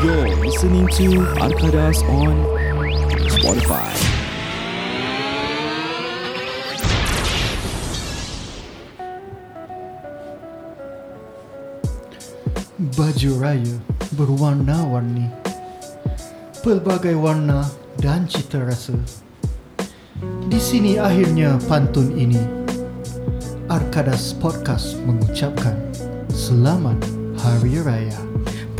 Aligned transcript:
You're 0.00 0.32
listening 0.40 0.88
to 0.96 1.28
Arkadas 1.44 2.00
on 2.08 2.32
Spotify. 3.28 3.92
Baju 12.96 13.30
raya 13.44 13.76
berwarna-warni 14.16 15.28
Pelbagai 16.64 17.20
warna 17.20 17.68
dan 18.00 18.24
cita 18.24 18.64
rasa. 18.64 18.96
Di 20.48 20.56
sini 20.56 20.96
akhirnya 20.96 21.60
pantun 21.68 22.16
ini. 22.16 22.40
Arkadas 23.68 24.32
Podcast 24.40 24.96
mengucapkan 25.04 25.76
Selamat 26.32 26.96
Hari 27.36 27.84
Raya 27.84 28.16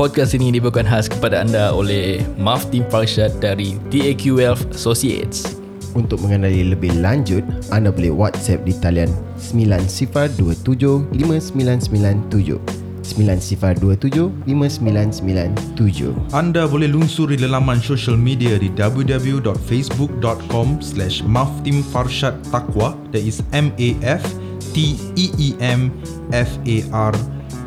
Podcast 0.01 0.33
ini 0.33 0.57
dibawakan 0.57 0.89
khas 0.89 1.13
kepada 1.13 1.45
anda 1.45 1.77
oleh 1.77 2.25
Maftim 2.41 2.89
Farshad 2.89 3.37
dari 3.37 3.77
DAQ 3.93 4.33
Wealth 4.33 4.65
Associates. 4.73 5.61
Untuk 5.93 6.25
mengenali 6.25 6.73
lebih 6.73 7.05
lanjut, 7.05 7.45
anda 7.69 7.93
boleh 7.93 8.09
WhatsApp 8.09 8.65
di 8.65 8.73
talian 8.81 9.13
9027 9.37 10.57
5997 11.13 12.57
9027 13.13 14.49
5997 14.49 16.17
Anda 16.33 16.65
boleh 16.65 16.89
lungsuri 16.89 17.37
laman 17.37 17.85
social 17.85 18.17
media 18.17 18.57
di 18.57 18.73
www.facebook.com 18.73 20.81
slash 20.81 21.21
maftimfarshad 21.29 22.41
taqwa. 22.49 22.97
That 23.13 23.21
is 23.21 23.45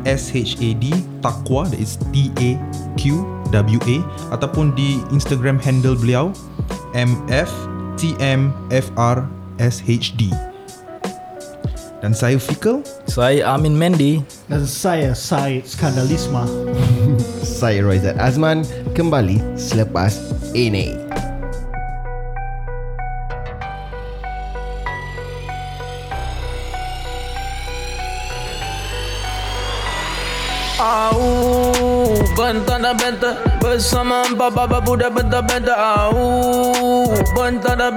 M-A-F-T-E-E-M-F-A-R-S-H-A-D 0.04 0.84
taqwa 1.24 1.64
that 1.68 1.80
is 1.80 1.96
T-A-Q-W-A 2.12 3.96
ataupun 4.36 4.76
di 4.76 5.00
Instagram 5.10 5.56
handle 5.58 5.96
beliau 5.96 6.30
M-F-T-M-F-R-S-H-D 6.92 7.34
dan 12.04 12.12
saya 12.12 12.36
Fikal. 12.36 12.84
Saya 13.08 13.48
Amin 13.48 13.80
Mendy. 13.80 14.20
Dan 14.52 14.68
saya 14.68 15.16
Syed 15.16 15.64
Skandalisma 15.64 16.44
Saya 17.64 17.80
Roizat 17.80 18.20
Azman. 18.20 18.60
Kembali 18.92 19.40
selepas 19.56 20.12
ini 20.52 21.03
Au, 30.84 31.16
bentang 32.36 32.84
dan 32.84 32.92
bentang 33.00 33.40
Bersama 33.56 34.28
empat 34.28 34.52
baba 34.52 34.84
budak 34.84 35.16
bentang-bentang 35.16 35.80
Au, 35.80 37.08
bentang 37.32 37.80
dan 37.80 37.96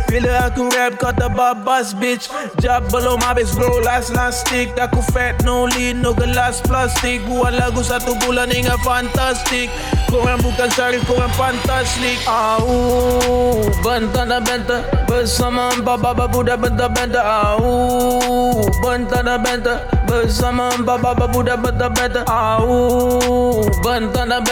Bila 0.09 0.49
aku 0.49 0.71
rap 0.71 0.97
kata 0.97 1.27
babas 1.29 1.93
bitch. 1.93 2.31
Jab 2.63 2.87
belum 2.89 3.19
habis 3.21 3.53
bro 3.53 3.83
last 3.83 4.15
last 4.15 4.47
stick. 4.47 4.73
Aku 4.79 5.03
fat 5.13 5.43
no 5.43 5.67
lead 5.67 5.99
no 5.99 6.15
gelas 6.15 6.63
plastik. 6.63 7.21
Buat 7.29 7.59
lagu 7.59 7.83
satu 7.83 8.17
bulan 8.23 8.49
hingga 8.49 8.79
fantastik. 8.81 9.69
Korang 10.11 10.43
bukan 10.43 10.67
syarif 10.75 11.07
korang 11.07 11.31
fantastik 11.39 12.19
Au 12.27 13.63
Bentang 13.79 14.27
dan 14.27 14.43
bentang 14.43 14.83
Bersama 15.07 15.71
empat 15.71 16.03
baba 16.03 16.27
budak 16.27 16.59
bentang-bentang 16.59 17.23
Au 17.23 18.59
Bentang 18.83 19.23
dan 19.23 19.39
bentang 19.39 19.79
Bersama 20.11 20.75
empat 20.75 20.99
baba 20.99 21.23
budak 21.23 21.63
bentang-bentang 21.63 22.27
Au 22.27 23.63
Bentang 23.79 24.27
dan 24.27 24.43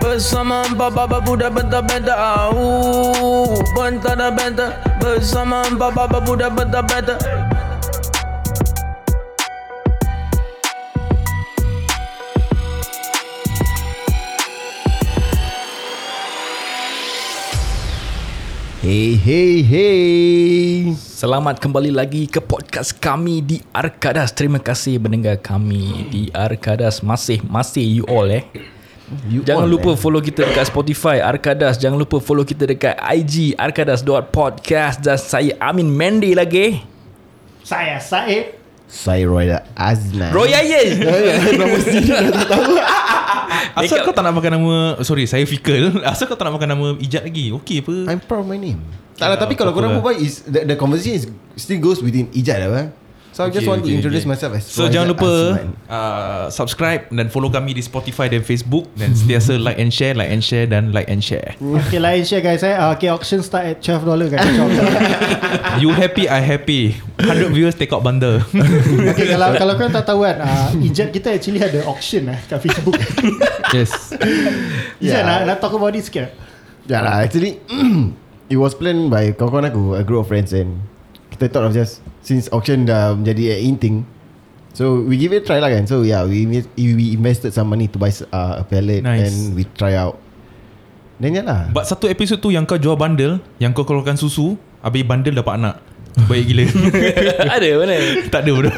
Bersama 0.00 0.64
empat 0.64 0.96
baba 0.96 1.20
budak 1.20 1.52
bentang-bentang 1.52 2.16
Au 2.16 3.52
Bentang 3.76 4.16
dan 4.16 4.72
Bersama 5.04 5.60
empat 5.68 5.92
baba 5.92 6.24
budak 6.24 6.56
bentang-bentang 6.56 7.20
Hey 18.84 19.16
hey 19.16 19.64
hey 19.64 20.92
Selamat 20.92 21.56
kembali 21.56 21.88
lagi 21.88 22.28
ke 22.28 22.36
podcast 22.36 22.92
kami 22.92 23.40
di 23.40 23.56
Arkadas. 23.72 24.28
Terima 24.36 24.60
kasih 24.60 25.00
mendengar 25.00 25.40
kami 25.40 26.04
di 26.12 26.28
Arkadas 26.28 27.00
masih-masih 27.00 27.80
you 27.80 28.04
all 28.04 28.28
eh. 28.28 28.44
you 29.24 29.40
Jangan 29.40 29.64
all, 29.64 29.72
lupa 29.72 29.88
eh. 29.88 29.96
follow 29.96 30.20
kita 30.20 30.44
dekat 30.44 30.68
Spotify 30.68 31.24
Arkadas. 31.24 31.80
Jangan 31.80 31.96
lupa 31.96 32.20
follow 32.20 32.44
kita 32.44 32.68
dekat 32.68 32.92
IG 33.00 33.56
arkadas.podcast 33.56 35.00
dan 35.00 35.16
saya 35.16 35.56
Amin 35.64 35.88
Mendy 35.88 36.36
lagi. 36.36 36.84
Saya 37.64 37.96
Syed 37.96 38.63
Saya 38.94 39.26
Roizat 39.26 39.66
Azman 39.74 40.30
Roy 40.30 40.54
Ayes. 40.54 41.02
Nama 41.58 41.76
sendiri 41.82 42.14
dah 42.14 42.30
tak 42.30 42.46
tahu. 42.46 42.74
Asal 43.78 44.02
kau 44.02 44.14
tak 44.14 44.22
nak 44.24 44.34
pakai 44.36 44.52
nama 44.52 44.98
Sorry 45.02 45.24
saya 45.26 45.44
Fikal 45.46 46.02
Asal 46.02 46.30
kau 46.30 46.38
tak 46.38 46.48
nak 46.48 46.54
pakai 46.58 46.68
nama 46.70 46.94
Ijat 46.98 47.22
lagi? 47.26 47.50
Okey 47.54 47.84
apa? 47.84 47.94
I'm 48.10 48.20
proud 48.22 48.46
of 48.46 48.48
my 48.48 48.58
name. 48.58 48.80
Tak 49.14 49.30
lah 49.30 49.38
tapi 49.38 49.54
kalau 49.54 49.70
korang 49.70 49.94
lah. 49.94 50.02
berbual 50.02 50.18
is 50.18 50.42
the, 50.46 50.66
the 50.66 50.74
conversation 50.74 51.14
is 51.14 51.24
still 51.54 51.78
goes 51.78 52.02
within 52.02 52.30
Ijat 52.34 52.58
lah 52.66 52.68
bang. 52.70 52.88
So 53.34 53.42
I 53.42 53.50
just 53.50 53.66
Okay, 53.66 53.66
want 53.66 53.82
to 53.82 53.90
okay, 53.90 53.98
introduce 53.98 54.22
okay. 54.22 54.30
myself 54.30 54.54
as 54.54 54.62
So 54.62 54.86
jangan 54.86 55.10
lupa 55.10 55.26
Azman. 55.26 55.74
uh, 55.90 56.46
Subscribe 56.54 57.10
Dan 57.10 57.26
follow 57.26 57.50
kami 57.50 57.74
di 57.74 57.82
Spotify 57.82 58.30
dan 58.30 58.46
Facebook. 58.46 58.86
Dan 58.94 59.10
sentiasa 59.10 59.58
like 59.66 59.74
and 59.74 59.90
share 59.90 60.14
Like 60.14 60.30
and 60.30 60.38
share 60.38 60.70
Dan 60.70 60.94
like 60.94 61.10
and 61.10 61.18
share. 61.18 61.58
Okay 61.58 61.98
lain 61.98 62.22
share 62.22 62.38
guys 62.38 62.62
eh. 62.62 62.78
Okay 62.94 63.10
auction 63.10 63.42
start 63.42 63.66
at 63.66 63.82
$12 63.82 64.30
guys. 64.30 64.46
You 65.82 65.90
happy 65.90 66.30
I 66.30 66.38
happy. 66.38 66.94
100 67.18 67.50
viewers 67.50 67.74
take 67.74 67.90
out 67.90 68.06
bundle. 68.06 68.38
Okay 69.10 69.26
kalau 69.34 69.50
kalau 69.58 69.74
korang 69.74 69.90
tak 69.90 70.06
tahu 70.06 70.22
kan 70.22 70.38
uh, 70.38 70.70
Ijat 70.78 71.10
kita 71.10 71.34
actually 71.34 71.58
ada 71.58 71.82
auction 71.90 72.30
eh 72.30 72.38
Kat 72.46 72.62
Facebook. 72.62 72.94
Yes. 73.74 74.14
Ijat 75.02 75.02
Yeah. 75.02 75.26
nak, 75.26 75.38
nak 75.42 75.56
talk 75.58 75.74
about 75.74 75.90
this 75.90 76.06
sikit? 76.06 76.30
Ya 76.86 77.02
lah 77.02 77.26
actually 77.26 77.58
It 78.52 78.62
was 78.62 78.78
planned 78.78 79.10
by 79.10 79.34
kawan-kawan 79.34 79.74
aku 79.74 79.82
A 79.98 80.06
group 80.06 80.22
of 80.22 80.30
friends 80.30 80.54
and 80.54 80.93
Kita 81.34 81.50
thought 81.50 81.66
of 81.66 81.74
just 81.74 81.98
Since 82.22 82.46
auction 82.54 82.86
dah 82.86 83.18
menjadi 83.18 83.58
a 83.58 83.66
in 83.66 83.74
thing 83.74 84.06
So 84.74 85.02
we 85.02 85.18
give 85.18 85.30
it 85.30 85.42
a 85.42 85.46
try 85.46 85.58
lah 85.58 85.70
kan 85.70 85.86
So 85.86 86.02
yeah 86.02 86.22
we, 86.22 86.46
we 86.74 87.04
invested 87.14 87.50
some 87.50 87.70
money 87.70 87.90
To 87.90 87.98
buy 87.98 88.10
uh, 88.30 88.62
a 88.62 88.64
pallet 88.66 89.02
Nice. 89.02 89.26
And 89.26 89.34
we 89.54 89.66
try 89.74 89.94
out 89.94 90.18
Then 91.18 91.34
ya 91.34 91.42
lah 91.42 91.70
But 91.70 91.86
satu 91.86 92.06
episod 92.06 92.38
tu 92.38 92.50
Yang 92.50 92.74
kau 92.74 92.78
jual 92.78 92.94
bundle 92.94 93.38
Yang 93.58 93.70
kau 93.78 93.84
keluarkan 93.86 94.14
susu 94.14 94.54
Habis 94.82 95.06
bundle 95.06 95.34
dapat 95.34 95.58
anak 95.58 95.76
Baik 96.26 96.46
gila 96.46 96.62
Ada 97.58 97.68
mana? 97.74 97.94
Tak 98.30 98.40
ada 98.46 98.50
bro 98.54 98.70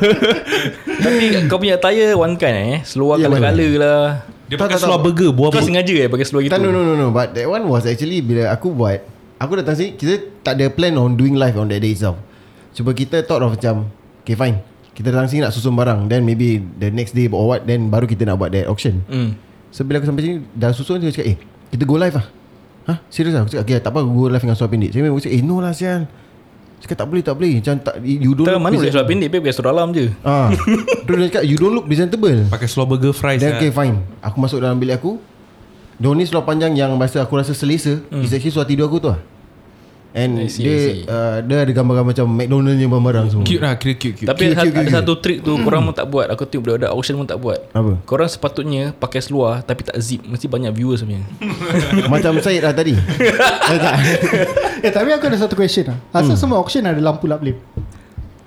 Tapi 1.04 1.24
kau 1.48 1.60
punya 1.60 1.76
attire 1.76 2.16
one 2.16 2.36
kind 2.36 2.56
eh. 2.56 2.76
Seluar 2.84 3.20
Ya, 3.20 3.28
color-color 3.28 3.70
lah. 3.76 4.04
Dia 4.48 4.56
Tak, 4.56 4.68
pakai 4.68 4.76
tak, 4.76 4.82
seluar 4.84 5.00
tak. 5.00 5.04
burger 5.04 5.30
Buah 5.36 5.48
Kau 5.52 5.60
sengaja 5.60 5.94
eh 5.96 6.08
pakai 6.08 6.24
seluar 6.24 6.42
gitu? 6.48 6.56
No 6.56 6.72
no 6.72 6.80
no 6.80 6.96
no 6.96 7.08
But 7.12 7.36
that 7.36 7.44
one 7.44 7.68
was 7.68 7.84
actually 7.84 8.24
Bila 8.24 8.48
aku 8.52 8.72
buat 8.72 9.04
Aku 9.36 9.52
datang 9.52 9.76
sini 9.76 9.96
Kita 9.96 10.16
tak 10.40 10.56
ada 10.56 10.72
plan 10.72 10.96
on 10.96 11.12
doing 11.16 11.36
live 11.36 11.56
On 11.56 11.68
that 11.68 11.80
day 11.80 11.92
itself 11.92 12.16
Cuba 12.76 12.92
kita 12.92 13.24
thought 13.24 13.40
of 13.40 13.56
macam 13.56 13.88
Okay 14.20 14.36
fine. 14.36 14.60
Kita 14.92 15.08
datang 15.08 15.32
sini 15.32 15.48
nak 15.48 15.56
susun 15.56 15.72
barang 15.72 16.12
Then 16.12 16.28
maybe 16.28 16.60
The 16.60 16.92
next 16.92 17.16
day 17.16 17.24
or 17.32 17.48
what 17.48 17.64
Then 17.64 17.88
baru 17.88 18.04
kita 18.04 18.28
nak 18.28 18.36
buat 18.36 18.52
that 18.52 18.68
auction. 18.68 19.00
Hmm. 19.08 19.32
So 19.72 19.80
bila 19.88 20.04
aku 20.04 20.12
sampai 20.12 20.22
sini 20.28 20.34
Dah 20.52 20.76
susun 20.76 21.00
Dia 21.00 21.08
cakap 21.08 21.32
eh 21.32 21.36
Kita 21.72 21.88
go 21.88 21.96
live 21.96 22.12
lah 22.20 22.26
Hah? 22.86 22.98
Serius 23.08 23.32
lah 23.32 23.48
Aku 23.48 23.56
cakap 23.56 23.64
okay 23.64 23.80
tak 23.80 23.90
apa 23.96 24.04
Aku 24.04 24.12
go 24.12 24.28
live 24.28 24.44
dengan 24.44 24.56
suara 24.60 24.68
pendek. 24.68 24.92
Saya 24.92 25.00
memang 25.08 25.16
cakap 25.24 25.32
eh 25.32 25.42
no 25.42 25.56
lah 25.64 25.72
sial 25.72 26.04
Cakap 26.76 26.96
tak 27.00 27.06
boleh 27.08 27.22
tak 27.24 27.34
boleh. 27.40 27.52
Macam 27.56 27.74
tak 27.80 27.94
You 28.04 28.36
don't 28.36 28.44
Tak 28.44 28.52
look 28.52 28.64
mana 28.68 28.76
boleh 28.76 29.08
pendek 29.08 29.28
Pakai 29.32 29.52
seluar 29.56 29.72
dalam 29.72 29.88
je. 29.96 30.06
Ah, 30.20 30.52
Terus 31.08 31.16
dia 31.16 31.26
cakap 31.32 31.44
You 31.48 31.56
don't 31.56 31.72
look 31.72 31.88
presentable. 31.88 32.36
Pakai 32.52 32.68
seluar 32.68 32.86
burger 32.92 33.16
fries 33.16 33.40
Then 33.40 33.56
lah. 33.56 33.64
okay 33.64 33.72
fine. 33.72 34.04
Aku 34.20 34.36
masuk 34.36 34.60
dalam 34.60 34.76
bilik 34.76 35.00
aku. 35.00 35.16
Dia 35.96 36.12
ni 36.12 36.28
seluar 36.28 36.44
panjang 36.44 36.76
Yang 36.76 36.92
bahasa 37.00 37.24
aku 37.24 37.40
rasa 37.40 37.56
selesa 37.56 38.04
hmm. 38.12 38.20
Is 38.20 38.36
actually 38.36 38.52
seluar 38.52 38.68
tidur 38.68 38.92
aku 38.92 39.00
tu 39.00 39.08
lah 39.08 39.16
And 40.16 40.32
I 40.34 40.48
see, 40.48 40.60
I 40.60 40.64
dia 40.64 40.76
see. 40.80 41.00
uh, 41.04 41.38
dia 41.44 41.56
ada 41.60 41.68
gambar-gambar 41.70 42.08
macam 42.10 42.26
McDonald 42.26 42.72
yang 42.74 42.88
barang-barang 42.88 43.26
semua. 43.28 43.44
Cute 43.44 43.60
lah 43.60 43.76
Kira 43.76 43.92
cute 43.94 44.14
cute 44.16 44.24
Tapi 44.24 44.42
Cute, 44.42 44.50
ada, 44.50 44.62
cute, 44.62 44.72
ada 44.72 44.80
cute. 44.82 44.96
satu 44.96 45.12
trick 45.20 45.38
tu 45.40 45.52
Korang 45.62 45.82
pun 45.82 45.92
tak 45.92 46.06
buat 46.06 46.26
Aku 46.26 46.42
tengok 46.42 46.62
budak-budak 46.64 46.90
auction 46.90 47.14
pun 47.14 47.26
tak 47.26 47.36
buat 47.36 47.58
Apa? 47.70 48.00
Korang 48.02 48.24
sepatutnya 48.26 48.90
Pakai 48.92 49.20
seluar 49.20 49.60
Tapi 49.60 49.84
tak 49.84 50.00
zip 50.00 50.24
Mesti 50.24 50.48
banyak 50.48 50.72
viewers 50.72 51.04
punya 51.04 51.20
macam 52.08 52.40
Syed 52.40 52.60
lah 52.60 52.72
tadi. 52.72 52.96
eh, 53.70 53.78
tak. 53.78 53.94
Eh 54.84 54.90
tapi 54.90 55.08
aku 55.10 55.24
ada 55.26 55.36
satu 55.36 55.52
question 55.52 55.84
lah 55.86 56.00
Asal 56.10 56.32
semua 56.34 56.56
auction 56.56 56.80
ada 56.80 56.96
lampu 56.96 57.24
lap-lip 57.24 57.60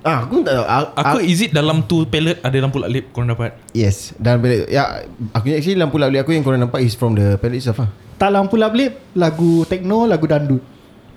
Ah, 0.00 0.24
aku 0.24 0.40
tak 0.40 0.56
tahu. 0.56 0.64
A- 0.64 0.90
Aku 0.96 1.16
a- 1.18 1.22
is 1.22 1.38
it 1.38 1.52
dalam 1.52 1.84
tu 1.84 2.02
palette 2.04 2.40
Ada 2.40 2.56
lampu 2.58 2.80
lap 2.80 2.90
Korang 3.12 3.30
dapat 3.30 3.54
Yes 3.70 4.10
Dan 4.16 4.40
bila 4.40 4.64
Ya 4.64 5.04
Aku 5.30 5.46
actually 5.46 5.76
lampu 5.76 6.00
lap 6.00 6.10
aku 6.10 6.32
Yang 6.32 6.42
korang 6.42 6.58
nampak 6.58 6.80
Is 6.80 6.96
from 6.96 7.14
the 7.14 7.36
palette 7.36 7.60
itself 7.60 7.78
lah 7.78 7.92
Tak 8.16 8.32
lampu 8.32 8.56
lap-lip 8.56 8.96
Lagu 9.12 9.62
techno 9.64 10.02
Lagu 10.02 10.24
dandut 10.24 10.64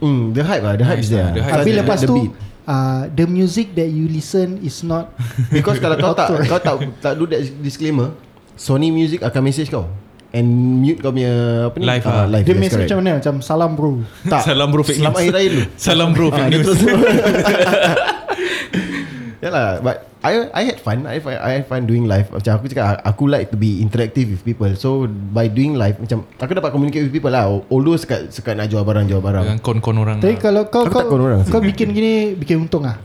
Hmm, 0.04 0.22
the 0.30 0.44
hype 0.44 0.60
lah 0.60 0.76
The 0.76 0.84
hype 0.84 1.00
Nice 1.00 1.08
is 1.08 1.12
there 1.12 1.24
lah, 1.24 1.32
the 1.32 1.42
hype. 1.42 1.64
The- 1.64 1.80
lepas 1.80 1.98
the 1.98 2.06
tu 2.06 2.16
beat. 2.18 2.32
uh, 2.66 3.02
The 3.08 3.26
music 3.26 3.72
that 3.74 3.88
you 3.88 4.06
listen 4.06 4.60
Is 4.60 4.84
not 4.84 5.16
Because 5.56 5.80
kalau 5.80 5.96
kau 5.96 6.12
tak 6.12 6.28
Kau 6.44 6.60
tak 6.60 6.76
Tak 7.00 7.16
do 7.16 7.24
that 7.26 7.40
disclaimer 7.58 8.12
Sony 8.54 8.90
Music 8.90 9.20
akan 9.20 9.42
message 9.42 9.68
kau 9.68 9.88
And 10.30 10.50
mute 10.78 10.98
kau 10.98 11.10
punya 11.10 11.32
Apa 11.66 11.78
ni 11.78 11.86
Live 11.86 12.04
Ah, 12.04 12.26
lah. 12.26 12.26
Live 12.34 12.44
Dia 12.44 12.52
yes, 12.52 12.60
message 12.60 12.74
correct. 12.76 12.90
macam 12.90 13.00
mana 13.00 13.12
Macam 13.16 13.36
salam 13.40 13.72
bro 13.74 13.92
Tak 14.26 14.42
Salam 14.44 14.68
bro 14.68 14.82
fake 14.82 15.00
Selamat 15.00 15.14
news. 15.16 15.24
hari 15.24 15.32
raya 15.32 15.48
dulu 15.50 15.64
Salam 15.78 16.10
bro 16.12 16.26
Ah, 16.26 16.32
fake 16.34 16.44
dia 16.44 16.54
news 16.54 16.66
terus 16.68 16.82
Yalah 19.44 19.84
But 19.84 20.08
I 20.24 20.48
I 20.56 20.64
had 20.64 20.80
fun. 20.80 21.04
I 21.04 21.20
I 21.20 21.60
had 21.60 21.68
fun 21.68 21.84
doing 21.84 22.08
live 22.08 22.32
Macam 22.32 22.56
aku 22.56 22.72
cakap 22.72 23.04
Aku 23.04 23.28
like 23.28 23.52
to 23.52 23.60
be 23.60 23.84
interactive 23.84 24.32
with 24.32 24.42
people. 24.42 24.72
So 24.74 25.04
by 25.06 25.52
doing 25.52 25.76
live 25.76 26.00
Macam 26.00 26.24
Aku 26.40 26.56
dapat 26.56 26.72
communicate 26.72 27.04
with 27.04 27.12
people 27.12 27.28
lah. 27.28 27.52
Although 27.68 28.00
sekat, 28.00 28.32
sekat 28.32 28.56
nak 28.56 28.72
jual 28.72 28.82
barang 28.82 29.04
Jual 29.04 29.20
barang. 29.20 29.44
Dengan 29.44 29.60
kon-kon 29.60 30.00
orang 30.00 30.24
Tapi 30.24 30.40
lah. 30.40 30.42
kalau 30.42 30.64
kau 30.72 30.88
Aku 30.88 30.96
kau, 30.96 31.00
tak 31.04 31.12
kon 31.12 31.22
orang. 31.22 31.44
kau 31.44 31.60
bikin 31.60 31.92
gini 31.92 32.14
Bikin 32.34 32.64
untung 32.64 32.88
lah 32.88 32.96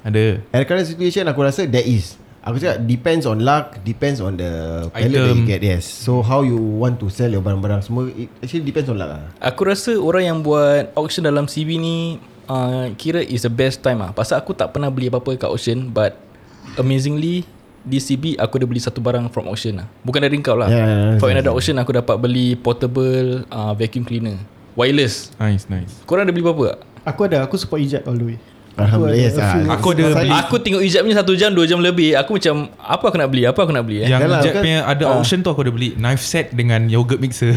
Ada. 0.00 0.40
At 0.48 0.64
the 0.64 0.66
current 0.66 0.88
situation 0.88 1.28
Aku 1.28 1.44
rasa 1.44 1.68
there 1.68 1.84
is. 1.84 2.16
Aku 2.40 2.56
cakap 2.56 2.78
depends 2.80 3.26
on 3.26 3.42
luck 3.42 3.76
Depends 3.82 4.22
on 4.22 4.38
the 4.38 4.86
palette 4.88 5.12
that 5.12 5.34
you 5.34 5.44
get 5.44 5.60
Yes. 5.60 5.84
So 5.84 6.22
how 6.22 6.40
you 6.40 6.56
want 6.56 6.96
to 7.02 7.12
sell 7.12 7.28
your 7.28 7.44
barang-barang 7.44 7.84
Semua 7.84 8.08
it 8.08 8.32
actually 8.40 8.64
depends 8.64 8.88
on 8.88 8.96
luck 8.96 9.12
lah 9.12 9.22
Aku 9.44 9.68
rasa 9.68 9.92
orang 9.98 10.24
yang 10.24 10.38
buat 10.40 10.88
auction 10.96 11.20
dalam 11.20 11.44
CB 11.44 11.68
ni 11.76 12.16
uh, 12.46 12.86
Kira 12.98 13.22
is 13.22 13.44
the 13.46 13.52
best 13.52 13.82
time 13.82 14.02
lah 14.02 14.10
Pasal 14.10 14.40
aku 14.40 14.56
tak 14.56 14.72
pernah 14.74 14.90
beli 14.90 15.12
apa-apa 15.12 15.46
kat 15.46 15.50
auction 15.50 15.90
But 15.92 16.18
amazingly 16.80 17.46
Di 17.86 18.02
CB 18.02 18.40
aku 18.40 18.58
ada 18.58 18.66
beli 18.66 18.82
satu 18.82 18.98
barang 18.98 19.30
from 19.30 19.46
auction 19.46 19.78
lah 19.82 19.86
Bukan 20.02 20.18
dari 20.18 20.38
kau 20.42 20.58
lah. 20.58 20.66
Yeah, 20.66 20.86
yeah, 20.86 20.88
yeah, 20.88 21.18
For 21.22 21.30
yeah, 21.30 21.38
another 21.38 21.54
auction 21.54 21.76
aku 21.78 21.94
dapat 21.94 22.16
beli 22.18 22.58
portable 22.58 23.46
uh, 23.52 23.72
vacuum 23.78 24.02
cleaner. 24.02 24.38
Wireless. 24.74 25.30
Nice 25.38 25.70
nice. 25.70 26.02
Korang 26.08 26.26
ada 26.26 26.32
beli 26.34 26.42
apa-apa 26.42 26.64
tak? 26.74 26.80
Aku 27.06 27.20
ada 27.30 27.46
Aku 27.46 27.54
support 27.54 27.78
ijat 27.78 28.02
all 28.08 28.18
the 28.18 28.34
way 28.34 28.38
Alhamdulillah 28.76 29.16
yes. 29.16 29.40
Ah. 29.40 29.80
Aku 29.80 29.96
ada 29.96 30.12
beli. 30.12 30.28
Aku 30.28 30.54
tengok 30.60 30.84
ijab 30.84 31.08
ni 31.08 31.16
satu 31.16 31.32
jam, 31.32 31.48
dua 31.56 31.64
jam 31.64 31.80
lebih. 31.80 32.12
Aku 32.12 32.36
macam 32.36 32.68
Apa 32.76 33.08
aku 33.08 33.16
nak 33.16 33.32
beli? 33.32 33.48
Apa 33.48 33.64
aku 33.64 33.72
nak 33.72 33.88
beli 33.88 34.04
eh? 34.04 34.08
Yang 34.12 34.28
Yalah, 34.28 34.40
Jet 34.44 34.52
kan- 34.52 34.64
punya 34.68 34.78
ada 34.84 35.04
auction 35.16 35.38
tu 35.40 35.48
aku 35.48 35.64
ada 35.64 35.72
beli. 35.72 35.96
Knife 35.96 36.20
set 36.20 36.52
dengan 36.52 36.84
yogurt 36.92 37.16
mixer. 37.16 37.56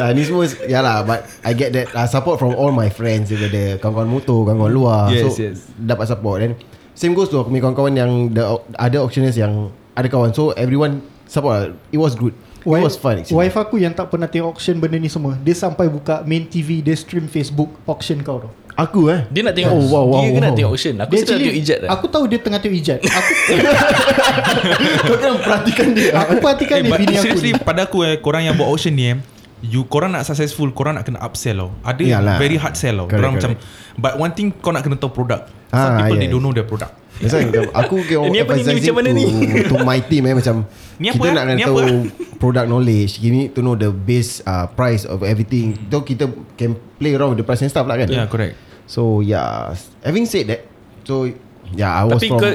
Uh, 0.00 0.10
Ni 0.16 0.24
semua 0.24 0.48
Yalah 0.64 1.04
But 1.04 1.28
I 1.44 1.52
get 1.52 1.76
that 1.76 1.92
uh, 1.92 2.08
Support 2.08 2.40
from 2.40 2.56
all 2.56 2.72
my 2.72 2.88
friends 2.88 3.28
Daripada 3.28 3.76
kawan-kawan 3.84 4.08
motor 4.08 4.48
Kawan-kawan 4.48 4.72
luar. 4.72 5.00
Yes, 5.12 5.28
So 5.28 5.28
yes. 5.36 5.68
dapat 5.76 6.08
support. 6.08 6.40
And 6.40 6.56
Same 6.96 7.12
goes 7.12 7.28
to 7.28 7.36
aku 7.36 7.52
punya 7.52 7.68
kawan-kawan 7.68 7.92
Yang 8.00 8.12
the 8.32 8.44
Ada 8.80 9.04
auctioneers 9.04 9.36
yang 9.36 9.68
Ada 9.92 10.08
kawan. 10.08 10.32
So 10.32 10.56
everyone 10.56 11.04
Support. 11.28 11.52
Lah 11.52 11.68
It 11.92 12.00
was 12.00 12.16
good. 12.16 12.32
It 12.64 12.80
was 12.80 12.96
fun 12.96 13.20
actually. 13.20 13.36
Wife 13.36 13.60
aku 13.60 13.76
yang 13.76 13.92
tak 13.92 14.08
pernah 14.08 14.24
tengok 14.24 14.56
auction 14.56 14.80
benda 14.80 14.96
ni 14.96 15.12
semua. 15.12 15.36
Dia 15.36 15.52
sampai 15.52 15.84
buka 15.92 16.24
main 16.24 16.48
TV 16.48 16.80
Dia 16.80 16.96
stream 16.96 17.28
Facebook 17.28 17.68
auction 17.84 18.24
kau 18.24 18.40
tu 18.40 18.48
Aku 18.74 19.06
eh 19.06 19.22
Dia 19.30 19.46
nak 19.46 19.54
tengok 19.54 19.70
Oh, 19.70 19.86
wow, 19.86 20.04
wow, 20.04 20.18
Dia 20.18 20.34
ke 20.34 20.38
nak 20.38 20.50
wow. 20.50 20.56
tengok 20.58 20.70
auction 20.74 20.94
Aku 20.98 21.10
Dia 21.14 21.18
sedang 21.22 21.38
tengok 21.38 21.56
ijat 21.62 21.78
dah 21.78 21.88
Aku 21.94 22.04
tahu 22.10 22.24
dia 22.26 22.38
tengah 22.42 22.58
tengok 22.58 22.78
ijat 22.82 22.98
Aku, 23.18 23.32
Kau 25.06 25.16
kan 25.16 25.32
perhatikan 25.38 25.86
dia 25.94 26.10
aku 26.12 26.32
perhatikan 26.42 26.76
Eh, 26.76 26.82
dia 26.82 26.90
but 26.90 26.98
bini 26.98 27.14
aku 27.14 27.22
seriously 27.22 27.50
pada 27.54 27.86
aku 27.86 28.02
eh 28.02 28.18
korang 28.18 28.42
yang 28.42 28.58
buat 28.58 28.66
auction 28.66 28.90
ni 28.90 29.14
eh 29.14 29.16
You 29.62 29.86
korang 29.86 30.10
nak 30.10 30.26
successful 30.26 30.74
Korang 30.74 30.98
nak 30.98 31.06
kena 31.06 31.22
upsell 31.22 31.54
tau 31.56 31.70
Ada 31.86 32.02
Yalah. 32.02 32.36
very 32.36 32.58
hard 32.58 32.74
sell 32.74 32.98
tau 32.98 33.06
Korang 33.06 33.38
macam. 33.38 33.54
But 33.94 34.18
one 34.18 34.34
thing 34.34 34.50
kau 34.50 34.74
nak 34.74 34.82
kena 34.82 34.98
tahu 34.98 35.14
product 35.14 35.54
Some 35.70 35.78
Ah, 35.94 36.02
people 36.02 36.18
they 36.18 36.26
yes. 36.26 36.34
don't 36.34 36.42
know 36.42 36.50
their 36.50 36.66
product 36.66 36.92
That's 37.22 37.30
why 37.30 37.46
macam 37.46 37.70
Aku 37.86 37.96
ke 38.02 38.18
Ni 38.26 38.42
apa 38.42 38.58
ni? 38.58 38.62
Ni 38.66 38.74
macam 38.74 38.94
mana 38.98 39.08
to, 39.08 39.14
ni? 39.14 39.26
To 39.70 39.76
my 39.80 39.98
team 40.02 40.22
eh 40.26 40.34
Macam 40.34 40.66
Ni 40.98 41.06
apa 41.08 41.14
Kita 41.14 41.26
eh? 41.30 41.32
nak 41.32 41.42
kena 41.46 41.54
Ni 41.54 41.62
tahu 41.62 41.76
apa? 41.78 41.94
Product 42.36 42.66
knowledge 42.66 43.12
You 43.22 43.30
need 43.30 43.54
to 43.54 43.62
know 43.62 43.78
the 43.78 43.94
base 43.94 44.42
uh, 44.42 44.66
Price 44.68 45.06
of 45.06 45.22
everything 45.22 45.78
So 45.86 46.02
kita 46.02 46.26
Can 46.58 46.74
play 46.98 47.14
around 47.14 47.32
with 47.32 47.40
the 47.40 47.46
price 47.46 47.62
and 47.62 47.70
stuff 47.70 47.86
lah 47.86 47.94
kan 47.94 48.10
Yeah 48.10 48.26
correct 48.26 48.63
So 48.84 49.24
yeah 49.24 49.72
Having 50.04 50.26
said 50.28 50.44
that 50.52 50.60
So 51.04 51.28
Yeah 51.72 51.92
I 51.92 52.04
was 52.04 52.20
Tapi 52.20 52.28
from 52.28 52.40
ke 52.40 52.50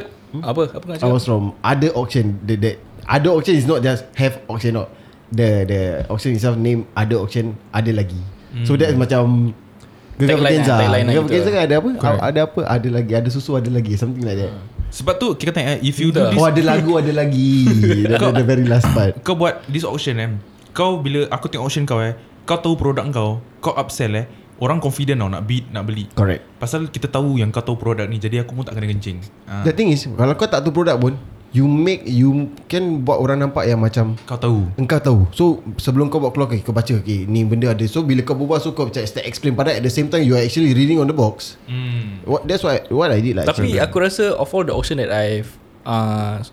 Apa? 0.46 0.62
Apa 0.70 0.84
kau 0.84 0.88
nak 0.90 0.98
I 0.98 1.02
cakap? 1.02 1.14
was 1.14 1.24
from 1.26 1.44
Other 1.66 1.90
auction 1.98 2.38
the, 2.46 2.56
the 2.56 2.72
Other 3.10 3.34
auction 3.34 3.58
is 3.58 3.66
not 3.66 3.82
just 3.82 4.06
Have 4.14 4.38
auction 4.46 4.78
not 4.78 4.94
The 5.34 5.66
the 5.66 5.82
auction 6.10 6.34
itself 6.38 6.58
name 6.58 6.86
Other 6.94 7.22
auction 7.22 7.54
Ada 7.70 7.94
lagi. 7.94 8.18
So 8.66 8.74
that 8.78 8.90
is 8.94 8.98
macam 8.98 9.54
Gegar 10.18 10.42
lah 10.42 10.52
Gegar 10.52 11.06
gitu. 11.06 11.22
Vacanza 11.22 11.50
kan 11.54 11.62
ada 11.70 11.76
apa? 11.80 11.90
Correct. 11.96 12.22
Ada 12.26 12.40
apa? 12.50 12.60
Ada 12.66 12.88
lagi 12.90 13.12
Ada 13.14 13.30
susu 13.30 13.54
ada 13.56 13.70
lagi 13.70 13.94
Something 13.94 14.26
like 14.26 14.38
that. 14.42 14.52
Sebab 14.90 15.22
tu 15.22 15.38
kita 15.38 15.54
tanya 15.54 15.78
eh, 15.78 15.86
If 15.86 16.02
you 16.02 16.10
do 16.10 16.18
Dah. 16.18 16.34
this 16.34 16.42
Oh 16.42 16.50
ada 16.50 16.62
lagu 16.66 16.98
ada 16.98 17.14
lagi. 17.14 17.70
The, 18.10 18.18
the, 18.18 18.42
the 18.42 18.46
very 18.46 18.66
last 18.66 18.90
part. 18.90 19.22
Kau 19.22 19.38
buat 19.38 19.62
this 19.70 19.86
auction 19.86 20.18
eh. 20.18 20.34
Kau 20.74 20.98
bila 20.98 21.30
aku 21.30 21.46
tengok 21.46 21.70
auction 21.70 21.86
kau 21.86 22.02
eh 22.02 22.18
Kau 22.50 22.58
tahu 22.58 22.74
produk 22.74 23.06
kau 23.14 23.38
Kau 23.62 23.74
upsell 23.78 24.14
eh 24.18 24.26
Orang 24.60 24.84
confident 24.84 25.24
tau 25.24 25.32
nak 25.32 25.48
bid 25.48 25.72
Nak 25.72 25.84
beli. 25.88 26.06
Correct. 26.12 26.44
Pasal 26.60 26.92
kita 26.92 27.08
tahu 27.08 27.40
yang 27.40 27.50
kau 27.50 27.64
tahu 27.64 27.80
produk 27.80 28.06
ni 28.06 28.20
Jadi 28.20 28.44
aku 28.44 28.52
pun 28.54 28.68
tak 28.68 28.76
kena 28.76 28.92
kencing. 28.92 29.24
Ha. 29.48 29.64
The 29.64 29.72
thing 29.72 29.90
is 29.92 30.04
Kalau 30.06 30.36
kau 30.36 30.48
tak 30.52 30.62
tahu 30.68 30.76
produk 30.76 31.00
pun 31.00 31.16
You 31.50 31.66
make 31.66 32.06
You 32.06 32.54
can 32.70 33.02
buat 33.02 33.18
orang 33.18 33.42
nampak 33.42 33.66
yang 33.66 33.82
macam 33.82 34.20
Kau 34.28 34.38
tahu. 34.38 34.70
Engkau 34.78 35.00
tahu. 35.02 35.20
So 35.34 35.44
sebelum 35.80 36.12
kau 36.12 36.20
buat 36.22 36.36
keluar 36.36 36.52
okay, 36.52 36.62
Kau 36.62 36.76
baca 36.76 36.92
okay, 36.92 37.24
Ni 37.26 37.48
benda 37.48 37.72
ada. 37.72 37.82
So 37.88 38.04
bila 38.04 38.22
kau 38.22 38.36
berbual 38.36 38.60
So 38.60 38.76
kau 38.76 38.92
macam 38.92 39.02
start 39.02 39.26
explain 39.26 39.56
Padahal 39.56 39.80
at 39.80 39.84
the 39.88 39.90
same 39.90 40.12
time 40.12 40.28
You 40.28 40.36
are 40.36 40.44
actually 40.44 40.76
reading 40.76 41.00
on 41.00 41.08
the 41.08 41.16
box. 41.16 41.56
Hmm. 41.66 42.22
what, 42.28 42.44
That's 42.46 42.62
what 42.62 42.86
What 42.92 43.10
I 43.16 43.24
did 43.24 43.40
lah 43.40 43.48
Tapi 43.48 43.72
actually. 43.74 43.80
aku 43.80 43.96
rasa 44.04 44.36
Of 44.36 44.52
all 44.52 44.68
the 44.68 44.76
auction 44.76 45.00
that 45.00 45.10
I've 45.10 45.50
uh, 45.88 46.44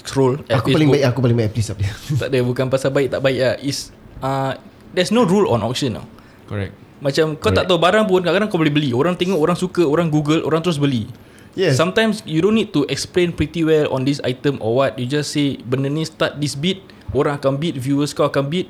Scroll 0.00 0.40
at 0.48 0.64
Aku 0.64 0.72
paling 0.72 0.88
baik 0.88 1.04
Aku 1.12 1.20
paling 1.20 1.36
baik 1.36 1.52
Please 1.52 1.68
up 1.68 1.76
dia 1.76 1.92
Tak 2.24 2.32
ada 2.32 2.40
Bukan 2.40 2.72
pasal 2.72 2.90
baik 2.90 3.12
tak 3.12 3.20
baik 3.20 3.38
lah 3.38 3.54
Is 3.60 3.92
uh, 4.24 4.56
There's 4.90 5.14
no 5.14 5.22
rule 5.22 5.46
on 5.52 5.62
auction 5.62 5.94
tau. 5.94 6.08
Correct 6.50 6.89
Macam 7.00 7.32
kau 7.40 7.48
tak 7.50 7.64
tahu 7.64 7.80
barang 7.80 8.04
pun 8.04 8.20
Kadang-kadang 8.20 8.52
kau 8.52 8.60
boleh 8.60 8.72
beli. 8.72 8.90
Orang 8.92 9.16
tengok 9.16 9.40
Orang 9.40 9.56
suka 9.56 9.82
Orang 9.84 10.12
google 10.12 10.44
Orang 10.44 10.60
terus 10.60 10.76
beli. 10.76 11.08
Yes. 11.58 11.74
Sometimes 11.80 12.22
you 12.28 12.38
don't 12.44 12.54
need 12.54 12.70
to 12.76 12.84
explain 12.86 13.32
pretty 13.34 13.64
well 13.64 13.90
On 13.90 14.04
this 14.04 14.20
item 14.22 14.60
or 14.62 14.76
what. 14.78 14.94
You 15.00 15.08
just 15.08 15.32
say 15.32 15.58
Benda 15.64 15.88
ni 15.88 16.04
start 16.06 16.38
this 16.38 16.54
bid 16.54 16.84
Orang 17.10 17.40
akan 17.40 17.58
bid 17.58 17.74
Viewers 17.80 18.12
kau 18.14 18.28
akan 18.28 18.46
bid. 18.52 18.68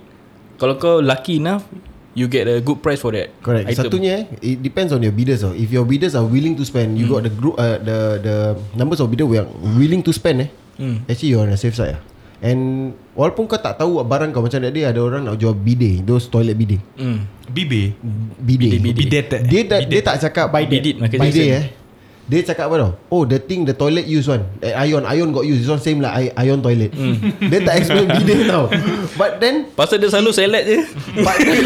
Kalau 0.56 0.78
kau 0.80 1.02
lucky 1.02 1.42
enough 1.42 1.66
You 2.16 2.26
get 2.26 2.50
a 2.50 2.58
good 2.58 2.82
price 2.82 2.98
for 2.98 3.14
that 3.14 3.30
Correct. 3.42 3.70
item. 3.70 3.86
Satunya 3.86 4.26
eh 4.26 4.54
It 4.54 4.58
depends 4.62 4.90
on 4.90 4.98
your 5.02 5.14
bidders 5.14 5.46
oh. 5.46 5.54
If 5.54 5.70
your 5.70 5.86
bidders 5.86 6.18
are 6.18 6.26
willing 6.26 6.58
to 6.58 6.66
spend 6.66 6.98
You 6.98 7.06
got 7.06 7.22
the 7.22 7.30
group 7.30 7.54
uh, 7.54 7.78
The 7.78 7.98
the 8.18 8.36
numbers 8.74 8.98
of 8.98 9.10
bidder 9.10 9.26
are 9.30 9.46
willing 9.78 10.02
to 10.02 10.10
spend 10.10 10.46
eh. 10.46 10.50
Hmm. 10.80 11.04
Actually 11.06 11.34
you're 11.36 11.44
on 11.44 11.54
the 11.54 11.60
safe 11.60 11.76
side 11.78 11.94
lah 11.98 12.09
And 12.40 12.92
Walaupun 13.12 13.44
kau 13.44 13.60
tak 13.60 13.76
tahu 13.76 14.00
Barang 14.00 14.32
kau 14.32 14.40
macam 14.40 14.56
dia 14.64 14.88
Ada 14.88 15.00
orang 15.00 15.28
nak 15.28 15.36
jual 15.36 15.52
bidet 15.52 16.00
Those 16.02 16.26
toilet 16.26 16.56
bidet. 16.56 16.80
Hmm. 16.96 17.28
Bidet? 17.46 17.92
Bidet. 18.40 18.80
Bidet? 18.80 19.04
Dia, 19.04 19.22
tak, 19.22 19.40
dia 19.44 19.62
Bidet. 19.66 20.02
tak 20.02 20.16
cakap 20.24 20.46
Bidet. 20.48 20.70
Bidet, 20.72 20.94
Michael 20.96 21.20
Bidet 21.20 21.48
eh. 21.50 21.64
Dia 22.30 22.46
cakap 22.46 22.70
apa 22.70 22.76
tau? 22.78 22.92
Oh 23.10 23.26
the 23.26 23.42
thing 23.42 23.66
the 23.66 23.74
toilet 23.74 24.06
use 24.06 24.30
one. 24.30 24.46
Eh, 24.62 24.70
Ion 24.70 25.02
Ion 25.02 25.34
got 25.34 25.42
use. 25.42 25.60
This 25.60 25.68
one 25.68 25.82
same 25.82 25.98
lah 25.98 26.14
I- 26.14 26.30
Ion 26.40 26.62
toilet. 26.62 26.94
Hmm. 26.94 27.18
Dia 27.50 27.58
tak 27.60 27.82
explain 27.82 28.06
bidet 28.16 28.46
tau. 28.46 28.70
But 29.18 29.42
then 29.42 29.66
Pasal 29.74 29.98
dia 29.98 30.06
selalu 30.06 30.30
select 30.30 30.64
je. 30.64 30.78
But 31.18 31.36
tak, 31.42 31.58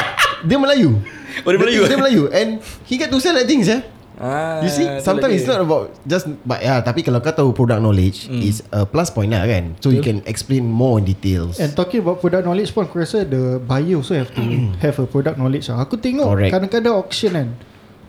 Dia 0.48 0.56
Melayu. 0.56 1.02
Oh, 1.42 1.50
dia 1.50 1.58
The 1.58 1.58
Melayu. 1.58 1.80
thing, 1.82 1.90
Dia 1.90 1.98
Melayu. 1.98 2.22
And 2.30 2.48
he 2.86 2.94
get 2.94 3.10
to 3.10 3.18
sell 3.18 3.34
that 3.34 3.44
things 3.44 3.66
eh 3.66 3.82
ah, 4.18 4.60
You 4.60 4.68
see 4.68 4.86
Sometimes 4.98 5.32
it's 5.34 5.44
not 5.44 5.60
about 5.60 5.92
Just 6.02 6.26
But 6.42 6.60
yeah 6.60 6.80
Tapi 6.80 7.00
kalau 7.00 7.18
kau 7.18 7.30
tahu 7.30 7.50
Product 7.52 7.78
knowledge 7.78 8.26
Hmm. 8.26 8.40
Is 8.40 8.60
a 8.68 8.82
plus 8.82 9.08
point 9.08 9.28
lah 9.28 9.44
kan 9.44 9.76
So 9.78 9.88
you 9.88 10.00
can 10.00 10.20
explain 10.24 10.66
More 10.66 10.98
in 10.98 11.04
details 11.04 11.56
And 11.56 11.72
talking 11.72 12.00
about 12.00 12.18
product 12.18 12.44
knowledge 12.44 12.70
pun 12.70 12.84
Aku 12.84 12.98
rasa 12.98 13.22
the 13.22 13.56
buyer 13.58 13.96
also 13.96 14.12
have 14.12 14.28
to 14.30 14.42
Have 14.84 14.96
a 14.96 15.06
product 15.06 15.36
knowledge 15.36 15.68
lah. 15.68 15.80
Aku 15.80 15.96
tengok 15.96 16.26
Correct. 16.26 16.50
Kadang-kadang 16.50 16.94
auction 16.94 17.32
kan 17.32 17.48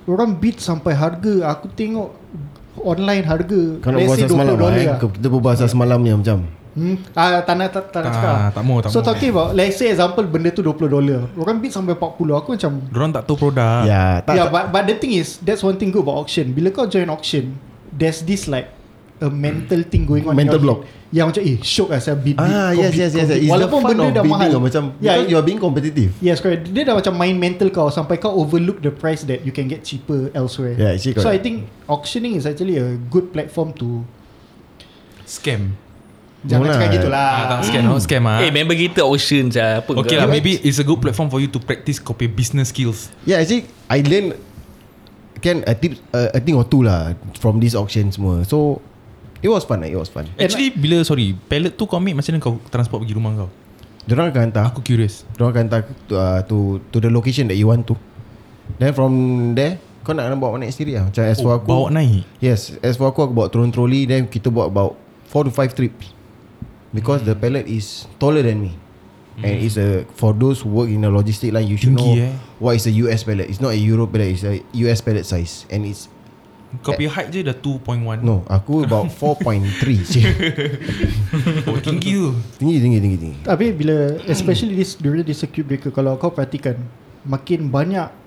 Orang 0.03 0.39
bid 0.39 0.57
sampai 0.57 0.91
harga 0.91 1.51
Aku 1.51 1.69
tengok 1.69 2.11
Online 2.77 3.21
harga 3.21 3.61
Kau 3.79 3.89
nak 3.89 3.99
say 3.99 4.09
pasal 4.17 4.27
semalam 4.29 4.53
$20 4.53 4.61
lah 4.61 4.71
eh. 4.73 4.87
Kita 4.97 5.27
berbual 5.27 5.43
pasal 5.45 5.67
semalam 5.67 5.99
ni 5.99 6.11
macam 6.11 6.39
Hmm. 6.77 6.93
Ah, 7.11 7.41
tak 7.41 7.57
nak 7.57 7.73
tak, 7.73 7.83
tak 7.89 8.01
nak 8.05 8.13
Tak, 8.13 8.21
cakap. 8.21 8.37
tak 8.53 8.63
mau, 8.63 8.77
tak 8.77 8.89
so 8.93 9.01
mau. 9.01 9.07
talking 9.09 9.29
about 9.33 9.49
let's 9.51 9.75
say 9.75 9.89
example 9.89 10.21
benda 10.23 10.53
tu 10.53 10.61
20 10.61 10.85
dolar. 10.85 11.25
Orang 11.33 11.57
bid 11.57 11.73
sampai 11.73 11.97
40. 11.97 12.37
Aku 12.37 12.53
macam 12.53 12.71
Diorang 12.85 13.09
tak 13.09 13.25
tahu 13.25 13.35
produk 13.35 13.81
Ya 13.81 14.21
tak, 14.21 14.37
yeah, 14.37 14.45
tak 14.45 14.53
but 14.53 14.63
but 14.69 14.83
the 14.85 14.93
thing 14.93 15.17
is 15.17 15.41
that's 15.41 15.65
one 15.65 15.73
thing 15.75 15.89
good 15.89 16.05
about 16.05 16.21
auction. 16.21 16.53
Bila 16.53 16.69
kau 16.69 16.85
join 16.85 17.09
auction, 17.09 17.57
there's 17.89 18.21
this 18.21 18.45
like 18.45 18.69
a 19.17 19.33
mental 19.33 19.81
thing 19.81 20.05
going 20.05 20.21
on 20.29 20.37
Mental 20.37 20.61
block. 20.61 20.85
head. 20.85 20.93
Yang 21.07 21.25
macam 21.31 21.41
eh 21.47 21.57
Syok 21.57 21.89
lah 21.89 21.99
saya 22.03 22.19
bid, 22.19 22.35
bid 22.35 22.51
Ah 22.51 22.69
yes 22.75 22.91
yes 22.93 23.15
yes. 23.15 23.31
It's 23.31 23.47
Walaupun 23.47 23.79
benda 23.81 24.11
dah 24.11 24.21
bidding 24.21 24.27
mahal 24.27 24.59
macam 24.59 24.83
yeah, 24.99 25.15
because 25.15 25.31
you 25.31 25.35
are 25.39 25.47
being 25.47 25.57
competitive. 25.57 26.11
Yes 26.19 26.37
correct 26.37 26.67
Dia 26.69 26.83
dah 26.83 26.99
macam 26.99 27.15
main 27.15 27.33
mental 27.33 27.71
kau 27.71 27.87
Sampai 27.87 28.19
kau 28.19 28.35
overlook 28.35 28.83
the 28.83 28.91
price 28.91 29.23
That 29.23 29.41
you 29.41 29.49
can 29.49 29.65
get 29.65 29.87
cheaper 29.87 30.29
elsewhere 30.35 30.75
Yeah, 30.75 30.93
actually 30.93 31.17
So 31.17 31.31
I 31.31 31.39
think 31.39 31.65
Auctioning 31.87 32.35
is 32.35 32.43
actually 32.43 32.75
a 32.75 32.99
good 33.07 33.31
platform 33.31 33.71
to 33.79 34.03
Scam. 35.23 35.79
Jangan 36.45 36.69
cakap 36.69 36.81
lah. 36.85 36.93
gitu 36.93 37.07
lah 37.09 37.29
Ah, 37.33 37.45
tak 37.49 37.57
scam, 37.65 37.81
no 37.81 37.97
scam 37.97 38.23
ah. 38.29 38.37
Eh 38.45 38.53
member 38.53 38.77
kita 38.77 39.01
auction 39.01 39.49
je 39.49 39.57
Apa 39.57 39.89
Okay 39.97 40.15
lah, 40.15 40.29
maybe 40.29 40.61
it's 40.61 40.77
a 40.77 40.85
good 40.85 41.01
platform 41.01 41.33
for 41.33 41.41
you 41.41 41.49
to 41.49 41.57
practice 41.57 41.97
punya 41.97 42.29
business 42.29 42.69
skills. 42.69 43.09
Yeah, 43.25 43.41
actually 43.41 43.65
I 43.89 44.05
learn 44.05 44.37
can 45.37 45.65
a 45.65 45.73
tip 45.73 45.97
uh, 46.13 46.33
a 46.33 46.39
thing 46.41 46.53
or 46.53 46.65
two 46.65 46.85
lah 46.85 47.17
from 47.37 47.57
this 47.57 47.73
auction 47.73 48.09
semua. 48.09 48.45
So 48.45 48.81
it 49.41 49.49
was 49.49 49.65
fun 49.65 49.81
lah, 49.81 49.89
it 49.89 49.97
was 49.97 50.09
fun. 50.09 50.29
Actually, 50.37 50.73
bila 50.73 51.01
sorry, 51.01 51.33
pallet 51.45 51.73
tu 51.73 51.85
kau 51.85 51.97
ambil 51.97 52.17
macam 52.17 52.33
mana 52.33 52.41
kau 52.41 52.57
transport 52.69 53.05
pergi 53.05 53.13
rumah 53.17 53.33
kau? 53.37 53.49
Diorang 54.07 54.31
akan 54.31 54.41
hantar 54.47 54.71
Aku 54.71 54.79
curious. 54.79 55.27
Diorang 55.35 55.51
akan 55.51 55.61
hantar 55.67 55.81
to, 56.07 56.13
uh, 56.15 56.39
to, 56.47 56.57
to 56.89 56.97
the 56.97 57.11
location 57.11 57.43
that 57.51 57.59
you 57.59 57.67
want 57.67 57.83
to 57.83 57.99
Then 58.79 58.95
from 58.95 59.11
there 59.51 59.83
Kau 59.99 60.15
nak 60.15 60.31
kena 60.31 60.39
bawa 60.39 60.55
naik 60.55 60.71
sendiri 60.71 60.95
lah 60.95 61.11
Macam 61.11 61.27
as 61.27 61.43
for 61.43 61.51
Oh, 61.51 61.59
aku 61.59 61.67
bawa 61.67 61.91
naik. 61.91 62.23
Yes 62.39 62.71
As 62.79 62.95
for 62.95 63.11
aku 63.11 63.27
Aku 63.27 63.35
bawa 63.35 63.51
turun 63.51 63.67
troli 63.67 64.07
Then 64.07 64.23
kita 64.25 64.47
buat 64.47 64.71
about 64.71 64.95
4 65.27 65.43
to 65.43 65.51
5 65.51 65.75
trips 65.75 66.15
Because 66.93 67.23
the 67.23 67.35
pallet 67.35 67.67
is 67.67 68.07
Taller 68.17 68.43
than 68.43 68.61
me 68.63 68.71
And 69.37 69.61
it's 69.61 69.77
a 69.77 70.07
For 70.17 70.33
those 70.33 70.61
who 70.65 70.69
work 70.71 70.89
in 70.89 71.03
the 71.03 71.11
logistic 71.11 71.51
line 71.53 71.67
You 71.67 71.77
should 71.77 71.93
Tinggi, 71.93 72.15
know 72.17 72.31
eh. 72.31 72.33
What 72.57 72.73
is 72.79 72.87
a 72.87 72.93
US 73.05 73.21
pallet 73.27 73.49
It's 73.49 73.61
not 73.61 73.75
a 73.75 73.79
Euro 73.91 74.07
pallet 74.07 74.33
It's 74.33 74.43
a 74.47 74.61
US 74.87 74.99
pallet 75.03 75.25
size 75.27 75.67
And 75.69 75.85
it's 75.85 76.09
Kau 76.83 76.91
punya 76.99 77.07
height 77.07 77.31
je 77.31 77.47
dah 77.47 77.55
2.1. 77.55 78.27
No 78.27 78.43
Aku 78.51 78.83
about 78.83 79.07
4.3 79.23 80.03
Cik. 80.03 80.25
Oh, 81.71 81.79
tinggi 81.79 82.11
tu. 82.11 82.35
Tinggi 82.59 82.77
tinggi 82.83 82.99
tinggi 82.99 83.17
tinggi 83.23 83.37
Tapi 83.47 83.71
bila 83.71 84.19
Especially 84.27 84.75
this 84.75 84.99
During 84.99 85.23
this 85.23 85.39
circuit 85.39 85.63
breaker 85.63 85.95
Kalau 85.95 86.19
kau 86.19 86.27
perhatikan 86.27 86.75
Makin 87.23 87.71
banyak 87.71 88.26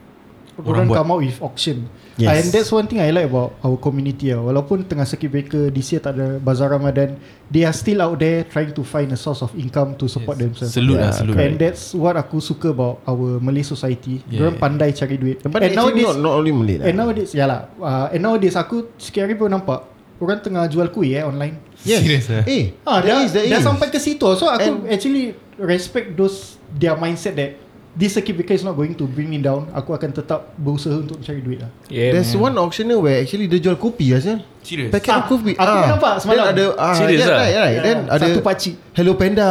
Orang 0.61 0.69
Orang, 0.71 0.87
buat. 0.87 0.97
come 0.99 1.11
out 1.11 1.21
with 1.21 1.38
auction 1.40 1.79
Yes. 2.14 2.37
And 2.37 2.47
that's 2.52 2.69
one 2.69 2.85
thing 2.85 3.00
I 3.00 3.09
like 3.09 3.33
about 3.33 3.57
Our 3.61 3.81
community 3.81 4.29
lah 4.29 4.45
Walaupun 4.45 4.85
tengah 4.85 5.09
circuit 5.09 5.33
breaker 5.33 5.73
This 5.73 5.88
year 5.88 6.05
tak 6.05 6.21
ada 6.21 6.37
Bazar 6.37 6.69
Ramadan 6.69 7.17
They 7.49 7.64
are 7.64 7.73
still 7.73 7.97
out 7.99 8.21
there 8.21 8.45
Trying 8.45 8.76
to 8.76 8.85
find 8.85 9.09
a 9.09 9.17
source 9.17 9.40
of 9.40 9.57
income 9.57 9.97
To 9.97 10.05
support 10.05 10.37
yes. 10.37 10.45
themselves 10.45 10.73
Salute 10.76 11.00
lah, 11.00 11.09
Yeah, 11.09 11.17
salute. 11.17 11.37
And 11.38 11.52
that's 11.57 11.97
what 11.97 12.21
aku 12.21 12.37
suka 12.38 12.71
about 12.71 13.00
Our 13.05 13.40
Malay 13.40 13.64
society 13.64 14.21
Yeah. 14.21 14.29
yeah. 14.29 14.37
Diorang 14.37 14.57
pandai 14.61 14.93
cari 14.93 15.17
duit 15.17 15.40
But 15.40 15.64
And 15.64 15.73
actually 15.73 15.81
nowadays 16.05 16.12
not, 16.12 16.21
not 16.21 16.35
only 16.37 16.52
Malay 16.52 16.76
lah 16.76 16.87
And 16.87 16.95
nowadays 16.95 17.31
Yalah 17.33 17.61
uh, 17.81 18.07
And 18.12 18.21
nowadays 18.21 18.52
aku 18.52 18.93
Sikit 19.00 19.25
hari 19.25 19.33
pun 19.33 19.49
nampak 19.49 19.88
Orang 20.21 20.45
tengah 20.45 20.69
jual 20.69 20.93
kuih 20.93 21.17
eh 21.17 21.25
online 21.25 21.57
Yes 21.81 22.05
Serious 22.05 22.29
eh? 22.29 22.45
Eh 22.45 22.64
Ah, 22.85 23.00
there 23.00 23.17
dah, 23.17 23.25
is, 23.25 23.33
there 23.33 23.49
dah 23.49 23.57
is. 23.57 23.64
sampai 23.64 23.88
ke 23.88 23.97
situ. 23.97 24.29
So 24.37 24.45
aku 24.45 24.85
And- 24.85 24.93
actually 24.93 25.33
respect 25.57 26.12
those 26.12 26.61
their 26.69 26.93
mindset 26.95 27.33
that 27.40 27.57
this 27.93 28.15
circuit 28.15 28.33
breaker 28.33 28.53
is 28.53 28.63
not 28.63 28.73
going 28.73 28.93
to 28.93 29.05
bring 29.05 29.27
me 29.27 29.39
down. 29.39 29.67
Aku 29.71 29.91
akan 29.91 30.11
tetap 30.11 30.55
berusaha 30.55 30.95
untuk 30.95 31.19
mencari 31.19 31.41
duit 31.41 31.59
lah. 31.59 31.71
yeah, 31.87 32.11
There's 32.11 32.31
man. 32.33 32.55
one 32.55 32.55
auctioneer 32.61 32.97
where 32.97 33.19
actually 33.19 33.47
dia 33.47 33.59
jual 33.61 33.75
kopi 33.75 34.15
lah 34.15 34.21
Sial. 34.21 34.41
Serious? 34.63 34.91
Packet 34.91 35.11
Ah, 35.11 35.19
of 35.19 35.25
kopi. 35.27 35.53
aku 35.55 35.67
pun 35.75 35.89
nampak 35.91 36.15
semalam. 36.21 36.45
Then 36.47 36.53
ada 36.53 36.65
ah, 36.77 36.95
Serious 36.95 37.21
yeah, 37.21 37.29
lah? 37.29 37.39
right, 37.41 37.55
right. 37.57 37.79
Then 37.81 37.99
Yeah, 38.01 38.15
ada 38.15 38.25
satu 38.25 38.41
pakcik. 38.41 38.75
Hello 38.93 39.13
Panda. 39.15 39.51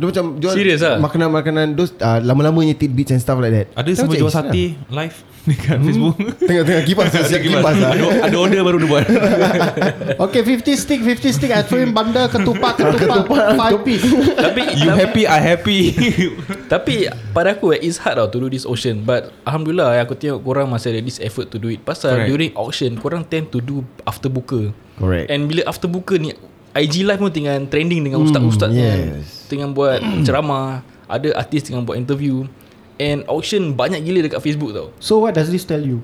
Dia 0.00 0.08
macam 0.08 0.24
jual 0.40 0.54
Serious 0.56 0.80
lah? 0.80 0.96
makanan-makanan 0.96 1.76
those 1.76 1.92
uh, 2.00 2.24
lama-lamanya 2.24 2.72
tidbits 2.72 3.12
and 3.12 3.20
stuff 3.20 3.36
like 3.36 3.52
that. 3.52 3.68
Ada 3.76 3.92
semua 3.92 4.16
jual 4.16 4.32
sate 4.32 4.80
live 4.88 5.16
dekat 5.48 5.76
Facebook. 5.76 6.16
Tengah-tengah 6.40 6.84
kipas 6.84 7.06
Siap 7.12 7.40
kipas 7.40 7.74
lah 7.76 7.90
ada, 7.92 8.04
ada 8.28 8.36
order 8.40 8.60
baru 8.64 8.76
dia 8.80 8.88
buat. 8.88 9.04
Okay 10.28 10.40
50 10.44 10.72
stick 10.76 11.00
50 11.04 11.36
stick 11.36 11.52
I 11.52 11.60
throw 11.60 11.80
in 11.80 11.92
bandar 11.92 12.32
ketupat 12.32 12.80
ketupat 12.80 13.56
5 13.56 13.84
piece. 13.84 14.04
Tapi 14.36 14.62
You 14.80 14.88
happy, 14.92 15.28
I 15.28 15.40
happy. 15.40 15.80
Tapi 16.68 17.08
pada 17.36 17.52
aku 17.52 17.76
eh, 17.76 17.82
It's 17.82 17.98
hard 17.98 18.16
tau 18.22 18.30
To 18.30 18.46
do 18.46 18.48
this 18.48 18.62
auction 18.62 19.02
But 19.02 19.34
Alhamdulillah 19.42 19.98
eh, 19.98 20.00
Aku 20.06 20.14
tengok 20.14 20.38
korang 20.46 20.70
Masih 20.70 20.94
ada 20.94 21.02
this 21.02 21.18
effort 21.18 21.50
to 21.50 21.58
do 21.58 21.66
it 21.66 21.82
Pasal 21.82 22.14
Correct. 22.14 22.30
during 22.30 22.50
auction 22.54 22.94
Korang 22.94 23.26
tend 23.26 23.50
to 23.50 23.58
do 23.58 23.82
After 24.06 24.30
buka 24.30 24.70
Correct. 25.00 25.32
And 25.32 25.48
bila 25.48 25.64
after 25.66 25.88
buka 25.88 26.20
ni 26.20 26.36
IG 26.72 27.02
live 27.02 27.18
pun 27.18 27.30
tengah 27.30 27.56
trending 27.66 28.00
Dengan 28.00 28.22
ustaz-ustaz 28.22 28.70
yes. 28.70 28.86
kan 28.86 28.98
Tengah 29.48 29.68
buat 29.70 29.98
ceramah 30.22 30.80
Ada 31.06 31.34
artis 31.34 31.66
tengah 31.66 31.82
buat 31.82 31.96
interview 31.96 32.46
And 32.96 33.24
auction 33.26 33.74
banyak 33.74 34.00
gila 34.00 34.20
dekat 34.22 34.38
Facebook 34.38 34.70
tau 34.70 34.94
So 34.98 35.18
what 35.18 35.34
does 35.34 35.48
this 35.48 35.64
tell 35.64 35.80
you? 35.80 35.98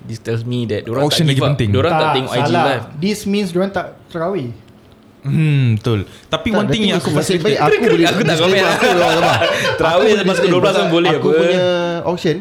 This 0.00 0.16
tells 0.16 0.42
me 0.42 0.64
that 0.66 0.88
Diorang 0.88 1.04
Auction 1.04 1.28
tak 1.28 1.36
lagi 1.36 1.40
up 1.40 1.48
penting. 1.52 1.68
Diorang 1.70 1.92
tak, 1.92 2.08
tengok 2.16 2.32
IG 2.32 2.40
salah. 2.48 2.64
live 2.64 2.84
This 2.96 3.18
means 3.24 3.48
diorang 3.52 3.68
tak 3.68 3.86
terawih. 4.08 4.48
hmm, 5.20 5.76
betul. 5.76 6.08
Tapi 6.26 6.48
Tak, 6.48 6.56
one 6.56 6.68
thing 6.72 6.82
yang 6.88 6.96
aku 6.96 7.12
frustrated. 7.12 7.44
baik 7.46 7.58
aku 7.60 7.84
boleh 7.84 8.06
Aku 8.08 8.20
tak 8.24 8.36
komen. 8.40 8.62
aku 8.64 8.86
lah, 8.96 9.10
sabar. 9.12 9.38
Terawih 9.76 10.10
Aku 10.10 10.24
disclaimer 10.24 10.60
12 10.64 10.80
pun 10.80 10.88
boleh 10.88 11.10
Aku 11.12 11.28
apa. 11.28 11.36
punya 11.36 11.64
auction 12.08 12.36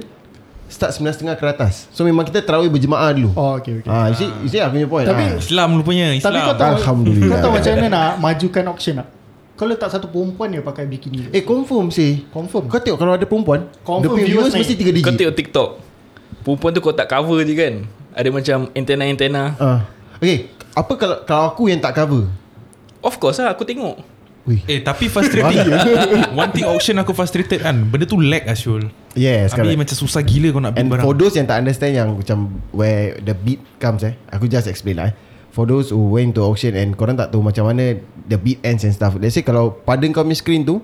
Start 0.69 0.93
9.30 0.93 1.33
ke 1.33 1.45
atas 1.45 1.89
So 1.89 2.01
memang 2.01 2.23
kita 2.23 2.39
terawih 2.39 2.69
berjemaah 2.69 3.09
dulu 3.09 3.33
Oh 3.33 3.57
okay 3.57 3.81
okay. 3.81 3.89
Ah, 3.89 4.05
you 4.05 4.15
see, 4.15 4.29
you 4.39 4.47
see 4.47 4.57
aku 4.57 4.77
punya 4.77 4.85
point 4.85 5.03
Tapi- 5.03 5.25
ah. 5.27 5.41
Islam 5.41 5.69
rupanya, 5.75 6.07
Islam. 6.13 6.29
Tapi 6.29 6.39
kau 6.39 6.55
tahu 6.55 6.73
Alhamdulillah. 6.77 7.27
Kau 7.27 7.39
tahu 7.41 7.51
macam 7.51 7.71
mana 7.73 7.87
nak 7.89 8.09
majukan 8.19 8.63
auction 8.67 8.95
tak? 8.95 9.07
Kau 9.53 9.65
letak 9.65 9.89
satu 9.89 10.07
perempuan 10.07 10.47
dia 10.47 10.61
pakai 10.61 10.85
bikini. 10.85 11.27
Eh 11.29 11.41
confirm 11.41 11.89
sih 11.89 12.23
Confirm. 12.29 12.65
Kau 12.65 12.77
tengok 12.77 12.95
kalau 12.95 13.13
ada 13.13 13.25
perempuan 13.25 13.65
Confirm 13.81 14.13
punya 14.13 14.23
viewers 14.23 14.53
viewers 14.53 14.61
mesti. 14.61 14.73
3 14.77 14.93
digit 14.93 15.03
Kau 15.03 15.13
tengok 15.15 15.35
TikTok 15.35 15.69
Perempuan 16.39 16.71
tu 16.71 16.79
kau 16.79 16.93
tak 16.93 17.07
cover 17.07 17.41
je 17.41 17.53
kan 17.53 17.73
Ada 18.13 18.29
macam 18.29 18.57
antena-antena 18.71 19.43
Ah. 19.57 19.79
Okay 20.15 20.47
Apa 20.71 20.93
kalau 20.95 21.17
kalau 21.23 21.43
aku 21.49 21.67
yang 21.67 21.77
tak 21.77 21.91
cover 21.93 22.29
Of 22.99 23.17
course 23.17 23.37
lah 23.37 23.51
aku 23.51 23.63
tengok 23.63 23.99
Wih. 24.47 24.63
Eh 24.65 24.79
tapi 24.79 25.11
frustrating. 25.11 25.67
One 26.39 26.51
thing 26.55 26.65
auction 26.65 26.95
aku 26.97 27.11
frustrated 27.11 27.59
kan 27.59 27.85
Benda 27.85 28.07
tu 28.07 28.17
lag 28.17 28.47
Asyul. 28.47 28.87
Yes 29.13 29.51
Habis 29.51 29.75
correct. 29.75 29.79
macam 29.83 29.95
susah 29.99 30.21
gila 30.23 30.47
kau 30.49 30.61
nak 30.63 30.73
And 30.79 30.87
barang. 30.89 31.03
for 31.03 31.13
those 31.13 31.35
yang 31.35 31.45
tak 31.45 31.59
understand 31.59 31.93
Yang 31.93 32.09
macam 32.23 32.37
Where 32.71 33.19
the 33.19 33.35
beat 33.35 33.59
comes 33.77 34.01
eh 34.01 34.15
Aku 34.31 34.47
just 34.47 34.65
explain 34.65 34.97
lah 34.97 35.11
eh. 35.11 35.15
For 35.51 35.67
those 35.67 35.91
who 35.91 36.13
went 36.13 36.33
to 36.39 36.41
auction 36.41 36.73
And 36.73 36.95
korang 36.95 37.19
tak 37.19 37.29
tahu 37.29 37.43
macam 37.43 37.67
mana 37.67 37.99
The 38.25 38.39
beat 38.39 38.63
ends 38.63 38.81
and 38.81 38.95
stuff 38.95 39.19
Let's 39.19 39.35
say 39.35 39.43
kalau 39.43 39.75
Pada 39.75 40.01
kau 40.09 40.23
punya 40.23 40.39
screen 40.39 40.63
tu 40.63 40.81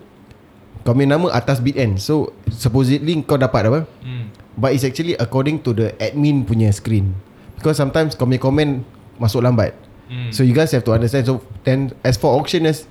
Kau 0.86 0.94
punya 0.94 1.18
nama 1.18 1.34
atas 1.34 1.58
beat 1.66 1.82
end. 1.82 1.98
So 1.98 2.30
supposedly 2.54 3.18
kau 3.26 3.42
dapat 3.42 3.66
apa? 3.66 3.80
Hmm. 4.06 4.30
But 4.54 4.78
it's 4.78 4.86
actually 4.86 5.18
according 5.18 5.66
to 5.66 5.74
the 5.74 5.98
admin 5.98 6.46
punya 6.46 6.70
screen. 6.70 7.18
Because 7.58 7.82
sometimes 7.82 8.14
kau 8.14 8.30
punya 8.30 8.38
comment 8.38 8.86
Masuk 9.18 9.42
lambat. 9.42 9.74
Hmm. 10.06 10.30
So 10.30 10.46
you 10.46 10.54
guys 10.54 10.70
have 10.78 10.86
to 10.86 10.94
understand. 10.94 11.26
So 11.26 11.42
then 11.66 11.90
as 12.06 12.22
for 12.22 12.38
auctioners 12.38 12.86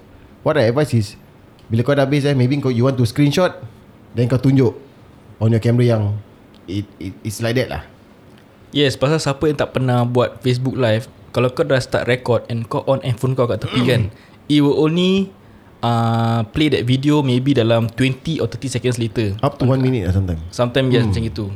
What 0.44 0.54
I 0.54 0.68
advise 0.68 0.92
is 0.92 1.16
Bila 1.66 1.80
kau 1.80 1.96
dah 1.96 2.04
habis 2.04 2.22
eh 2.22 2.36
Maybe 2.36 2.60
kau 2.60 2.68
you 2.68 2.84
want 2.84 2.94
to 2.94 3.04
screenshot 3.04 3.56
Then 4.12 4.28
kau 4.28 4.36
tunjuk 4.36 4.76
On 5.40 5.48
your 5.48 5.58
camera 5.58 5.96
yang 5.96 6.20
it, 6.64 6.84
it, 6.96 7.16
It's 7.24 7.40
like 7.40 7.56
that 7.56 7.66
lah. 7.66 7.82
Yes 8.70 8.94
pasal 8.94 9.18
siapa 9.18 9.48
yang 9.48 9.56
tak 9.56 9.72
pernah 9.72 10.04
buat 10.04 10.38
Facebook 10.38 10.76
live 10.76 11.08
Kalau 11.32 11.48
kau 11.48 11.64
dah 11.64 11.80
start 11.80 12.04
record 12.04 12.44
And 12.46 12.68
kau 12.68 12.84
on 12.84 13.00
handphone 13.00 13.32
kau 13.32 13.48
kat 13.48 13.64
tepi 13.64 13.80
kan 13.82 14.12
It 14.52 14.60
will 14.60 14.76
only 14.76 15.32
uh, 15.80 16.44
Play 16.52 16.68
that 16.70 16.84
video 16.84 17.24
Maybe 17.24 17.56
dalam 17.56 17.88
20 17.88 18.38
or 18.38 18.46
30 18.46 18.68
seconds 18.70 18.96
later. 19.00 19.32
Up 19.40 19.56
to 19.56 19.64
one 19.64 19.80
minute 19.80 20.04
lah 20.04 20.12
sometimes. 20.12 20.44
Sometimes 20.52 20.88
yes 20.92 21.08
macam 21.08 21.24
itu 21.24 21.46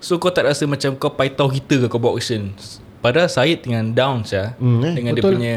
So 0.00 0.16
kau 0.16 0.32
tak 0.32 0.48
rasa 0.48 0.64
macam 0.64 0.96
Kau 0.96 1.12
paitau 1.12 1.52
kita 1.52 1.84
ke 1.84 1.86
kau 1.86 2.00
buat 2.00 2.16
auction 2.16 2.56
Padahal 2.98 3.28
Syed 3.28 3.62
tengah 3.62 3.84
down 3.92 4.24
saya 4.24 4.56
Hmm, 4.56 4.80
eh, 4.82 4.94
Dengan 4.96 5.12
betul. 5.12 5.36
dia 5.36 5.36
punya 5.36 5.56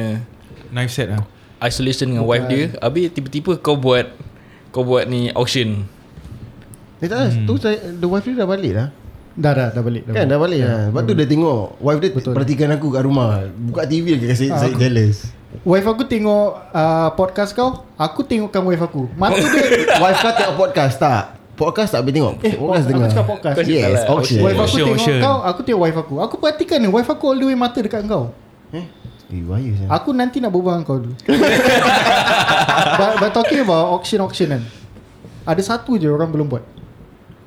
Knife 0.70 0.92
set 0.92 1.08
lah 1.08 1.24
Isolation 1.62 2.10
dengan 2.10 2.26
wife 2.26 2.46
dia 2.46 2.74
Habis 2.78 3.14
tiba-tiba 3.14 3.56
kau 3.56 3.78
buat 3.78 4.10
Kau 4.70 4.82
buat 4.82 5.06
ni 5.06 5.30
auction 5.32 5.86
Eh 6.98 7.06
tak 7.06 7.32
hmm. 7.32 7.46
tu 7.46 7.58
saya, 7.58 7.78
The 7.94 8.06
wife 8.06 8.26
dia 8.26 8.36
dah 8.36 8.50
balik 8.50 8.74
lah 8.74 8.88
Dah 9.32 9.56
dah 9.56 9.68
dah 9.72 9.80
balik. 9.80 10.04
Kan 10.06 10.28
dah 10.28 10.36
balik 10.36 10.60
lah 10.60 10.92
Lepas 10.92 11.02
tu 11.06 11.14
dia 11.14 11.24
tengok 11.24 11.80
Wife 11.80 12.00
dia 12.00 12.10
Betul. 12.12 12.34
perhatikan 12.36 12.70
aku 12.74 12.88
kat 12.90 13.04
rumah 13.06 13.46
Buka 13.48 13.86
TV 13.86 14.18
lagi 14.18 14.28
kasi 14.28 14.46
Ah, 14.50 14.60
saya 14.60 14.74
jealous 14.76 15.30
Wife 15.62 15.84
aku 15.84 16.08
tengok 16.08 16.48
uh, 16.72 17.12
podcast 17.14 17.52
kau, 17.52 17.84
aku 18.00 18.24
tengokkan 18.24 18.64
wife 18.64 18.80
aku. 18.82 19.12
Mata 19.20 19.36
dia 19.36 19.84
Wife 20.04 20.20
kau 20.20 20.32
tengok 20.32 20.56
podcast 20.58 20.96
tak? 20.96 21.36
Podcast 21.60 21.92
tak 21.92 22.02
boleh 22.02 22.16
tengok 22.16 22.34
Eh, 22.40 22.56
Podcast 22.56 22.88
aku 22.88 23.04
cakap 23.04 23.26
podcast. 23.28 23.56
Yes 23.68 23.84
lah, 23.92 24.16
auction 24.16 24.40
wife 24.40 24.56
aku 24.56 24.64
Auction, 24.64 24.80
tengok 24.80 24.96
auction. 24.96 25.18
kau, 25.20 25.38
aku 25.44 25.60
tengok 25.62 25.82
wife 25.84 26.00
aku. 26.00 26.16
Aku 26.18 26.36
perhatikan 26.40 26.78
ni 26.80 26.88
wife 26.88 27.06
aku 27.06 27.24
all 27.28 27.36
the 27.36 27.46
way 27.46 27.54
mata 27.54 27.84
dekat 27.84 28.08
kau. 28.08 28.32
Eh 28.72 28.88
Eh 29.32 29.44
bahaya 29.48 29.72
saya 29.80 29.88
Aku 29.96 30.12
nanti 30.12 30.44
nak 30.44 30.52
berbual 30.52 30.84
dengan 30.84 30.88
kau 30.88 31.00
dulu. 31.00 31.16
but, 33.00 33.12
but 33.24 33.32
talking 33.32 33.64
about 33.64 33.96
auction 33.96 34.20
auction 34.20 34.52
kan. 34.52 34.64
Ada 35.48 35.76
satu 35.76 35.96
je 35.96 36.12
orang 36.12 36.28
belum 36.30 36.52
buat. 36.52 36.64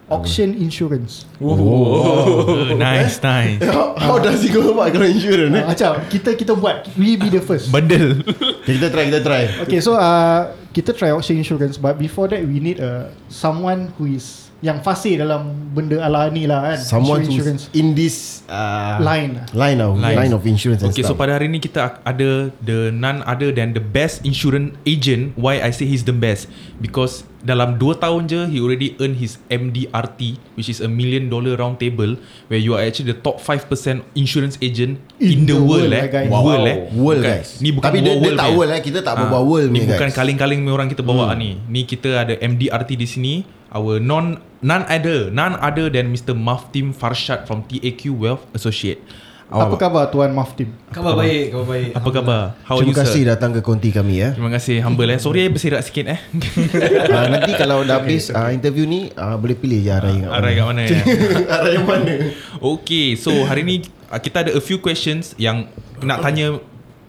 Auction 0.08 0.52
insurance. 0.60 1.24
oh, 1.40 2.68
Nice 2.76 3.16
nice 3.24 3.56
How 4.04 4.20
does 4.20 4.44
he 4.44 4.52
go 4.52 4.60
about 4.76 4.92
Kalau 4.92 5.08
insurance 5.08 5.48
eh? 5.48 5.64
Uh, 5.64 5.72
macam 5.72 5.90
kita 6.12 6.36
kita 6.36 6.52
buat 6.52 6.84
we 7.00 7.16
be 7.16 7.32
the 7.32 7.40
first. 7.40 7.72
Bundle 7.72 8.20
Okay, 8.60 8.76
kita 8.76 8.92
try 8.92 9.08
Kita 9.08 9.20
try 9.24 9.42
Okay, 9.64 9.80
so 9.80 9.96
uh, 9.96 10.52
kita 10.76 10.92
try 10.92 11.08
auction 11.14 11.40
insurance, 11.40 11.80
but 11.80 11.96
before 11.96 12.28
that 12.28 12.44
we 12.44 12.60
need 12.60 12.82
uh, 12.82 13.08
someone 13.30 13.94
who 13.96 14.10
is 14.10 14.43
yang 14.64 14.80
fasih 14.80 15.20
dalam 15.20 15.52
benda 15.76 16.00
ala 16.00 16.32
ni 16.32 16.48
lah 16.48 16.72
kan. 16.72 16.78
Someone 16.80 17.20
insurance, 17.28 17.68
in 17.76 17.92
this 17.92 18.40
uh, 18.48 18.96
line. 18.96 19.44
line 19.52 19.76
of 19.84 20.00
Line. 20.00 20.16
line, 20.16 20.32
of 20.32 20.40
insurance 20.48 20.80
Okay, 20.80 21.04
so 21.04 21.12
pada 21.12 21.36
hari 21.36 21.52
ni 21.52 21.60
kita 21.60 22.00
ada 22.00 22.48
the 22.64 22.88
none 22.88 23.20
other 23.28 23.52
than 23.52 23.76
the 23.76 23.84
best 23.84 24.24
insurance 24.24 24.72
agent. 24.88 25.36
Why 25.36 25.60
I 25.60 25.68
say 25.68 25.84
he's 25.84 26.08
the 26.08 26.16
best? 26.16 26.48
Because 26.80 27.28
dalam 27.44 27.76
2 27.76 28.00
tahun 28.00 28.24
je 28.24 28.40
he 28.48 28.56
already 28.56 28.96
earn 29.04 29.20
his 29.20 29.36
MDRT 29.52 30.40
which 30.56 30.72
is 30.72 30.80
a 30.80 30.88
million 30.88 31.28
dollar 31.28 31.60
round 31.60 31.76
table 31.76 32.16
where 32.48 32.56
you 32.56 32.72
are 32.72 32.80
actually 32.80 33.12
the 33.12 33.20
top 33.20 33.36
5% 33.36 33.68
insurance 34.16 34.56
agent 34.64 34.96
in, 35.20 35.44
the, 35.44 35.52
world, 35.52 35.92
eh. 35.92 36.08
guys. 36.08 36.32
World 36.32 36.64
eh. 36.64 36.88
World 36.96 37.20
Bukan- 37.20 37.36
guys. 37.36 37.48
Ni 37.60 37.68
bukan 37.68 37.84
Tapi 37.84 37.98
dia, 38.00 38.16
world 38.16 38.38
tak 38.40 38.48
punya. 38.48 38.56
world 38.56 38.72
eh. 38.72 38.80
Kita 38.80 38.98
tak 39.04 39.12
Ah, 39.20 39.28
bawa 39.28 39.40
world 39.44 39.70
Ni 39.76 39.84
bukan 39.84 40.08
guys. 40.08 40.16
kaling-kaling 40.16 40.58
punya 40.64 40.72
orang 40.72 40.88
kita 40.88 41.02
bawa 41.04 41.26
hmm. 41.28 41.36
ni. 41.36 41.50
Ni 41.68 41.80
kita 41.84 42.24
ada 42.24 42.32
MDRT 42.40 42.90
di 42.96 43.04
sini. 43.04 43.34
Our 43.74 43.98
non 43.98 44.38
none 44.62 44.86
other 44.86 45.34
none 45.34 45.58
other 45.58 45.90
than 45.90 46.14
Mr. 46.14 46.30
Maftim 46.30 46.94
Farshad 46.94 47.50
from 47.50 47.66
TAQ 47.66 48.14
Wealth 48.14 48.46
Associate. 48.54 49.02
Apa 49.50 49.76
khabar 49.76 50.08
Tuan 50.08 50.30
Maftim? 50.30 50.72
Khabar 50.88 51.18
baik, 51.18 51.52
khabar 51.52 51.66
baik. 51.68 51.90
Apa 51.94 52.08
khabar? 52.14 52.42
How 52.64 52.78
Terima 52.80 52.90
you 52.90 52.94
kasih 52.96 53.22
sir? 53.26 53.30
datang 53.34 53.50
ke 53.50 53.60
konti 53.60 53.90
kami 53.90 54.22
ya. 54.22 54.30
Terima 54.32 54.50
kasih 54.54 54.78
humble 54.80 55.10
eh. 55.10 55.18
Sorry 55.18 55.44
eh 55.44 55.50
berserak 55.50 55.82
sikit 55.84 56.06
eh. 56.06 56.18
uh, 56.22 57.26
nanti 57.34 57.52
kalau 57.58 57.82
dah 57.82 57.98
habis 58.02 58.30
uh, 58.30 58.54
interview 58.54 58.86
ni 58.86 59.12
uh, 59.14 59.36
boleh 59.36 59.58
pilih 59.58 59.84
je 59.84 59.90
arah 59.90 60.10
yang 60.10 60.30
Arah 60.30 60.50
kat 60.54 60.64
mana 60.64 60.82
ya? 60.86 61.00
arah 61.60 61.70
yang 61.74 61.86
mana. 61.86 62.14
Okay, 62.62 63.18
so 63.20 63.30
hari 63.44 63.62
ni 63.66 63.84
uh, 64.08 64.22
kita 64.22 64.48
ada 64.48 64.50
a 64.56 64.62
few 64.62 64.78
questions 64.78 65.34
yang 65.36 65.66
nak 65.98 66.22
tanya 66.22 66.62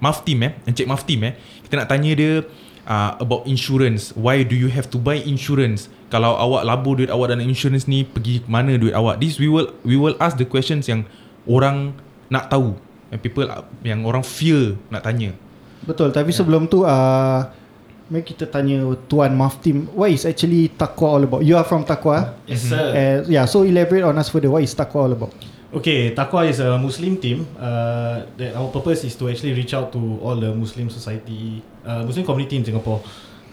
Maftim 0.03 0.43
eh, 0.43 0.51
Encik 0.67 0.85
Maftim 0.85 1.23
eh. 1.29 1.33
Kita 1.65 1.81
nak 1.81 1.87
tanya 1.87 2.11
dia 2.13 2.43
uh, 2.85 3.17
about 3.19 3.45
insurance. 3.45 4.13
Why 4.15 4.41
do 4.45 4.55
you 4.55 4.69
have 4.71 4.89
to 4.93 4.97
buy 4.97 5.19
insurance? 5.21 5.89
Kalau 6.09 6.37
awak 6.37 6.63
labur 6.63 7.01
duit 7.01 7.11
awak 7.11 7.33
dalam 7.33 7.43
insurance 7.43 7.89
ni, 7.89 8.05
pergi 8.05 8.45
mana 8.45 8.77
duit 8.77 8.93
awak? 8.95 9.19
This 9.19 9.41
we 9.41 9.49
will 9.49 9.73
we 9.83 9.97
will 9.97 10.15
ask 10.21 10.37
the 10.37 10.47
questions 10.47 10.87
yang 10.87 11.03
orang 11.45 11.93
nak 12.29 12.49
tahu. 12.49 12.77
And 13.13 13.21
people 13.21 13.45
uh, 13.45 13.65
yang 13.85 14.01
orang 14.05 14.25
fear 14.25 14.77
nak 14.89 15.05
tanya. 15.05 15.33
Betul, 15.85 16.09
tapi 16.09 16.33
sebelum 16.33 16.65
tu 16.65 16.81
uh, 16.81 17.41
Mari 18.05 18.21
kita 18.21 18.45
tanya 18.45 18.85
Tuan 19.09 19.33
Maftim 19.33 19.89
What 19.97 20.13
is 20.13 20.29
actually 20.29 20.69
Taqwa 20.69 21.17
all 21.17 21.23
about? 21.25 21.41
You 21.41 21.57
are 21.57 21.65
from 21.65 21.81
Taqwa 21.81 22.37
Yes 22.45 22.69
sir. 22.69 22.77
uh, 22.93 23.17
Yeah, 23.25 23.49
so 23.49 23.65
elaborate 23.65 24.05
on 24.05 24.13
us 24.13 24.29
further 24.29 24.49
What 24.53 24.61
is 24.61 24.77
Taqwa 24.77 25.09
all 25.09 25.13
about? 25.17 25.33
Okay, 25.73 26.13
Taqwa 26.13 26.45
is 26.45 26.61
a 26.61 26.77
Muslim 26.77 27.17
team. 27.17 27.49
Uh, 27.57 28.23
that 28.37 28.53
our 28.55 28.69
purpose 28.69 29.03
is 29.03 29.17
to 29.17 29.25
actually 29.27 29.51
reach 29.57 29.73
out 29.73 29.89
to 29.91 29.99
all 30.21 30.37
the 30.37 30.53
Muslim 30.53 30.87
society, 30.87 31.59
uh, 31.85 32.03
Muslim 32.03 32.25
community 32.25 32.57
in 32.57 32.65
Singapore, 32.65 33.01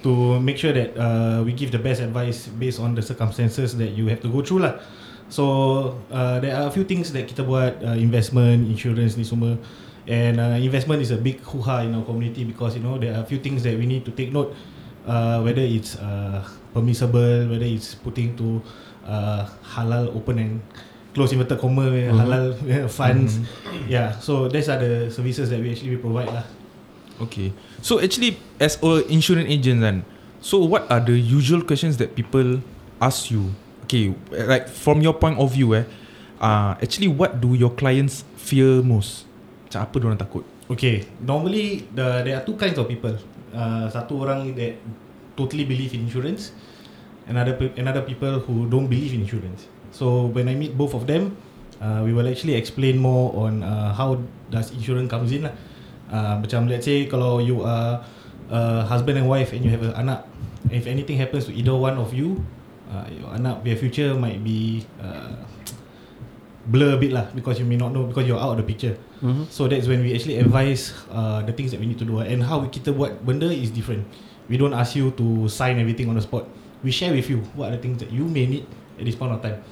to 0.03 0.41
make 0.41 0.59
sure 0.59 0.73
that 0.73 0.97
uh, 0.99 1.43
we 1.45 1.53
give 1.53 1.71
the 1.71 1.79
best 1.79 2.01
advice 2.01 2.49
based 2.49 2.81
on 2.81 2.95
the 2.95 3.03
circumstances 3.03 3.77
that 3.77 3.95
you 3.95 4.09
have 4.09 4.21
to 4.21 4.29
go 4.29 4.43
through 4.43 4.67
lah. 4.67 4.75
So 5.33 5.97
uh, 6.12 6.41
there 6.41 6.53
are 6.53 6.69
a 6.69 6.73
few 6.73 6.85
things 6.85 7.09
that 7.17 7.25
kita 7.25 7.41
buat, 7.47 7.81
uh, 7.81 7.97
investment, 7.97 8.69
insurance 8.69 9.17
ni 9.17 9.25
semua. 9.25 9.57
And 10.05 10.43
uh, 10.43 10.59
investment 10.59 11.01
is 11.01 11.15
a 11.15 11.17
big 11.17 11.41
hoo-ha 11.41 11.87
in 11.87 11.95
our 11.95 12.03
community 12.03 12.43
because 12.43 12.75
you 12.75 12.83
know 12.83 12.99
there 12.99 13.15
are 13.15 13.23
a 13.23 13.29
few 13.29 13.39
things 13.39 13.62
that 13.62 13.79
we 13.79 13.87
need 13.87 14.05
to 14.05 14.12
take 14.12 14.35
note, 14.35 14.53
uh, 15.07 15.41
whether 15.41 15.62
it's 15.62 15.95
uh, 15.97 16.43
permissible, 16.75 17.49
whether 17.49 17.65
it's 17.65 17.95
putting 17.95 18.35
to 18.37 18.61
uh, 19.07 19.47
halal 19.62 20.11
open 20.11 20.43
and 20.43 20.53
close 21.15 21.31
inverted 21.33 21.57
comma 21.62 21.87
mm-hmm. 21.87 22.19
halal 22.19 22.45
funds. 22.99 23.39
Mm-hmm. 23.39 23.89
Yeah, 23.89 24.19
so 24.19 24.51
these 24.51 24.69
are 24.69 24.77
the 24.83 25.09
services 25.09 25.49
that 25.55 25.62
we 25.62 25.71
actually 25.71 25.97
provide 26.03 26.35
lah. 26.35 26.45
Okay. 27.23 27.55
So 27.81 28.02
actually 28.02 28.38
as 28.59 28.79
a 28.83 29.07
insurance 29.07 29.47
agent 29.47 29.83
kan, 29.83 29.97
so 30.43 30.59
what 30.67 30.91
are 30.91 30.99
the 30.99 31.14
usual 31.14 31.62
questions 31.62 31.97
that 32.02 32.19
people 32.19 32.59
ask 32.99 33.31
you? 33.31 33.55
Okay, 33.87 34.11
like 34.33 34.67
from 34.67 35.05
your 35.05 35.14
point 35.14 35.38
of 35.38 35.52
view 35.55 35.76
eh, 35.76 35.85
uh, 36.43 36.75
actually 36.83 37.07
what 37.09 37.38
do 37.38 37.55
your 37.55 37.71
clients 37.71 38.26
fear 38.35 38.83
most? 38.83 39.29
Macam 39.69 39.81
apa 39.87 39.95
diorang 40.02 40.19
takut? 40.19 40.45
Okay, 40.73 41.07
normally 41.23 41.87
the 41.95 42.26
there 42.26 42.35
are 42.38 42.45
two 42.45 42.59
kinds 42.59 42.81
of 42.81 42.91
people. 42.91 43.14
Uh, 43.52 43.87
satu 43.93 44.25
orang 44.25 44.57
that 44.57 44.81
totally 45.37 45.69
believe 45.69 45.93
in 45.93 46.09
insurance, 46.09 46.57
another 47.29 47.55
another 47.76 48.00
people 48.02 48.41
who 48.43 48.64
don't 48.67 48.88
believe 48.88 49.12
in 49.12 49.23
insurance. 49.23 49.69
So 49.93 50.33
when 50.33 50.49
I 50.49 50.57
meet 50.57 50.73
both 50.73 50.97
of 50.97 51.05
them, 51.05 51.37
uh, 51.79 52.00
we 52.00 52.17
will 52.17 52.25
actually 52.25 52.57
explain 52.57 52.97
more 52.97 53.29
on 53.37 53.61
uh, 53.61 53.93
how 53.93 54.17
does 54.49 54.73
insurance 54.73 55.12
comes 55.12 55.31
in 55.37 55.45
lah. 55.47 55.55
Macam 56.12 56.69
let's 56.69 56.85
say 56.85 57.09
kalau 57.09 57.40
you 57.40 57.64
are 57.64 58.04
uh, 58.52 58.85
husband 58.85 59.16
and 59.16 59.26
wife 59.26 59.57
and 59.57 59.64
you 59.64 59.73
have 59.73 59.81
an 59.81 59.97
anak, 59.97 60.28
if 60.69 60.85
anything 60.85 61.16
happens 61.16 61.49
to 61.49 61.52
either 61.57 61.73
one 61.73 61.97
of 61.97 62.12
you, 62.12 62.45
uh, 62.92 63.09
your 63.09 63.33
anak 63.33 63.64
their 63.64 63.76
future 63.81 64.12
might 64.12 64.45
be 64.45 64.85
uh, 65.00 65.40
blur 66.68 66.94
a 66.94 66.98
bit 67.01 67.11
lah 67.11 67.27
because 67.35 67.59
you 67.59 67.66
may 67.66 67.75
not 67.75 67.90
know 67.90 68.07
because 68.07 68.29
you're 68.29 68.38
out 68.38 68.55
of 68.55 68.59
the 68.61 68.66
picture. 68.66 68.94
Mm-hmm. 69.25 69.51
So 69.51 69.66
that's 69.66 69.88
when 69.88 70.05
we 70.05 70.14
actually 70.14 70.38
advise 70.38 70.94
uh, 71.11 71.42
the 71.42 71.55
things 71.57 71.72
that 71.72 71.81
we 71.81 71.87
need 71.87 71.98
to 71.98 72.07
do 72.07 72.22
and 72.22 72.42
how 72.42 72.62
kita 72.68 72.94
buat 72.94 73.25
benda 73.25 73.51
is 73.51 73.72
different. 73.72 74.07
We 74.46 74.61
don't 74.61 74.75
ask 74.75 74.94
you 74.94 75.14
to 75.16 75.48
sign 75.48 75.81
everything 75.81 76.12
on 76.12 76.18
the 76.18 76.25
spot. 76.25 76.46
We 76.83 76.90
share 76.90 77.14
with 77.14 77.31
you 77.31 77.42
what 77.55 77.70
are 77.70 77.75
the 77.79 77.83
things 77.83 78.03
that 78.03 78.11
you 78.11 78.27
may 78.27 78.46
need 78.46 78.66
at 78.98 79.07
this 79.07 79.14
point 79.14 79.33
of 79.33 79.40
time. 79.40 79.62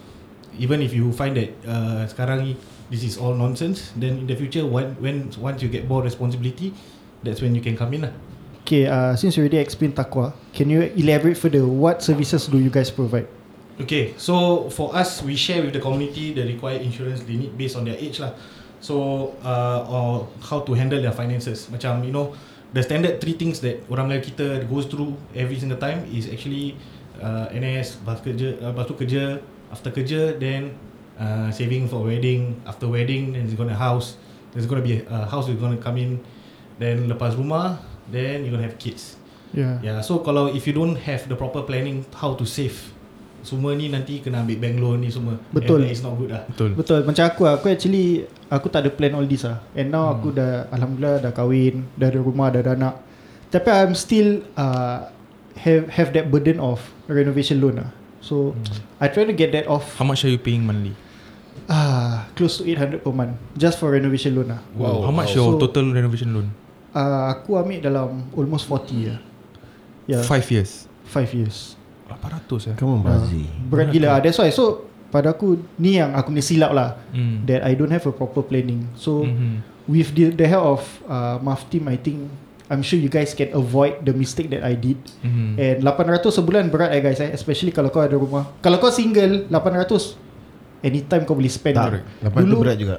Even 0.59 0.83
if 0.83 0.94
you 0.94 1.11
find 1.14 1.35
that 1.38 1.50
uh, 1.66 2.07
sekarang 2.11 2.42
ni 2.46 2.53
this 2.90 3.07
is 3.07 3.16
all 3.16 3.33
nonsense, 3.33 3.94
then 3.96 4.18
in 4.18 4.26
the 4.26 4.35
future 4.35 4.66
when 4.66 4.98
when 4.98 5.31
once 5.38 5.62
you 5.62 5.70
get 5.70 5.87
more 5.87 6.03
responsibility, 6.03 6.74
that's 7.22 7.40
when 7.40 7.55
you 7.55 7.62
can 7.62 7.79
come 7.79 7.94
in 7.94 8.11
lah. 8.11 8.14
Okay, 8.66 8.87
uh, 8.87 9.16
since 9.16 9.38
you 9.38 9.42
already 9.42 9.59
explained 9.59 9.96
Taqwa 9.96 10.31
Can 10.53 10.70
you 10.70 10.83
elaborate 10.94 11.35
further 11.35 11.66
What 11.66 12.05
services 12.05 12.46
do 12.46 12.61
you 12.61 12.70
guys 12.70 12.92
provide? 12.92 13.26
Okay, 13.81 14.12
so 14.20 14.68
for 14.68 14.92
us, 14.94 15.24
we 15.24 15.35
share 15.35 15.64
with 15.64 15.72
the 15.72 15.81
community 15.81 16.37
the 16.37 16.44
required 16.44 16.85
insurance 16.85 17.24
they 17.24 17.40
need 17.40 17.57
based 17.57 17.74
on 17.81 17.88
their 17.88 17.96
age 17.96 18.20
lah. 18.20 18.37
So, 18.85 19.33
uh, 19.40 19.88
or 19.88 20.29
how 20.44 20.61
to 20.68 20.76
handle 20.76 21.00
their 21.00 21.16
finances. 21.16 21.72
Macam, 21.72 22.05
you 22.05 22.12
know, 22.12 22.37
the 22.76 22.85
standard 22.85 23.24
three 23.24 23.40
things 23.40 23.64
that 23.64 23.81
orang 23.88 24.12
Melayu 24.12 24.37
kita 24.37 24.68
goes 24.68 24.85
through 24.85 25.16
every 25.33 25.57
single 25.57 25.81
time 25.81 26.05
is 26.12 26.29
actually 26.29 26.76
uh, 27.24 27.48
NS, 27.57 28.05
lepas 28.05 28.20
kerja, 28.20 28.61
uh, 28.61 28.68
lepas 28.72 28.85
tu 28.85 28.94
kerja, 29.00 29.40
after 29.72 29.88
kerja, 29.88 30.37
then 30.37 30.76
uh, 31.20 31.52
saving 31.52 31.87
for 31.87 32.02
wedding, 32.02 32.56
after 32.64 32.88
wedding, 32.88 33.37
then 33.37 33.44
there's 33.44 33.54
gonna 33.54 33.76
house, 33.76 34.16
there's 34.56 34.66
gonna 34.66 34.83
be 34.83 35.04
a, 35.04 35.28
house 35.28 35.46
is 35.52 35.61
gonna 35.61 35.76
come 35.76 36.00
in, 36.00 36.18
then 36.80 37.06
lepas 37.06 37.37
rumah, 37.37 37.78
then 38.09 38.42
you're 38.42 38.56
gonna 38.56 38.66
have 38.66 38.80
kids. 38.80 39.20
Yeah, 39.52 39.83
Yeah, 39.83 39.98
so 40.00 40.22
kalau 40.22 40.48
if 40.54 40.64
you 40.64 40.72
don't 40.72 40.94
have 40.94 41.26
the 41.28 41.35
proper 41.35 41.66
planning 41.66 42.06
how 42.14 42.38
to 42.38 42.46
save, 42.46 42.78
semua 43.42 43.74
ni 43.74 43.90
nanti 43.90 44.22
kena 44.22 44.44
ambil 44.46 44.56
bank 44.62 44.76
loan 44.78 44.98
ni 45.02 45.11
semua. 45.11 45.37
Betul. 45.50 45.83
And 45.85 45.90
is 45.90 46.04
not 46.04 46.14
good 46.16 46.30
lah. 46.30 46.44
Betul. 46.46 46.76
Betul 46.76 47.00
Macam 47.09 47.24
aku 47.24 47.42
Aku 47.48 47.66
actually 47.72 48.28
Aku 48.52 48.68
tak 48.68 48.85
ada 48.85 48.92
plan 48.92 49.16
all 49.16 49.24
this 49.24 49.48
lah 49.48 49.64
And 49.72 49.88
now 49.88 50.12
aku 50.12 50.37
dah 50.37 50.68
Alhamdulillah 50.68 51.24
dah 51.24 51.33
kahwin 51.33 51.88
Dah 51.96 52.12
ada 52.12 52.20
rumah 52.20 52.52
Dah 52.52 52.61
ada 52.61 52.76
anak 52.76 52.94
Tapi 53.48 53.68
I'm 53.72 53.96
still 53.96 54.44
uh, 54.61 55.09
Have 55.56 55.88
have 55.88 56.12
that 56.12 56.28
burden 56.28 56.61
of 56.61 56.85
Renovation 57.09 57.64
loan 57.64 57.80
lah 57.80 57.90
So 58.20 58.52
I 59.00 59.09
try 59.09 59.24
to 59.24 59.33
get 59.33 59.56
that 59.56 59.64
off 59.72 59.96
How 59.96 60.04
much 60.04 60.20
are 60.28 60.33
you 60.33 60.37
paying 60.37 60.68
monthly? 60.68 60.92
Ah 61.66 62.26
Close 62.34 62.58
to 62.58 62.66
800 62.66 63.00
per 63.00 63.12
month 63.12 63.34
Just 63.54 63.78
for 63.78 63.90
renovation 63.90 64.34
loan 64.34 64.50
lah 64.52 64.60
Wow. 64.74 65.06
How 65.06 65.12
much 65.12 65.32
wow. 65.32 65.38
your 65.38 65.48
So- 65.54 65.60
total 65.62 65.90
renovation 65.90 66.30
loan? 66.32 66.46
uh, 66.92 67.30
Aku 67.32 67.54
ambil 67.54 67.78
dalam 67.80 68.26
Almost 68.32 68.66
40 68.66 69.10
lah 69.10 69.18
Yeah 70.06 70.22
Five 70.22 70.46
years. 70.48 70.86
5 71.08 71.30
years 71.34 71.74
800 72.10 72.70
eh. 72.70 72.74
Come 72.74 72.98
on, 72.98 73.00
Bazi. 73.02 73.46
Berat 73.70 73.90
gila 73.90 74.08
ah, 74.10 74.18
That's 74.18 74.34
why 74.36 74.50
So 74.50 74.86
pada 75.10 75.30
aku 75.30 75.58
Ni 75.76 75.98
yang 75.98 76.10
aku 76.12 76.30
punya 76.30 76.42
silap 76.42 76.70
lah 76.70 76.98
Hmm. 77.10 77.46
That 77.46 77.62
I 77.62 77.74
don't 77.74 77.90
have 77.90 78.02
a 78.02 78.12
proper 78.12 78.42
planning 78.42 78.86
So 78.94 79.22
Mhm. 79.22 79.62
with 79.86 80.14
the, 80.14 80.30
the 80.30 80.46
help 80.46 80.66
of 80.68 80.82
uh, 81.04 81.36
Maf 81.38 81.66
team 81.66 81.86
I 81.86 81.96
think 81.96 82.26
I'm 82.70 82.86
sure 82.86 82.94
you 82.94 83.10
guys 83.10 83.34
can 83.34 83.50
avoid 83.50 84.06
the 84.06 84.14
mistake 84.14 84.46
that 84.48 84.62
I 84.62 84.78
did 84.78 84.94
Mhm. 85.26 85.58
and 85.58 85.76
800 85.82 86.22
sebulan 86.30 86.70
berat 86.70 86.94
eh 86.94 87.02
guys 87.02 87.18
eh 87.18 87.30
especially 87.30 87.74
kalau 87.74 87.90
kau 87.90 87.98
ada 87.98 88.14
rumah 88.14 88.46
kalau 88.62 88.78
kau 88.78 88.94
single 88.94 89.50
800 89.50 90.14
anytime 90.81 91.23
kau 91.25 91.37
boleh 91.37 91.53
spend 91.53 91.77
Tak, 91.77 92.01
lapan 92.25 92.40
tu 92.45 92.57
berat 92.57 92.77
juga. 92.77 92.97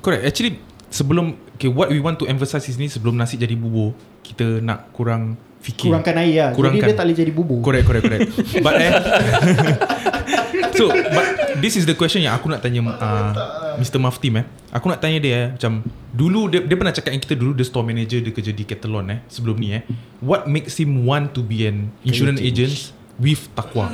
Correct. 0.00 0.22
Actually 0.24 0.52
sebelum 0.88 1.34
okay, 1.54 1.66
what 1.66 1.90
we 1.90 1.98
want 1.98 2.14
to 2.16 2.26
emphasize 2.26 2.66
is 2.66 2.78
ni 2.78 2.86
sebelum 2.86 3.18
nasi 3.18 3.34
jadi 3.34 3.58
bubur, 3.58 3.94
kita 4.22 4.62
nak 4.62 4.94
kurang 4.94 5.34
fikir. 5.58 5.90
kurangkan 5.90 6.14
air 6.20 6.32
lah 6.36 6.50
Kurangkan. 6.52 6.76
jadi 6.78 6.88
dia 6.92 6.96
tak 6.96 7.04
boleh 7.08 7.16
jadi 7.16 7.32
bubur 7.32 7.58
Correct, 7.64 7.86
correct, 7.88 8.04
correct. 8.04 8.28
but 8.64 8.74
eh 8.76 8.92
So, 10.74 10.90
but 10.90 11.26
this 11.62 11.78
is 11.78 11.86
the 11.86 11.94
question 11.94 12.26
yang 12.26 12.34
aku 12.34 12.50
nak 12.50 12.58
tanya 12.58 12.82
uh, 12.82 13.30
Mr. 13.78 14.02
Maftim 14.02 14.42
eh. 14.42 14.46
Aku 14.74 14.90
nak 14.90 14.98
tanya 14.98 15.22
dia 15.22 15.34
eh, 15.34 15.46
macam 15.54 15.86
dulu 16.10 16.50
dia, 16.50 16.66
dia 16.66 16.74
pernah 16.74 16.90
cakap 16.90 17.14
dengan 17.14 17.22
kita 17.22 17.34
dulu 17.38 17.52
dia 17.54 17.62
store 17.62 17.86
manager 17.86 18.18
dia 18.18 18.32
kerja 18.34 18.50
di 18.50 18.66
Catalan 18.66 19.06
eh 19.14 19.18
sebelum 19.30 19.54
ni 19.54 19.70
eh. 19.70 19.82
What 20.18 20.50
makes 20.50 20.74
him 20.74 21.06
want 21.06 21.30
to 21.38 21.46
be 21.46 21.62
an 21.70 21.94
insurance 22.02 22.42
agent 22.42 22.74
with 23.22 23.46
takwa? 23.54 23.86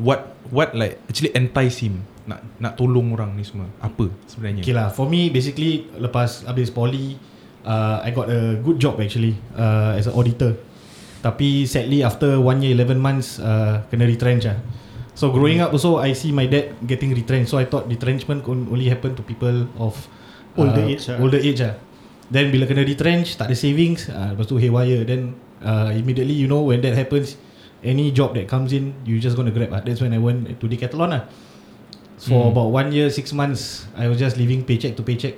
What 0.00 0.36
what 0.48 0.72
like 0.72 1.00
actually 1.08 1.32
entice 1.36 1.84
him 1.84 2.04
nak 2.24 2.40
nak 2.62 2.72
tolong 2.78 3.12
orang 3.12 3.36
ni 3.36 3.44
semua? 3.44 3.68
Apa 3.82 4.08
sebenarnya? 4.30 4.62
Okay 4.64 4.74
lah, 4.74 4.88
for 4.88 5.10
me 5.10 5.28
basically 5.28 5.90
lepas 5.98 6.46
habis 6.48 6.72
poly, 6.72 7.18
uh, 7.66 8.00
I 8.00 8.14
got 8.14 8.30
a 8.30 8.56
good 8.62 8.80
job 8.80 8.96
actually 9.02 9.36
uh, 9.58 9.98
as 9.98 10.08
an 10.08 10.14
auditor. 10.16 10.56
Tapi 11.22 11.68
sadly 11.70 12.02
after 12.02 12.40
one 12.42 12.64
year 12.64 12.74
11 12.74 12.98
months 12.98 13.38
uh, 13.38 13.84
kena 13.92 14.08
retrench 14.08 14.48
lah. 14.48 14.58
So 15.12 15.28
growing 15.28 15.60
up 15.60 15.76
also 15.76 16.00
I 16.00 16.16
see 16.16 16.32
my 16.32 16.48
dad 16.48 16.72
getting 16.88 17.12
retrenched. 17.12 17.52
So 17.52 17.60
I 17.60 17.68
thought 17.68 17.86
retrenchment 17.86 18.42
can 18.42 18.66
only 18.72 18.88
happen 18.88 19.12
to 19.14 19.22
people 19.22 19.68
of 19.76 19.94
Older 20.56 20.84
age. 20.84 21.08
Older 21.08 21.40
age 21.40 21.60
lah. 21.64 21.74
Then 22.32 22.48
bila 22.48 22.64
kena 22.64 22.84
retrench, 22.84 23.36
tak 23.36 23.52
ada 23.52 23.56
savings, 23.56 24.08
uh, 24.08 24.32
lepas 24.32 24.48
tu 24.48 24.56
haywire. 24.56 25.04
Then 25.04 25.36
uh, 25.60 25.92
immediately 25.92 26.36
you 26.36 26.48
know 26.48 26.64
when 26.64 26.80
that 26.84 26.96
happens, 26.96 27.36
any 27.82 28.10
job 28.10 28.34
that 28.34 28.46
comes 28.48 28.72
in, 28.72 28.94
you 29.04 29.18
just 29.18 29.36
gonna 29.36 29.50
grab. 29.50 29.72
Uh. 29.72 29.82
That's 29.82 30.00
when 30.00 30.14
I 30.14 30.18
went 30.18 30.48
to 30.48 30.64
Decathlon 30.66 31.10
lah. 31.10 31.22
So 32.22 32.30
for 32.30 32.54
about 32.54 32.70
one 32.70 32.94
year, 32.94 33.10
six 33.10 33.34
months, 33.34 33.90
I 33.98 34.06
was 34.06 34.18
just 34.18 34.38
living 34.38 34.62
paycheck 34.62 34.94
to 34.96 35.02
paycheck. 35.02 35.34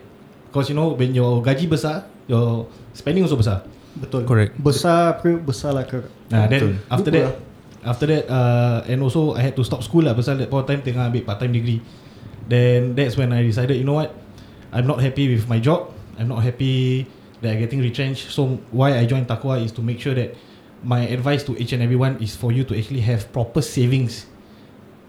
Because 0.53 0.69
you 0.69 0.77
know 0.77 0.93
when 0.93 1.17
your 1.17 1.41
gaji 1.41 1.65
besar, 1.65 2.05
your 2.29 2.69
spending 2.93 3.25
also 3.25 3.41
besar. 3.41 3.65
Betul. 3.97 4.29
Correct. 4.29 4.53
Besar 4.61 5.23
besar 5.23 5.73
lah 5.73 5.89
ke. 5.89 6.05
Nah, 6.29 6.45
then 6.51 6.77
Betul. 6.77 6.93
after 6.93 7.11
Lupa 7.11 7.19
that, 7.19 7.33
after 7.85 8.07
that, 8.11 8.25
uh, 8.29 8.79
and 8.85 9.01
also 9.01 9.33
I 9.33 9.49
had 9.49 9.57
to 9.57 9.65
stop 9.65 9.81
school 9.81 10.05
lah 10.05 10.13
pasal 10.13 10.37
that 10.37 10.53
point 10.53 10.67
of 10.67 10.69
time 10.69 10.83
tengah 10.85 11.09
ambil 11.09 11.25
part 11.25 11.41
time 11.41 11.57
degree. 11.57 11.81
Then 12.45 12.93
that's 12.93 13.17
when 13.17 13.33
I 13.33 13.41
decided, 13.41 13.81
you 13.81 13.89
know 13.89 13.97
what, 13.97 14.13
I'm 14.69 14.85
not 14.85 15.01
happy 15.01 15.33
with 15.33 15.49
my 15.49 15.57
job. 15.57 15.89
I'm 16.21 16.29
not 16.29 16.45
happy 16.45 17.09
that 17.41 17.57
I'm 17.57 17.61
getting 17.65 17.81
retrenched. 17.81 18.29
So 18.29 18.61
why 18.69 18.99
I 19.01 19.09
joined 19.09 19.25
Takwa 19.31 19.63
is 19.63 19.73
to 19.79 19.83
make 19.83 20.03
sure 20.03 20.13
that 20.13 20.37
my 20.85 21.09
advice 21.09 21.43
to 21.49 21.57
each 21.57 21.73
and 21.73 21.81
everyone 21.81 22.21
is 22.21 22.37
for 22.37 22.53
you 22.53 22.63
to 22.69 22.77
actually 22.77 23.01
have 23.01 23.33
proper 23.33 23.65
savings 23.65 24.29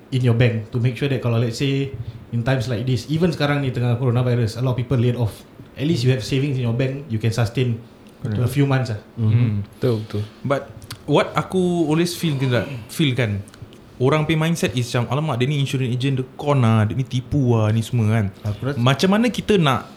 in 0.10 0.24
your 0.24 0.34
bank 0.34 0.72
to 0.72 0.80
make 0.80 0.96
sure 0.96 1.12
that 1.12 1.20
kalau 1.20 1.38
let's 1.38 1.60
say 1.60 1.92
in 2.32 2.42
times 2.42 2.72
like 2.72 2.88
this, 2.88 3.06
even 3.12 3.30
sekarang 3.36 3.62
ni 3.62 3.70
tengah 3.76 4.00
coronavirus, 4.00 4.58
a 4.58 4.62
lot 4.64 4.74
of 4.74 4.80
people 4.80 4.98
laid 4.98 5.20
off. 5.20 5.44
At 5.76 5.84
least 5.84 6.08
you 6.08 6.16
have 6.16 6.24
savings 6.24 6.56
in 6.56 6.64
your 6.64 6.76
bank, 6.76 7.12
you 7.12 7.20
can 7.20 7.36
sustain 7.36 7.84
a 8.24 8.50
few 8.50 8.66
months 8.66 8.96
ah. 8.96 9.00
Mm. 9.20 9.68
Betul 9.78 10.02
betul. 10.08 10.24
But 10.42 10.72
what 11.06 11.36
aku 11.36 11.86
always 11.92 12.16
feel 12.16 12.40
kan 12.40 12.66
feel 12.90 13.14
kan 13.14 13.44
Orang 13.96 14.28
pay 14.28 14.36
mindset 14.36 14.76
is 14.76 14.92
macam 14.92 15.08
Alamak 15.08 15.40
dia 15.40 15.48
ni 15.48 15.56
insurance 15.56 15.88
agent 15.88 16.20
Dia 16.20 16.28
con 16.36 16.60
lah 16.60 16.84
Dia 16.84 17.00
ni 17.00 17.08
tipu 17.08 17.56
lah 17.56 17.72
Ni 17.72 17.80
semua 17.80 18.12
kan 18.12 18.26
Macam 18.76 19.08
mana 19.08 19.32
kita 19.32 19.56
nak 19.56 19.88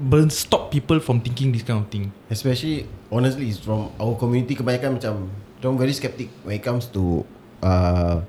burn 0.00 0.32
Stop 0.32 0.72
people 0.72 0.98
from 0.98 1.20
thinking 1.20 1.52
this 1.52 1.62
kind 1.62 1.78
of 1.78 1.88
thing 1.88 2.08
Especially 2.26 2.88
Honestly 3.12 3.52
it's 3.52 3.60
From 3.60 3.92
our 4.00 4.16
community 4.16 4.56
Kebanyakan 4.56 4.96
macam 4.96 5.28
Diorang 5.60 5.76
very 5.76 5.92
skeptic 5.92 6.32
When 6.40 6.56
it 6.56 6.64
comes 6.64 6.88
to 6.90 7.22
uh, 7.60 8.24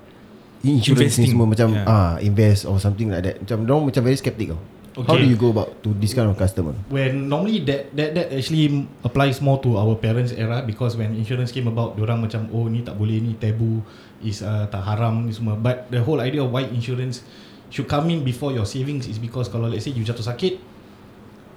Insurance 0.62 1.16
Investing. 1.18 1.24
ni 1.24 1.32
semua 1.32 1.46
Macam 1.48 1.68
Yeah. 1.72 1.88
ah 1.88 2.12
Invest 2.20 2.68
or 2.68 2.76
something 2.76 3.08
like 3.08 3.24
that 3.24 3.36
Macam 3.40 3.64
diorang 3.64 3.88
macam 3.88 4.02
very 4.04 4.14
skeptic 4.14 4.52
tau 4.52 4.60
How 4.92 5.16
do 5.16 5.24
Okay. 5.24 5.24
you 5.24 5.40
go 5.40 5.48
about 5.50 5.80
To 5.80 5.96
this 5.96 6.12
kind 6.12 6.28
of 6.28 6.36
customer 6.36 6.76
when 6.92 7.24
normally 7.24 7.64
that 7.64 7.88
that 7.96 8.12
that 8.12 8.28
actually 8.28 8.84
applies 9.00 9.40
more 9.40 9.56
to 9.64 9.80
our 9.80 9.96
parents 9.96 10.36
era 10.36 10.60
because 10.60 11.00
when 11.00 11.16
insurance 11.16 11.48
came 11.48 11.64
about 11.64 11.96
orang 11.96 12.20
macam 12.20 12.44
oh 12.52 12.68
ni 12.68 12.84
tak 12.84 13.00
boleh 13.00 13.16
ni 13.24 13.32
tabu 13.40 13.80
is 14.20 14.44
uh, 14.44 14.68
tak 14.68 14.84
haram 14.84 15.24
ni 15.24 15.32
semua 15.32 15.56
but 15.56 15.88
the 15.88 15.96
whole 15.96 16.20
idea 16.20 16.44
of 16.44 16.52
why 16.52 16.68
insurance 16.68 17.24
should 17.72 17.88
come 17.88 18.12
in 18.12 18.20
before 18.20 18.52
your 18.52 18.68
savings 18.68 19.08
is 19.08 19.16
because 19.16 19.48
kalau 19.48 19.64
let's 19.64 19.88
say 19.88 19.96
you 19.96 20.04
jatuh 20.04 20.20
sakit 20.20 20.60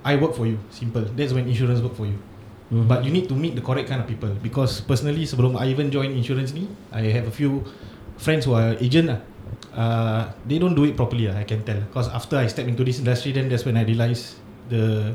I 0.05 0.15
work 0.21 0.37
for 0.37 0.45
you. 0.45 0.61
Simple. 0.69 1.09
That's 1.17 1.33
when 1.33 1.49
insurance 1.49 1.81
work 1.81 1.97
for 1.97 2.05
you. 2.05 2.21
Mm-hmm. 2.65 2.89
but 2.89 3.05
you 3.05 3.13
need 3.13 3.29
to 3.29 3.37
meet 3.37 3.53
the 3.53 3.61
correct 3.61 3.89
kind 3.89 4.01
of 4.01 4.07
people. 4.09 4.33
Because 4.41 4.81
personally 4.81 5.29
sebelum 5.29 5.53
I 5.53 5.69
even 5.69 5.93
join 5.93 6.09
insurance 6.17 6.49
ni 6.49 6.65
I 6.89 7.13
have 7.13 7.29
a 7.29 7.33
few 7.33 7.61
friends 8.17 8.49
who 8.49 8.57
are 8.57 8.73
agent 8.81 9.13
lah. 9.13 9.19
Uh, 9.75 10.21
they 10.49 10.57
don't 10.57 10.73
do 10.73 10.81
it 10.89 10.97
properly 10.97 11.29
lah, 11.29 11.37
I 11.37 11.45
can 11.45 11.61
tell. 11.61 11.77
Because 11.77 12.09
after 12.09 12.41
I 12.41 12.49
step 12.49 12.65
into 12.65 12.81
this 12.81 12.97
industry 12.97 13.37
then 13.37 13.53
that's 13.53 13.69
when 13.69 13.77
I 13.77 13.85
realise 13.85 14.41
the 14.65 15.13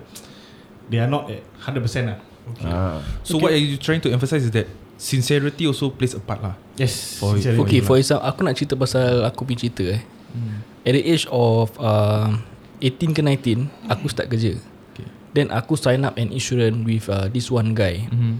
they 0.87 1.03
are 1.03 1.11
not 1.11 1.27
at 1.27 1.43
100% 1.59 1.83
lah. 2.07 2.19
Ah. 2.63 3.03
So 3.27 3.35
what 3.43 3.51
are 3.51 3.59
you 3.59 3.75
trying 3.83 4.03
to 4.07 4.15
emphasize 4.15 4.47
is 4.47 4.55
that 4.55 4.71
Sincerity 5.01 5.65
also 5.65 5.89
plays 5.89 6.13
a 6.13 6.21
part 6.21 6.45
lah. 6.45 6.55
Yes 6.79 7.19
For- 7.19 7.35
sincerely. 7.35 7.67
Okay 7.67 7.81
for 7.81 7.97
example 7.97 8.21
Aku 8.21 8.45
nak 8.45 8.53
cerita 8.53 8.77
pasal 8.77 9.25
Aku 9.27 9.49
punya 9.49 9.65
cerita 9.65 9.97
eh. 9.97 10.05
At 10.85 10.93
the 10.93 11.03
age 11.03 11.25
of 11.33 11.73
uh, 11.81 12.37
18 12.85 13.17
ke 13.17 13.25
19 13.25 13.65
Aku 13.89 14.13
start 14.13 14.29
kerja. 14.29 14.61
Okay. 14.61 14.70
Then 15.31 15.55
aku 15.55 15.79
sign 15.79 16.03
up 16.03 16.19
an 16.19 16.35
insurance 16.35 16.79
With 16.83 17.07
uh, 17.07 17.31
this 17.31 17.51
one 17.51 17.75
guy. 17.75 18.11
Mm-hmm. 18.11 18.35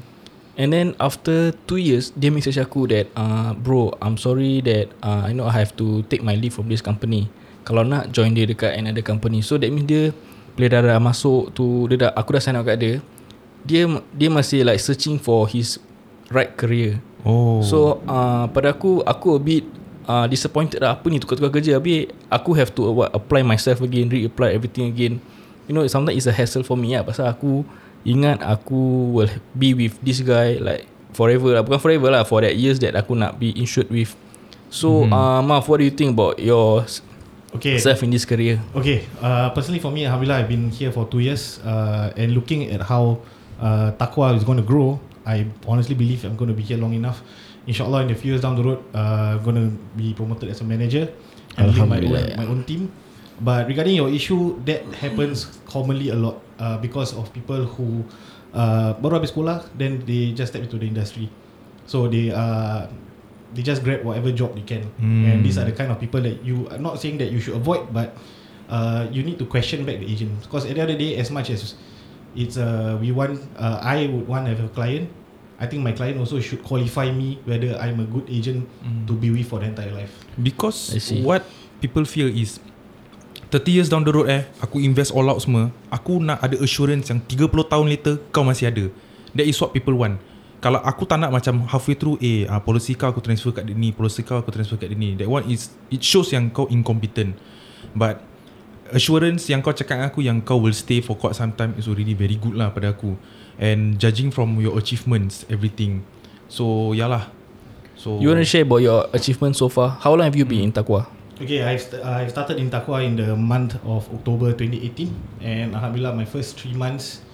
And 0.61 0.69
then 0.75 0.89
after 0.99 1.55
2 1.71 1.79
years 1.79 2.11
Dia 2.13 2.29
message 2.29 2.59
aku 2.59 2.91
that 2.91 3.09
uh, 3.15 3.55
Bro 3.57 3.97
I'm 4.03 4.19
sorry 4.19 4.61
that 4.67 4.91
uh, 5.01 5.31
I 5.31 5.33
know 5.33 5.47
I 5.47 5.55
have 5.63 5.73
to 5.79 6.03
Take 6.11 6.27
my 6.27 6.35
leave 6.35 6.53
from 6.53 6.69
this 6.69 6.83
company. 6.83 7.31
Kalau 7.63 7.87
nak 7.87 8.11
join 8.11 8.35
dia 8.35 8.49
dekat 8.49 8.75
another 8.75 9.05
company. 9.05 9.45
So 9.45 9.57
that 9.61 9.71
means 9.71 9.87
dia 9.87 10.11
Bila 10.59 10.67
dah, 10.67 10.81
dah 10.83 11.01
masuk 11.01 11.55
tu 11.55 11.87
dia 11.87 12.09
dah, 12.09 12.11
Aku 12.19 12.35
dah 12.35 12.43
sign 12.43 12.59
up 12.59 12.67
kat 12.67 12.77
dia. 12.83 12.95
Dia 13.63 13.87
dia 14.11 14.29
masih 14.33 14.67
like 14.67 14.83
searching 14.83 15.17
for 15.17 15.47
his 15.47 15.79
Right 16.31 16.55
career. 16.55 17.03
Oh. 17.27 17.59
So 17.63 18.03
uh, 18.07 18.47
pada 18.51 18.75
aku 18.75 19.03
Aku 19.03 19.39
a 19.39 19.41
bit 19.43 19.67
uh, 20.11 20.27
Disappointed 20.27 20.83
lah. 20.83 20.99
Apa 20.99 21.07
ni 21.11 21.23
tukar-tukar 21.23 21.63
kerja? 21.63 21.79
Habis 21.79 22.11
aku 22.27 22.51
have 22.59 22.75
to 22.75 22.91
uh, 22.91 22.93
what, 22.93 23.11
Apply 23.15 23.47
myself 23.47 23.83
again 23.83 24.11
Reapply 24.11 24.51
everything 24.51 24.91
again 24.91 25.23
You 25.71 25.79
know 25.79 25.87
sometimes 25.87 26.19
it's 26.19 26.27
a 26.27 26.35
hassle 26.35 26.67
for 26.67 26.75
me 26.75 26.99
lah 26.99 27.07
Pasal 27.07 27.31
aku 27.31 27.63
Ingat 28.03 28.43
aku 28.43 29.15
Will 29.15 29.31
be 29.55 29.71
with 29.79 29.95
this 30.03 30.19
guy 30.19 30.59
Like 30.59 30.91
Forever 31.15 31.55
lah 31.55 31.63
Bukan 31.63 31.79
forever 31.79 32.11
lah 32.11 32.27
For 32.27 32.43
that 32.43 32.59
years 32.59 32.83
that 32.83 32.99
aku 32.99 33.15
nak 33.15 33.39
be 33.39 33.55
insured 33.55 33.87
with 33.87 34.19
So 34.67 35.07
hmm. 35.07 35.15
uh, 35.15 35.39
Maf 35.47 35.71
what 35.71 35.79
do 35.79 35.87
you 35.87 35.95
think 35.95 36.19
about 36.19 36.43
Your 36.43 36.83
okay 37.55 37.79
self 37.79 38.03
in 38.03 38.11
this 38.11 38.27
career 38.27 38.59
Okay, 38.75 39.07
uh, 39.23 39.51
personally 39.51 39.83
for 39.83 39.91
me, 39.91 40.07
Alhamdulillah, 40.07 40.47
I've 40.47 40.51
been 40.51 40.71
here 40.71 40.95
for 40.95 41.07
two 41.11 41.19
years, 41.19 41.59
uh, 41.67 42.15
and 42.15 42.31
looking 42.31 42.71
at 42.71 42.83
how 42.83 43.19
uh, 43.59 43.91
Takwa 43.99 44.37
is 44.39 44.47
going 44.47 44.59
to 44.59 44.67
grow, 44.67 45.03
I 45.27 45.47
honestly 45.67 45.99
believe 45.99 46.23
I'm 46.25 46.39
going 46.39 46.51
to 46.51 46.57
be 46.57 46.63
here 46.63 46.79
long 46.79 46.95
enough. 46.95 47.23
Inshallah, 47.67 48.07
in 48.07 48.11
a 48.11 48.19
few 48.19 48.33
years 48.33 48.43
down 48.43 48.57
the 48.57 48.63
road, 48.63 48.81
uh, 48.95 49.39
going 49.43 49.59
to 49.59 49.69
be 49.99 50.15
promoted 50.15 50.49
as 50.49 50.63
a 50.63 50.67
manager 50.67 51.11
and 51.59 51.75
lead 51.75 51.89
my 51.89 51.99
own, 51.99 52.27
my 52.39 52.47
own 52.47 52.63
team. 52.65 52.91
But 53.41 53.67
regarding 53.67 53.97
your 53.97 54.13
issue, 54.13 54.61
that 54.69 54.85
happens 55.01 55.49
commonly 55.65 56.13
a 56.13 56.17
lot 56.19 56.45
uh, 56.61 56.77
because 56.77 57.17
of 57.17 57.33
people 57.33 57.65
who 57.65 58.05
uh, 58.53 58.93
baru 59.01 59.17
habis 59.21 59.33
sekolah, 59.33 59.65
then 59.75 60.05
they 60.05 60.37
just 60.37 60.53
step 60.53 60.61
into 60.61 60.77
the 60.77 60.85
industry. 60.85 61.33
So 61.89 62.05
they 62.07 62.29
uh, 62.31 62.87
they 63.57 63.65
just 63.65 63.81
grab 63.83 64.05
whatever 64.05 64.31
job 64.31 64.55
they 64.55 64.63
can, 64.63 64.85
Hmm. 65.01 65.25
and 65.27 65.37
these 65.43 65.57
are 65.57 65.65
the 65.65 65.73
kind 65.75 65.89
of 65.91 65.97
people 65.99 66.21
that 66.21 66.45
you. 66.45 66.69
I'm 66.71 66.85
not 66.85 67.01
saying 67.01 67.17
that 67.19 67.33
you 67.33 67.41
should 67.41 67.57
avoid, 67.57 67.89
but 67.91 68.13
uh, 68.69 69.09
you 69.11 69.25
need 69.25 69.41
to 69.41 69.47
question 69.49 69.83
back 69.89 69.99
the 69.99 70.07
agent 70.07 70.37
because 70.45 70.69
at 70.69 70.77
the 70.77 70.85
end 70.85 70.93
of 70.93 71.01
the 71.01 71.01
day, 71.01 71.17
as 71.19 71.33
much 71.33 71.49
as 71.51 71.75
it's 72.37 72.61
uh, 72.61 72.95
we 73.01 73.11
want, 73.11 73.41
uh, 73.59 73.81
I 73.83 74.07
would 74.07 74.29
want 74.29 74.47
to 74.47 74.55
have 74.55 74.63
a 74.63 74.71
client. 74.71 75.09
I 75.59 75.67
think 75.69 75.83
my 75.85 75.93
client 75.93 76.17
also 76.17 76.41
should 76.41 76.63
qualify 76.65 77.11
me 77.13 77.37
whether 77.45 77.77
I'm 77.77 78.01
a 78.01 78.09
good 78.09 78.25
agent 78.31 78.65
to 79.09 79.13
be 79.13 79.29
with 79.29 79.45
for 79.51 79.61
the 79.61 79.69
entire 79.69 79.93
life. 79.93 80.09
Because 80.41 80.89
what 81.21 81.45
people 81.85 82.07
feel 82.09 82.33
is 82.33 82.57
30 83.51 83.67
years 83.75 83.89
down 83.91 84.07
the 84.07 84.15
road 84.15 84.31
eh 84.31 84.47
Aku 84.63 84.79
invest 84.79 85.11
all 85.11 85.27
out 85.27 85.43
semua. 85.43 85.75
Aku 85.91 86.23
nak 86.23 86.39
ada 86.39 86.55
assurance 86.63 87.11
yang 87.11 87.19
30 87.27 87.51
tahun 87.67 87.87
later 87.91 88.23
Kau 88.31 88.47
masih 88.47 88.71
ada. 88.71 88.87
That 89.35 89.47
is 89.47 89.59
what 89.59 89.75
people 89.75 89.99
want. 89.99 90.23
Kalau 90.63 90.79
aku 90.79 91.03
tak 91.05 91.19
nak 91.19 91.35
macam 91.35 91.67
halfway 91.67 91.99
through 91.99 92.17
Eh 92.23 92.47
uh, 92.47 92.63
policy 92.63 92.95
kau 92.95 93.11
aku 93.11 93.19
transfer 93.19 93.51
kat 93.51 93.67
dia 93.67 93.75
ni 93.75 93.91
Policy 93.91 94.23
kau 94.23 94.39
aku 94.39 94.55
transfer 94.55 94.79
kat 94.79 94.95
dia 94.95 94.99
ni 94.99 95.19
That 95.19 95.27
one 95.27 95.51
is 95.51 95.75
It 95.91 96.07
shows 96.07 96.31
yang 96.31 96.55
kau 96.55 96.71
incompetent. 96.71 97.35
But 97.93 98.23
Assurance 98.91 99.47
yang 99.51 99.63
kau 99.67 99.75
cakap 99.75 100.03
aku 100.07 100.23
Yang 100.23 100.47
kau 100.47 100.63
will 100.63 100.75
stay 100.75 101.03
for 101.03 101.19
quite 101.19 101.35
some 101.35 101.51
time 101.51 101.75
Is 101.75 101.91
already 101.91 102.15
very 102.15 102.39
good 102.39 102.55
lah 102.55 102.71
pada 102.71 102.95
aku. 102.95 103.19
And 103.59 103.99
judging 103.99 104.31
from 104.31 104.63
your 104.63 104.79
achievements 104.79 105.43
Everything. 105.51 106.07
So 106.47 106.95
yalah 106.95 107.35
So 107.99 108.23
You 108.23 108.31
want 108.31 108.41
to 108.41 108.49
share 108.49 108.63
about 108.63 108.81
your 108.81 109.11
achievement 109.11 109.59
so 109.59 109.67
far? 109.67 109.99
How 109.99 110.15
long 110.15 110.31
have 110.31 110.39
you 110.39 110.47
been 110.47 110.71
in 110.71 110.73
Takwa 110.73 111.20
Okay, 111.41 111.65
I've, 111.65 111.81
st- 111.81 112.05
I've 112.05 112.29
started 112.29 112.61
in 112.61 112.69
Takwa 112.69 113.01
in 113.01 113.17
the 113.17 113.33
month 113.33 113.81
of 113.89 114.05
October 114.13 114.53
2018 114.53 115.09
and 115.41 115.73
Alhamdulillah 115.73 116.13
my 116.13 116.29
first 116.29 116.61
three 116.61 116.77
months 116.77 117.25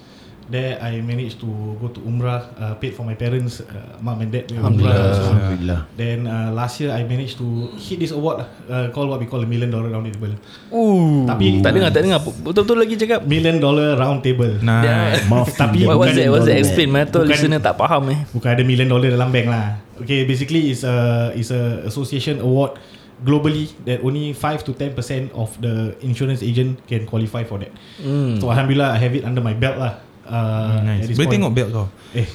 there 0.46 0.78
I 0.78 1.02
managed 1.02 1.42
to 1.42 1.50
go 1.82 1.90
to 1.90 1.98
Umrah, 2.06 2.46
uh, 2.54 2.74
paid 2.78 2.94
for 2.94 3.02
my 3.02 3.18
parents, 3.18 3.66
uh, 3.66 3.98
mom 3.98 4.22
and 4.22 4.30
dad. 4.30 4.46
Alhamdulillah. 4.54 4.94
Umrah. 4.94 5.18
Alhamdulillah 5.18 5.80
Then 5.98 6.30
uh, 6.30 6.54
last 6.54 6.78
year 6.78 6.94
I 6.94 7.02
managed 7.02 7.42
to 7.42 7.74
hit 7.74 7.98
this 7.98 8.14
award 8.14 8.46
lah, 8.46 8.48
uh, 8.70 8.86
called 8.94 9.10
what 9.10 9.18
we 9.18 9.26
call 9.26 9.42
a 9.42 9.48
million 9.50 9.74
dollar 9.74 9.90
round 9.90 10.06
table. 10.06 10.38
Ooh. 10.70 11.26
Tapi- 11.26 11.66
Tak 11.66 11.74
dengar 11.74 11.90
tak 11.90 12.06
dengar 12.06 12.22
Betul-betul 12.22 12.78
lagi 12.78 12.94
cakap 12.94 13.26
Million 13.26 13.58
dollar 13.58 13.98
round 13.98 14.22
table. 14.22 14.54
Nice 14.62 15.26
Maaf 15.34 15.50
Tapi 15.50 15.82
What 15.82 15.98
was? 15.98 16.14
What's 16.14 16.46
that? 16.46 16.54
dollar. 16.54 16.62
Explain 16.62 16.88
Bukan- 16.94 17.26
listener 17.26 17.58
tak 17.58 17.74
faham 17.74 18.06
eh 18.14 18.22
Bukan 18.30 18.46
ada 18.54 18.62
million 18.62 18.86
dollar 18.86 19.10
dalam 19.10 19.34
bank 19.34 19.50
lah. 19.50 19.82
Okay, 19.98 20.22
basically 20.30 20.70
it's 20.70 20.86
a 20.86 21.32
it's 21.34 21.50
a 21.50 21.82
association 21.90 22.38
award 22.38 22.78
globally 23.24 23.72
that 23.88 24.04
only 24.04 24.32
5 24.32 24.64
to 24.68 24.72
10% 24.76 25.32
of 25.32 25.56
the 25.60 25.96
insurance 26.04 26.42
agent 26.42 26.80
can 26.84 27.06
qualify 27.08 27.44
for 27.44 27.56
that. 27.62 27.72
Hmm. 28.00 28.36
So 28.40 28.52
alhamdulillah 28.52 28.92
I 28.92 28.98
have 29.00 29.14
it 29.16 29.24
under 29.24 29.40
my 29.40 29.54
belt 29.56 29.78
lah. 29.80 29.94
Uh, 30.26 30.82
Nice 30.82 31.06
at 31.06 31.14
this 31.14 31.22
Boleh 31.22 31.30
tengok 31.38 31.54
belt 31.54 31.70
kau 31.70 31.86
Eh, 32.10 32.26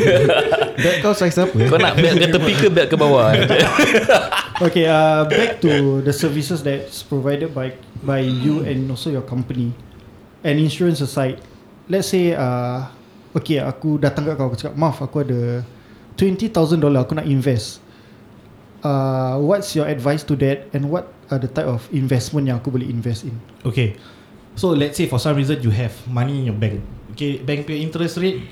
Belt 0.80 0.96
kau 1.04 1.12
size 1.12 1.36
apa 1.36 1.52
Kau 1.68 1.76
nak 1.76 2.00
belt 2.00 2.16
ke 2.16 2.24
tepi 2.24 2.52
ke 2.56 2.68
belt 2.72 2.88
ke 2.88 2.96
bawah 2.96 3.36
Okay, 4.64 4.88
uh, 4.88 5.28
back 5.28 5.60
to 5.60 6.00
the 6.02 6.10
services 6.10 6.64
that's 6.64 7.04
provided 7.04 7.52
by 7.52 7.76
by 8.02 8.18
you 8.18 8.66
and 8.66 8.90
also 8.90 9.06
your 9.06 9.22
company. 9.22 9.70
And 10.42 10.58
insurance 10.58 10.98
aside, 10.98 11.38
let's 11.86 12.10
say, 12.10 12.34
uh, 12.34 12.90
okay, 13.38 13.62
aku 13.62 14.02
datang 14.02 14.26
kat 14.26 14.34
kau, 14.34 14.50
aku 14.50 14.58
cakap, 14.58 14.74
maaf, 14.74 14.98
aku 14.98 15.22
ada 15.22 15.62
$20,000 16.18 16.50
aku 16.98 17.12
nak 17.14 17.26
invest. 17.30 17.78
Uh, 18.82 19.38
what's 19.38 19.74
your 19.74 19.86
advice 19.86 20.22
to 20.24 20.36
that 20.36 20.68
and 20.74 20.90
what 20.90 21.12
are 21.30 21.38
the 21.38 21.48
type 21.48 21.66
of 21.66 21.86
investment 21.92 22.48
yang 22.48 22.58
aku 22.58 22.70
boleh 22.70 22.88
invest 22.88 23.24
in? 23.24 23.34
Okay. 23.64 23.96
So 24.58 24.74
let's 24.74 24.98
say 24.98 25.06
for 25.06 25.22
some 25.22 25.38
reason 25.38 25.62
you 25.62 25.70
have 25.70 25.94
money 26.10 26.42
in 26.42 26.50
your 26.50 26.58
bank. 26.58 26.82
Okay, 27.14 27.38
bank 27.38 27.66
pay 27.66 27.78
interest 27.78 28.18
rate 28.18 28.42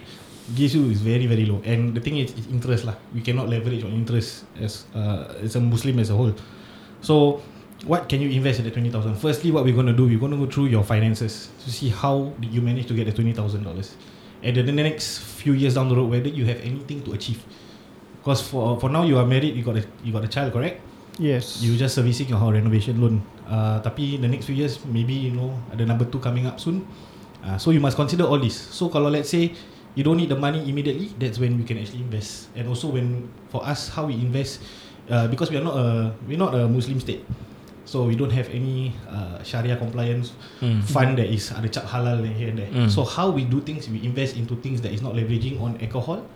gives 0.54 0.74
you 0.74 0.86
is 0.86 1.02
very 1.02 1.26
very 1.26 1.42
low. 1.42 1.58
And 1.66 1.98
the 1.98 2.02
thing 2.02 2.22
is, 2.22 2.30
interest 2.46 2.86
lah. 2.86 2.94
You 3.10 3.26
cannot 3.26 3.50
leverage 3.50 3.82
on 3.82 3.90
interest 3.90 4.46
as 4.58 4.86
uh, 4.94 5.34
as 5.42 5.58
a 5.58 5.62
Muslim 5.62 5.98
as 5.98 6.10
a 6.10 6.16
whole. 6.18 6.30
So 7.02 7.42
what 7.90 8.06
can 8.06 8.22
you 8.22 8.30
invest 8.30 8.62
in 8.62 8.70
the 8.70 8.74
twenty 8.74 8.90
thousand? 8.90 9.18
Firstly, 9.18 9.50
what 9.50 9.66
we're 9.66 9.74
gonna 9.74 9.94
do, 9.94 10.06
we're 10.06 10.22
gonna 10.22 10.38
go 10.38 10.46
through 10.46 10.70
your 10.70 10.86
finances 10.86 11.50
to 11.66 11.74
see 11.74 11.90
how 11.90 12.30
did 12.38 12.54
you 12.54 12.62
manage 12.62 12.86
to 12.86 12.94
get 12.94 13.10
the 13.10 13.14
twenty 13.14 13.34
thousand 13.34 13.66
dollars. 13.66 13.98
And 14.46 14.54
then 14.54 14.78
the 14.78 14.86
next 14.86 15.26
few 15.42 15.58
years 15.58 15.74
down 15.74 15.90
the 15.90 15.98
road, 15.98 16.06
whether 16.06 16.30
you 16.30 16.46
have 16.46 16.62
anything 16.62 17.02
to 17.10 17.18
achieve. 17.18 17.42
Because 18.26 18.42
for 18.42 18.74
for 18.82 18.90
now 18.90 19.06
you 19.06 19.22
are 19.22 19.28
married, 19.28 19.54
you 19.54 19.62
got 19.62 19.78
a 19.78 19.86
you 20.02 20.10
got 20.10 20.26
a 20.26 20.30
child, 20.30 20.50
correct? 20.50 20.82
Yes. 21.22 21.62
You 21.62 21.78
just 21.78 21.94
servicing 21.94 22.26
your 22.26 22.42
house 22.42 22.58
renovation 22.58 22.98
loan. 22.98 23.22
Uh, 23.46 23.78
tapi 23.86 24.18
the 24.18 24.26
next 24.26 24.50
few 24.50 24.58
years 24.58 24.82
maybe 24.82 25.14
you 25.14 25.30
know 25.30 25.54
ada 25.70 25.86
number 25.86 26.10
two 26.10 26.18
coming 26.18 26.42
up 26.42 26.58
soon. 26.58 26.82
Uh, 27.46 27.54
so 27.54 27.70
you 27.70 27.78
must 27.78 27.94
consider 27.94 28.26
all 28.26 28.42
this. 28.42 28.58
So 28.58 28.90
kalau 28.90 29.14
let's 29.14 29.30
say 29.30 29.54
you 29.94 30.02
don't 30.02 30.18
need 30.18 30.26
the 30.34 30.34
money 30.34 30.58
immediately, 30.66 31.14
that's 31.22 31.38
when 31.38 31.54
we 31.54 31.62
can 31.62 31.78
actually 31.78 32.02
invest. 32.02 32.50
And 32.58 32.66
also 32.66 32.90
when 32.90 33.30
for 33.54 33.62
us 33.62 33.94
how 33.94 34.10
we 34.10 34.18
invest, 34.18 34.58
uh, 35.06 35.30
because 35.30 35.54
we 35.54 35.62
are 35.62 35.64
not 35.64 35.78
a 35.78 36.10
we're 36.26 36.42
not 36.42 36.50
a 36.50 36.66
Muslim 36.66 36.98
state. 36.98 37.22
So 37.86 38.10
we 38.10 38.18
don't 38.18 38.34
have 38.34 38.50
any 38.50 38.90
uh, 39.06 39.38
Sharia 39.46 39.78
compliance 39.78 40.34
Hmm. 40.58 40.82
fund 40.82 41.14
that 41.22 41.30
is 41.30 41.54
ada 41.54 41.70
cap 41.70 41.86
halal 41.86 42.26
here 42.26 42.50
and 42.50 42.58
there. 42.58 42.72
Mm. 42.74 42.90
So 42.90 43.06
how 43.06 43.30
we 43.30 43.46
do 43.46 43.62
things, 43.62 43.86
we 43.86 44.02
invest 44.02 44.34
into 44.34 44.58
things 44.58 44.82
that 44.82 44.90
is 44.90 44.98
not 44.98 45.14
leveraging 45.14 45.62
on 45.62 45.78
alcohol, 45.78 46.26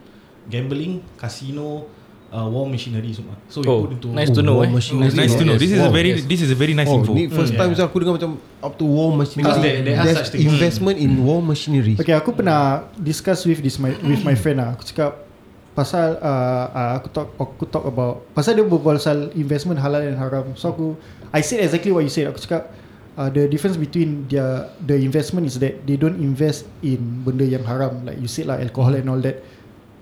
gambling, 0.51 1.01
casino, 1.17 1.87
uh, 2.29 2.47
war 2.47 2.67
machinery 2.67 3.11
semua. 3.11 3.35
So 3.47 3.63
we 3.63 3.67
Oh, 3.67 3.87
put 3.87 3.95
into 3.99 4.09
nice 4.11 4.31
to 4.31 4.43
know 4.43 4.63
eh. 4.63 4.71
machine. 4.71 4.99
Nice, 4.99 5.15
nice 5.15 5.35
to 5.35 5.45
know. 5.45 5.55
This 5.55 5.71
is 5.71 5.79
a 5.79 5.87
Wow. 5.87 5.95
very 5.95 6.11
this 6.19 6.41
is 6.43 6.51
a 6.51 6.59
very 6.59 6.75
nice 6.75 6.91
oh, 6.91 6.99
info. 6.99 7.15
ni 7.15 7.31
first 7.31 7.55
time 7.55 7.71
Yeah. 7.73 7.87
aku 7.87 7.97
dengar 8.03 8.15
macam 8.19 8.33
up 8.61 8.75
to 8.75 8.85
war 8.87 9.15
machinery. 9.15 9.47
Because 9.47 9.63
there- 9.63 9.83
there 9.83 9.97
are 9.99 10.07
There's 10.07 10.27
such 10.31 10.39
investment 10.39 10.97
in 10.99 11.23
war 11.23 11.39
machinery. 11.39 11.95
Okay, 11.99 12.15
aku 12.15 12.35
pernah 12.35 12.87
discuss 12.99 13.47
with 13.47 13.63
this 13.63 13.79
my 13.79 13.95
with 14.03 14.23
my 14.23 14.35
friend 14.35 14.59
lah. 14.63 14.75
Aku 14.75 14.87
cakap 14.87 15.27
pasal 15.71 16.19
uh, 16.19 16.67
uh, 16.71 16.91
aku 16.99 17.09
talk 17.15 17.29
aku 17.39 17.65
talk 17.67 17.87
about 17.87 18.27
pasal 18.35 18.59
dia 18.59 18.67
berbual 18.67 18.99
pasal 18.99 19.31
investment 19.39 19.79
halal 19.79 20.03
dan 20.03 20.19
haram. 20.19 20.55
So 20.59 20.71
aku 20.71 20.99
I 21.31 21.41
said 21.47 21.63
exactly 21.63 21.95
what 21.95 22.03
you 22.03 22.11
said. 22.11 22.27
Aku 22.27 22.43
cakap 22.43 22.75
uh, 23.15 23.31
the 23.31 23.47
difference 23.47 23.79
between 23.79 24.27
their 24.27 24.67
the 24.83 24.99
investment 24.99 25.47
is 25.47 25.59
that 25.63 25.87
they 25.87 25.95
don't 25.95 26.19
invest 26.19 26.67
in 26.83 27.23
benda 27.23 27.47
yang 27.47 27.63
haram 27.63 28.03
like 28.03 28.19
you 28.19 28.27
said 28.27 28.51
lah 28.51 28.59
alcohol 28.59 28.95
and 28.95 29.07
all 29.07 29.19
that. 29.23 29.39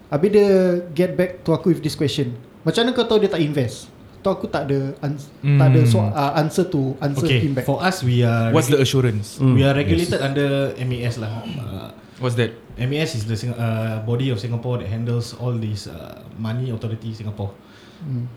Habis 0.08 0.28
dia 0.32 0.48
get 0.90 1.14
back 1.14 1.44
to 1.44 1.52
aku 1.52 1.70
with 1.70 1.80
this 1.80 1.92
question. 1.92 2.32
Macam 2.62 2.82
mana 2.82 2.92
kau 2.92 3.04
tahu 3.04 3.20
dia 3.20 3.28
tak 3.28 3.40
invest? 3.40 3.92
Tu 4.18 4.26
aku 4.26 4.48
tak 4.48 4.66
ada 4.66 4.98
ans- 4.98 5.30
tak 5.38 5.68
ada 5.68 5.80
so, 5.84 6.00
uh, 6.00 6.32
answer 6.34 6.64
to 6.64 6.96
answer 6.98 7.22
Okay, 7.22 7.38
him 7.40 7.54
back. 7.54 7.62
for 7.64 7.78
us 7.78 8.02
we 8.02 8.20
are 8.20 8.50
What's 8.50 8.66
the 8.66 8.74
regu- 8.74 8.82
assurance? 8.82 9.38
we 9.38 9.62
are 9.62 9.70
regulated 9.72 10.18
under 10.18 10.74
MAS 10.76 11.16
lah. 11.16 11.44
Uh, 11.44 11.88
What's 12.18 12.34
that? 12.34 12.50
MAS 12.74 13.14
is 13.14 13.24
the 13.24 13.36
Sing- 13.36 13.54
uh, 13.54 14.02
body 14.02 14.28
of 14.28 14.36
Singapore 14.36 14.82
that 14.82 14.88
handles 14.88 15.34
all 15.34 15.54
these 15.54 15.86
uh, 15.86 16.18
money 16.34 16.68
authority 16.68 17.14
Singapore. 17.14 17.54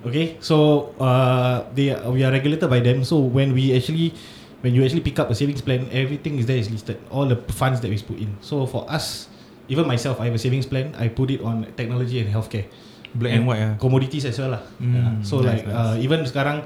Okay, 0.01 0.37
so 0.39 0.89
uh, 0.97 1.65
they 1.71 1.89
are, 1.89 2.09
we 2.09 2.21
are 2.21 2.29
regulated 2.29 2.65
by 2.67 2.77
them. 2.77 3.01
So 3.01 3.21
when 3.21 3.53
we 3.53 3.73
actually 3.73 4.13
when 4.61 4.73
you 4.73 4.81
actually 4.81 5.01
pick 5.01 5.17
up 5.17 5.29
a 5.29 5.35
savings 5.35 5.61
plan, 5.61 5.85
everything 5.89 6.37
is 6.37 6.45
there 6.45 6.57
is 6.57 6.69
listed. 6.69 6.97
All 7.09 7.25
the 7.25 7.37
funds 7.49 7.81
that 7.81 7.89
we 7.89 7.97
put 7.97 8.17
in. 8.17 8.37
So 8.39 8.65
for 8.65 8.85
us, 8.85 9.29
even 9.71 9.87
myself, 9.87 10.19
I 10.19 10.27
have 10.27 10.35
a 10.35 10.41
savings 10.43 10.67
plan. 10.67 10.91
I 10.99 11.07
put 11.07 11.31
it 11.31 11.39
on 11.39 11.63
technology 11.79 12.19
and 12.19 12.27
healthcare. 12.27 12.67
Black 13.15 13.31
and 13.35 13.47
white 13.47 13.63
ah. 13.63 13.73
commodities 13.79 14.27
as 14.27 14.39
well 14.39 14.55
lah. 14.55 14.63
Mm, 14.79 14.95
yeah. 14.95 15.11
So 15.23 15.39
nice, 15.39 15.63
like 15.63 15.67
uh, 15.67 15.95
even 15.99 16.23
sekarang 16.27 16.63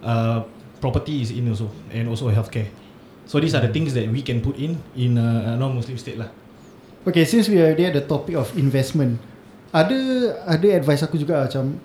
uh, 0.00 0.44
property 0.80 1.24
is 1.24 1.32
in 1.32 1.48
also 1.48 1.68
and 1.92 2.08
also 2.08 2.28
healthcare. 2.32 2.68
So 3.28 3.40
these 3.40 3.56
are 3.56 3.64
the 3.64 3.72
things 3.72 3.92
that 3.96 4.08
we 4.08 4.20
can 4.20 4.44
put 4.44 4.60
in 4.60 4.76
in 4.92 5.16
a, 5.16 5.52
a 5.52 5.60
non-Muslim 5.60 5.96
state 5.96 6.20
lah. 6.20 6.28
Okay, 7.08 7.24
since 7.24 7.48
we 7.48 7.60
are 7.60 7.72
already 7.72 7.88
at 7.88 7.96
the 7.96 8.04
topic 8.04 8.36
of 8.36 8.52
investment, 8.60 9.20
ada 9.72 9.96
ada 10.44 10.66
advice 10.76 11.00
aku 11.00 11.16
juga 11.16 11.48
macam 11.48 11.80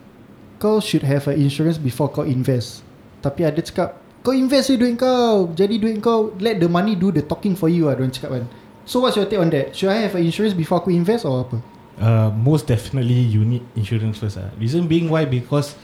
kau 0.60 0.84
should 0.84 1.08
have 1.08 1.24
a 1.32 1.36
insurance 1.36 1.80
before 1.80 2.12
kau 2.12 2.28
invest. 2.28 2.84
Tapi 3.24 3.48
ada 3.48 3.64
cakap 3.64 3.96
kau 4.28 4.36
invest 4.36 4.72
je 4.72 4.76
duit 4.76 5.00
kau, 5.00 5.56
jadi 5.56 5.76
duit 5.80 6.04
kau 6.04 6.36
let 6.44 6.60
the 6.60 6.68
money 6.68 7.00
do 7.00 7.16
the 7.16 7.24
talking 7.24 7.56
for 7.56 7.72
you 7.72 7.88
ah, 7.88 7.96
diorang 7.96 8.12
cakap 8.12 8.44
kan. 8.44 8.46
So 8.86 9.00
what's 9.00 9.16
your 9.16 9.26
take 9.30 9.40
on 9.40 9.50
that? 9.54 9.76
Should 9.76 9.90
I 9.90 10.06
have 10.10 10.16
a 10.16 10.22
insurance 10.22 10.58
before 10.58 10.82
aku 10.82 10.90
invest 10.90 11.26
or 11.26 11.46
apa? 11.46 11.58
Uh, 12.02 12.34
most 12.34 12.66
definitely 12.66 13.22
you 13.30 13.46
need 13.46 13.62
insurance 13.78 14.18
first 14.18 14.42
lah. 14.42 14.50
Reason 14.58 14.90
being 14.90 15.06
why 15.06 15.28
because 15.30 15.78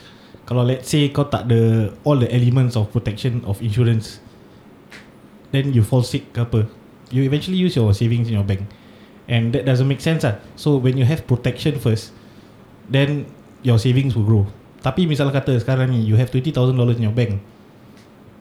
kalau 0.50 0.66
let's 0.66 0.90
say 0.90 1.12
kau 1.14 1.28
tak 1.28 1.46
ada 1.52 1.92
all 2.08 2.18
the 2.18 2.30
elements 2.32 2.74
of 2.74 2.90
protection 2.90 3.44
of 3.46 3.60
insurance, 3.62 4.24
then 5.52 5.76
you 5.76 5.84
fall 5.84 6.02
sick 6.02 6.32
ke 6.34 6.42
apa, 6.42 6.66
you 7.12 7.22
eventually 7.22 7.60
use 7.60 7.76
your 7.76 7.92
savings 7.92 8.32
in 8.32 8.40
your 8.40 8.48
bank, 8.48 8.64
and 9.28 9.52
that 9.52 9.68
doesn't 9.68 9.86
make 9.86 10.00
sense 10.00 10.24
lah. 10.24 10.40
So 10.56 10.80
when 10.80 10.96
you 10.96 11.04
have 11.04 11.28
protection 11.28 11.78
first, 11.78 12.16
then 12.88 13.28
your 13.62 13.78
savings 13.78 14.16
will 14.16 14.26
grow. 14.26 14.44
Tapi 14.82 15.04
misal 15.04 15.30
kata 15.36 15.60
sekarang 15.60 15.92
ni 15.92 16.08
you 16.08 16.16
have 16.16 16.32
$20,000 16.32 16.56
in 16.96 17.04
your 17.04 17.14
bank, 17.14 17.44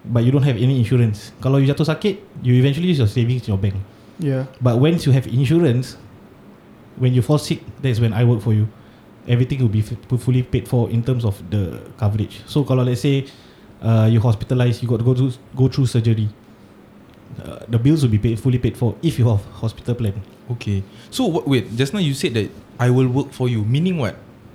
but 0.06 0.22
you 0.22 0.30
don't 0.30 0.46
have 0.46 0.56
any 0.56 0.78
insurance. 0.78 1.34
Kalau 1.42 1.58
you 1.58 1.66
jatuh 1.66 1.90
sakit, 1.90 2.22
you 2.46 2.54
eventually 2.54 2.94
use 2.94 3.02
your 3.02 3.10
savings 3.10 3.50
in 3.50 3.58
your 3.58 3.60
bank. 3.60 3.74
Yeah. 4.18 4.46
But 4.60 4.78
once 4.78 5.04
you 5.06 5.12
have 5.12 5.26
insurance, 5.26 5.96
when 6.96 7.12
you 7.12 7.20
fall 7.22 7.38
sick, 7.38 7.60
that's 7.82 8.00
when 8.00 8.12
I 8.12 8.24
work 8.24 8.40
for 8.40 8.52
you. 8.52 8.68
Everything 9.28 9.60
will 9.60 9.72
be 9.72 9.80
f- 9.80 10.20
fully 10.20 10.42
paid 10.42 10.68
for 10.68 10.88
in 10.88 11.02
terms 11.02 11.24
of 11.24 11.36
the 11.50 11.82
coverage. 11.98 12.40
So 12.46 12.62
kalau 12.64 12.86
let's 12.86 13.02
say 13.02 13.26
uh, 13.82 14.08
you 14.10 14.20
hospitalized, 14.20 14.82
you 14.82 14.88
got 14.88 15.02
to 15.02 15.06
go 15.06 15.14
through 15.14 15.34
go 15.54 15.68
through 15.68 15.86
surgery. 15.90 16.30
Uh, 17.42 17.60
the 17.68 17.76
bills 17.76 18.00
will 18.00 18.14
be 18.14 18.22
paid 18.22 18.38
fully 18.40 18.56
paid 18.56 18.78
for 18.78 18.94
if 19.02 19.18
you 19.18 19.28
have 19.28 19.44
hospital 19.60 19.94
plan. 19.94 20.14
Okay. 20.56 20.80
So 21.10 21.26
what, 21.26 21.44
wait, 21.44 21.74
just 21.76 21.92
now 21.92 21.98
you 21.98 22.14
said 22.14 22.34
that 22.34 22.48
I 22.78 22.88
will 22.88 23.08
work 23.10 23.34
for 23.34 23.50
you. 23.50 23.66
Meaning 23.66 23.98
what? 23.98 24.14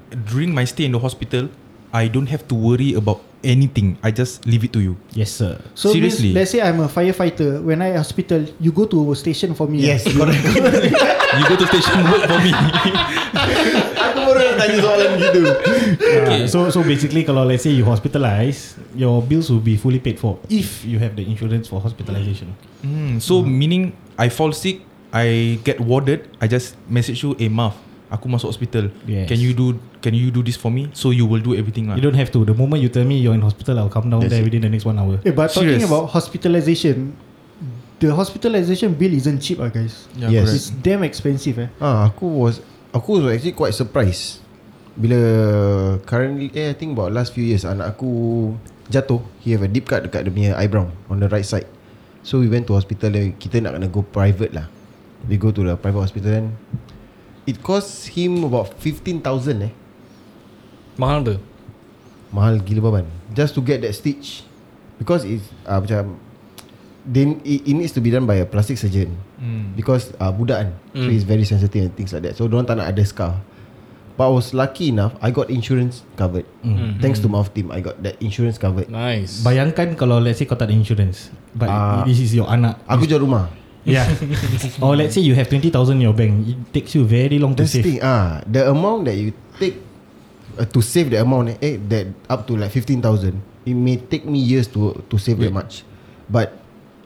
During 0.09 0.55
my 0.55 0.63
stay 0.65 0.87
in 0.87 0.95
the 0.95 0.99
hospital, 1.03 1.51
I 1.93 2.07
don't 2.07 2.27
have 2.31 2.47
to 2.47 2.55
worry 2.55 2.95
about 2.95 3.21
anything. 3.43 3.97
I 4.01 4.11
just 4.11 4.45
leave 4.45 4.63
it 4.63 4.73
to 4.73 4.81
you. 4.81 4.97
Yes, 5.13 5.31
sir. 5.31 5.59
So 5.75 5.91
Seriously? 5.91 6.31
Means, 6.31 6.35
let's 6.35 6.51
say 6.51 6.61
I'm 6.61 6.79
a 6.79 6.87
firefighter. 6.87 7.61
When 7.61 7.81
I 7.81 7.97
hospital, 7.97 8.45
you 8.59 8.71
go 8.71 8.85
to 8.85 9.11
a 9.11 9.15
station 9.15 9.53
for 9.53 9.67
me. 9.67 9.79
Yes, 9.85 10.05
correct. 10.05 10.41
You 11.31 11.47
go 11.47 11.55
to 11.55 11.65
station 11.71 12.03
work 12.11 12.27
for 12.27 12.39
me. 12.43 12.51
aku 14.11 14.19
baru 14.27 14.39
nak 14.51 14.55
tanya 14.59 14.77
soalan 14.83 15.09
gitu. 15.15 15.41
Okay. 16.27 16.41
so 16.51 16.67
so 16.67 16.83
basically 16.83 17.23
kalau 17.23 17.47
let's 17.47 17.63
say 17.63 17.71
you 17.71 17.87
hospitalize, 17.87 18.75
your 18.99 19.23
bills 19.23 19.47
will 19.47 19.63
be 19.63 19.79
fully 19.79 20.03
paid 20.03 20.19
for 20.19 20.35
if 20.51 20.83
you 20.83 20.99
have 20.99 21.15
the 21.15 21.23
insurance 21.23 21.71
for 21.71 21.79
hospitalization. 21.79 22.51
Hmm. 22.83 23.23
So 23.23 23.39
meaning 23.47 23.95
I 24.19 24.27
fall 24.27 24.51
sick, 24.51 24.83
I 25.15 25.55
get 25.63 25.79
warded. 25.79 26.27
I 26.43 26.51
just 26.51 26.75
message 26.91 27.23
you, 27.23 27.31
eh, 27.39 27.47
Maf, 27.47 27.79
aku 28.11 28.27
masuk 28.27 28.51
hospital. 28.51 28.91
Yes. 29.07 29.31
Can 29.31 29.39
you 29.39 29.55
do 29.55 29.79
Can 30.03 30.11
you 30.11 30.29
do 30.29 30.43
this 30.43 30.59
for 30.59 30.67
me? 30.67 30.91
So 30.91 31.15
you 31.15 31.23
will 31.23 31.39
do 31.39 31.55
everything 31.55 31.87
lah. 31.87 31.95
You 31.95 32.03
don't 32.03 32.19
have 32.19 32.29
to. 32.35 32.43
The 32.43 32.51
moment 32.53 32.83
you 32.83 32.91
tell 32.91 33.07
me 33.07 33.17
you're 33.17 33.33
in 33.33 33.41
hospital, 33.41 33.79
I'll 33.79 33.89
come 33.89 34.11
down 34.11 34.21
That's 34.27 34.35
there 34.35 34.43
it. 34.43 34.51
within 34.51 34.67
the 34.67 34.71
next 34.73 34.83
one 34.83 34.99
hour. 34.99 35.17
Eh, 35.23 35.31
but 35.31 35.47
talking 35.49 35.79
Serious? 35.79 35.87
about 35.87 36.11
hospitalization, 36.11 37.15
the 38.03 38.11
hospitalization 38.11 38.97
bill 38.97 39.13
isn't 39.15 39.39
cheap 39.39 39.63
ah 39.63 39.71
guys. 39.71 40.11
Yeah, 40.19 40.27
Yes. 40.29 40.43
correct. 40.43 40.57
It's 40.59 40.69
damn 40.83 41.01
expensive 41.07 41.55
eh. 41.61 41.69
Ah, 41.79 42.11
aku 42.11 42.27
was 42.27 42.59
aku 42.91 43.21
was 43.21 43.31
actually 43.31 43.55
quite 43.55 43.71
surprised 43.71 44.43
bila 44.91 45.15
currently 46.03 46.51
eh 46.51 46.73
I 46.73 46.75
think 46.75 46.99
about 46.99 47.15
last 47.15 47.31
few 47.31 47.47
years 47.47 47.63
anak 47.63 47.95
aku 47.95 48.51
jatuh, 48.91 49.23
he 49.39 49.55
have 49.55 49.63
a 49.63 49.71
deep 49.71 49.87
cut 49.87 50.03
dekat 50.03 50.27
dia 50.27 50.31
punya 50.35 50.51
eyebrow 50.59 50.91
on 51.07 51.23
the 51.23 51.31
right 51.31 51.47
side. 51.47 51.63
So 52.27 52.43
we 52.43 52.51
went 52.51 52.67
to 52.67 52.75
hospital 52.75 53.07
then 53.07 53.31
kita 53.39 53.63
nak 53.63 53.79
kena 53.79 53.87
go 53.87 54.03
private 54.03 54.51
lah. 54.51 54.67
We 55.29 55.37
go 55.39 55.53
to 55.53 55.61
the 55.63 55.75
private 55.79 56.09
hospital 56.09 56.27
then 56.33 56.45
it 57.43 57.59
cost 57.59 58.13
him 58.13 58.43
about 58.43 58.73
15,000 58.77 59.23
eh. 59.61 59.73
Mahal 60.95 61.19
tu. 61.23 61.35
Mahal 62.31 62.59
gila 62.59 62.81
baban 62.81 63.05
Just 63.31 63.51
to 63.55 63.61
get 63.61 63.83
that 63.83 63.91
stitch 63.91 64.47
Because 64.95 65.27
it's 65.27 65.43
uh, 65.63 65.79
Macam 65.79 66.15
then 67.01 67.41
it, 67.43 67.65
it 67.65 67.73
needs 67.73 67.91
to 67.91 67.99
be 67.99 68.07
done 68.07 68.23
by 68.23 68.39
a 68.39 68.45
plastic 68.45 68.77
surgeon 68.77 69.11
Hmm. 69.41 69.73
Because 69.73 70.13
uh, 70.15 70.29
budak 70.29 70.63
kan 70.63 70.69
So 70.93 71.01
Mm. 71.01 71.11
it's 71.11 71.25
very 71.25 71.41
sensitive 71.43 71.89
and 71.89 71.93
things 71.97 72.13
like 72.13 72.21
that 72.23 72.37
So 72.37 72.45
diorang 72.45 72.63
tak 72.63 72.77
nak 72.77 72.87
ada 72.87 73.01
scar 73.03 73.41
But 74.13 74.29
I 74.29 74.31
was 74.31 74.53
lucky 74.53 74.93
enough 74.93 75.17
I 75.17 75.33
got 75.33 75.49
insurance 75.49 76.05
covered 76.13 76.45
Mm. 76.61 77.01
Thanks 77.01 77.19
to 77.19 77.27
Mouth 77.27 77.49
Team 77.51 77.67
I 77.67 77.81
got 77.81 77.99
that 78.05 78.15
insurance 78.21 78.55
covered 78.55 78.87
Nice. 78.87 79.41
Bayangkan 79.41 79.97
kalau 79.97 80.21
let's 80.21 80.37
say 80.37 80.45
kau 80.45 80.53
tak 80.53 80.69
ada 80.69 80.75
insurance 80.77 81.33
But 81.51 81.67
Ah. 81.67 82.05
this 82.05 82.21
is 82.21 82.31
your 82.31 82.47
anak 82.47 82.77
Aku 82.85 83.03
jual 83.03 83.19
rumah 83.19 83.49
Yeah 83.81 84.05
Or 84.85 84.93
let's 84.93 85.17
say 85.17 85.25
you 85.25 85.33
have 85.33 85.49
20,000 85.49 85.73
in 85.97 86.01
your 86.05 86.13
bank 86.13 86.45
It 86.45 86.57
takes 86.69 86.93
you 86.93 87.01
very 87.01 87.41
long 87.41 87.57
to 87.57 87.65
That's 87.65 87.73
save 87.73 87.85
thing 87.85 87.99
ah, 88.05 88.41
The 88.45 88.69
amount 88.69 89.09
that 89.09 89.17
you 89.17 89.33
take 89.57 89.81
uh, 90.57 90.65
To 90.69 90.79
save 90.85 91.09
the 91.09 91.17
amount 91.21 91.57
eh, 91.57 91.57
eh 91.65 91.75
That 91.89 92.13
up 92.29 92.45
to 92.45 92.53
like 92.53 92.69
15,000 92.69 93.33
It 93.65 93.73
may 93.73 93.97
take 93.97 94.25
me 94.29 94.37
years 94.37 94.69
to 94.77 94.93
to 95.09 95.15
save 95.17 95.41
that 95.41 95.49
much 95.53 95.81
But 96.29 96.61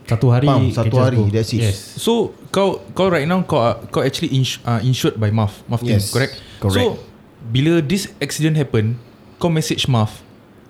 Satu 0.05 0.29
hari 0.29 0.45
Pam, 0.45 0.69
can 0.69 0.85
satu 0.85 0.95
hari, 1.01 1.17
go. 1.17 1.25
that's 1.33 1.49
it. 1.49 1.65
Yes 1.65 1.97
So 1.97 2.35
kau 2.53 2.77
kau 2.93 3.09
right 3.09 3.25
now 3.25 3.41
kau 3.41 3.57
kau 3.89 4.05
actually 4.05 4.37
ins, 4.37 4.61
uh, 4.61 4.77
insured 4.85 5.17
by 5.17 5.33
MAF, 5.33 5.65
MAF 5.65 5.81
team, 5.81 5.97
Yes, 5.97 6.13
correct? 6.13 6.37
correct. 6.61 6.77
So 6.77 7.01
bila 7.49 7.81
this 7.81 8.13
accident 8.21 8.53
happen, 8.53 9.01
kau 9.41 9.49
message 9.49 9.89
MAF, 9.89 10.21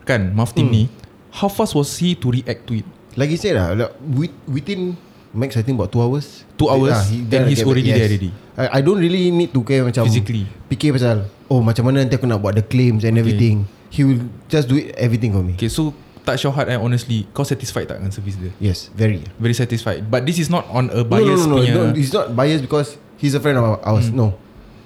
kan 0.08 0.32
Maftim 0.32 0.72
ni 0.72 0.88
how 1.36 1.52
fast 1.52 1.76
was 1.76 1.92
he 2.00 2.16
to 2.16 2.32
react 2.32 2.64
to 2.70 2.80
it 2.80 2.88
Like 3.20 3.28
you 3.28 3.36
said 3.36 3.60
lah 3.60 3.76
like, 3.76 3.92
with- 4.00 4.40
Within 4.48 4.96
Max 5.36 5.54
I 5.54 5.62
think 5.62 5.76
about 5.76 5.92
2 5.92 6.00
hours. 6.00 6.48
Two 6.56 6.66
hours, 6.66 6.96
Ah, 6.96 7.04
then 7.28 7.44
dah 7.44 7.50
he's 7.52 7.60
already 7.62 7.92
there 7.92 8.08
already. 8.08 8.32
I, 8.56 8.80
I 8.80 8.82
don't 8.82 8.98
really 8.98 9.28
need 9.30 9.52
to 9.52 9.62
care 9.62 9.84
macam 9.84 10.08
Physically. 10.08 10.48
Fikir 10.66 10.96
pasal 10.96 11.28
Oh 11.46 11.60
macam 11.60 11.84
mana 11.86 12.02
nanti 12.02 12.16
aku 12.16 12.24
nak 12.24 12.40
buat 12.40 12.56
the 12.56 12.64
claims 12.64 13.04
And 13.04 13.14
Okay. 13.14 13.22
everything. 13.22 13.68
He 13.92 14.02
will 14.02 14.24
just 14.48 14.66
do 14.66 14.76
it 14.76 14.96
everything 14.96 15.36
for 15.36 15.44
me. 15.44 15.54
Okay 15.54 15.68
so 15.68 15.92
touch 16.24 16.42
your 16.42 16.50
heart 16.50 16.68
eh 16.68 16.80
honestly 16.80 17.28
kau 17.32 17.44
satisfied 17.44 17.86
tak 17.86 18.00
dengan 18.00 18.10
service 18.10 18.40
dia? 18.40 18.50
Yes 18.58 18.88
very. 18.92 19.22
Very 19.36 19.54
satisfied. 19.54 20.08
But 20.08 20.24
this 20.24 20.40
is 20.40 20.48
not 20.48 20.66
on 20.72 20.88
a 20.90 21.04
No, 21.04 21.06
bias 21.06 21.44
no, 21.44 21.46
no, 21.46 21.48
no, 21.52 21.56
punya 21.60 21.74
no, 21.76 21.84
It's 21.94 22.10
not 22.10 22.32
biased 22.32 22.64
because 22.64 22.96
He's 23.16 23.32
a 23.32 23.40
friend 23.40 23.56
of 23.56 23.80
ours 23.80 24.08
Hmm. 24.08 24.18
No. 24.18 24.28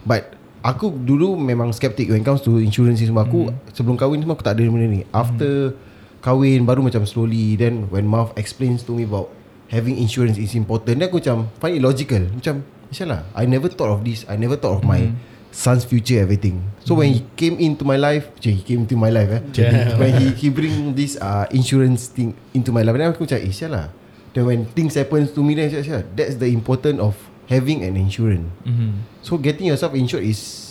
But 0.04 0.34
Aku 0.60 0.92
dulu 0.92 1.40
memang 1.40 1.72
skeptic 1.72 2.10
When 2.10 2.20
it 2.20 2.28
comes 2.28 2.44
to 2.44 2.58
insurance 2.58 3.00
ni 3.00 3.08
semua. 3.08 3.24
Aku 3.24 3.48
Hmm. 3.48 3.56
sebelum 3.72 3.96
kahwin 3.96 4.20
semua 4.20 4.34
Aku 4.34 4.44
tak 4.44 4.58
ada 4.58 4.66
benda 4.66 4.84
ni. 4.84 5.06
After 5.10 5.78
Kahwin 6.20 6.68
Baru 6.68 6.84
macam 6.84 7.08
slowly 7.08 7.56
Then 7.56 7.88
when 7.88 8.04
Marv 8.04 8.36
explains 8.36 8.84
to 8.84 8.92
me 8.92 9.08
about 9.08 9.32
Having 9.70 10.02
insurance 10.02 10.38
is 10.42 10.58
important 10.58 10.98
Then 10.98 11.08
aku 11.10 11.22
macam 11.22 11.48
Find 11.62 11.78
it 11.78 11.84
logical 11.86 12.24
Macam 12.34 12.66
Inshallah 12.90 13.22
I 13.38 13.46
never 13.46 13.70
thought 13.70 13.94
of 13.94 14.02
this 14.02 14.26
I 14.26 14.36
never 14.36 14.58
thought 14.58 14.82
of 14.82 14.84
my 14.86 15.14
Hmm. 15.14 15.18
Son's 15.50 15.82
future 15.82 16.22
everything 16.22 16.62
So 16.86 16.94
when 16.94 17.10
he 17.10 17.26
came 17.34 17.58
into 17.58 17.82
my 17.82 17.98
life 17.98 18.30
Cik, 18.38 18.54
He 18.54 18.62
came 18.62 18.86
into 18.86 18.94
my 18.94 19.10
life 19.10 19.34
eh 19.34 19.42
When 20.02 20.14
he 20.22 20.38
he 20.38 20.48
bring 20.54 20.94
this 20.94 21.18
uh, 21.18 21.50
Insurance 21.50 22.06
thing 22.06 22.38
Into 22.54 22.70
my 22.70 22.86
life 22.86 22.94
Then 22.94 23.10
aku 23.10 23.26
macam 23.26 23.42
Eh 23.42 23.50
sialah 23.50 23.90
Then 24.38 24.46
when 24.46 24.70
things 24.78 24.94
happens 24.94 25.34
to 25.34 25.42
me 25.42 25.58
Then 25.58 25.74
sial, 25.74 26.06
That's 26.14 26.38
the 26.38 26.50
important 26.54 27.02
of 27.02 27.18
Having 27.50 27.82
an 27.82 27.98
insurance 27.98 28.46
mm-hmm. 28.62 29.02
So 29.26 29.42
getting 29.42 29.66
yourself 29.74 29.98
insured 29.98 30.22
is 30.22 30.70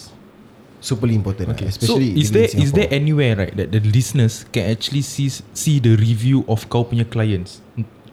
Super 0.79 1.11
important 1.11 1.59
Okay. 1.59 1.67
okay. 1.67 1.75
So 1.75 1.99
Especially 1.99 2.15
is 2.15 2.31
there 2.31 2.47
is 2.47 2.71
there 2.71 2.87
anywhere 2.95 3.35
right 3.35 3.55
that 3.59 3.75
the 3.75 3.83
listeners 3.83 4.47
can 4.55 4.71
actually 4.71 5.03
see 5.03 5.27
see 5.51 5.83
the 5.83 5.99
review 5.99 6.47
of 6.47 6.71
kau 6.71 6.87
punya 6.87 7.03
clients 7.03 7.59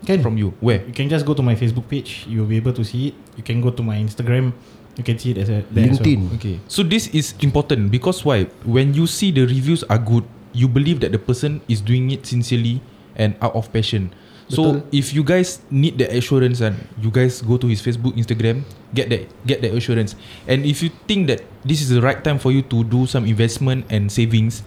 Can. 0.06 0.22
from 0.22 0.38
you? 0.38 0.54
Where? 0.60 0.86
You 0.86 0.94
can 0.94 1.10
just 1.10 1.26
go 1.26 1.34
to 1.34 1.42
my 1.42 1.56
Facebook 1.56 1.90
page. 1.90 2.26
You 2.30 2.42
will 2.42 2.52
be 2.52 2.58
able 2.58 2.74
to 2.74 2.84
see 2.84 3.10
it. 3.10 3.16
You 3.36 3.44
can 3.44 3.62
go 3.62 3.72
to 3.72 3.84
my 3.84 3.98
Instagram. 3.98 4.54
You 4.96 5.04
can 5.04 5.20
see 5.20 5.32
it 5.32 5.38
as 5.38 5.50
a 5.50 5.66
there 5.72 5.90
as 5.90 6.00
well. 6.00 6.08
LinkedIn 6.08 6.36
Okay. 6.40 6.60
So 6.68 6.84
this 6.84 7.08
is 7.12 7.34
important 7.42 7.92
because 7.92 8.24
why? 8.24 8.48
When 8.64 8.94
you 8.94 9.08
see 9.08 9.32
the 9.32 9.44
reviews 9.44 9.84
are 9.92 10.00
good, 10.00 10.24
you 10.54 10.68
believe 10.72 11.02
that 11.02 11.12
the 11.12 11.20
person 11.20 11.60
is 11.68 11.82
doing 11.82 12.12
it 12.12 12.26
sincerely 12.26 12.80
and 13.16 13.36
out 13.42 13.56
of 13.56 13.72
passion. 13.74 14.16
So 14.46 14.86
if 14.94 15.10
you 15.10 15.26
guys 15.26 15.62
need 15.74 15.98
the 15.98 16.06
assurance 16.06 16.62
and 16.62 16.78
you 17.02 17.10
guys 17.10 17.42
go 17.42 17.58
to 17.58 17.66
his 17.66 17.82
Facebook, 17.82 18.14
Instagram, 18.14 18.62
get 18.94 19.10
that 19.10 19.26
get 19.50 19.66
that 19.66 19.74
assurance. 19.74 20.14
And 20.46 20.66
if 20.70 20.86
you 20.86 20.94
think 21.10 21.28
that 21.34 21.42
this 21.66 21.82
is 21.82 21.90
the 21.90 22.02
right 22.02 22.22
time 22.22 22.38
for 22.38 22.54
you 22.54 22.62
to 22.70 22.86
do 22.86 23.10
some 23.10 23.26
investment 23.26 23.90
and 23.90 24.06
savings, 24.12 24.62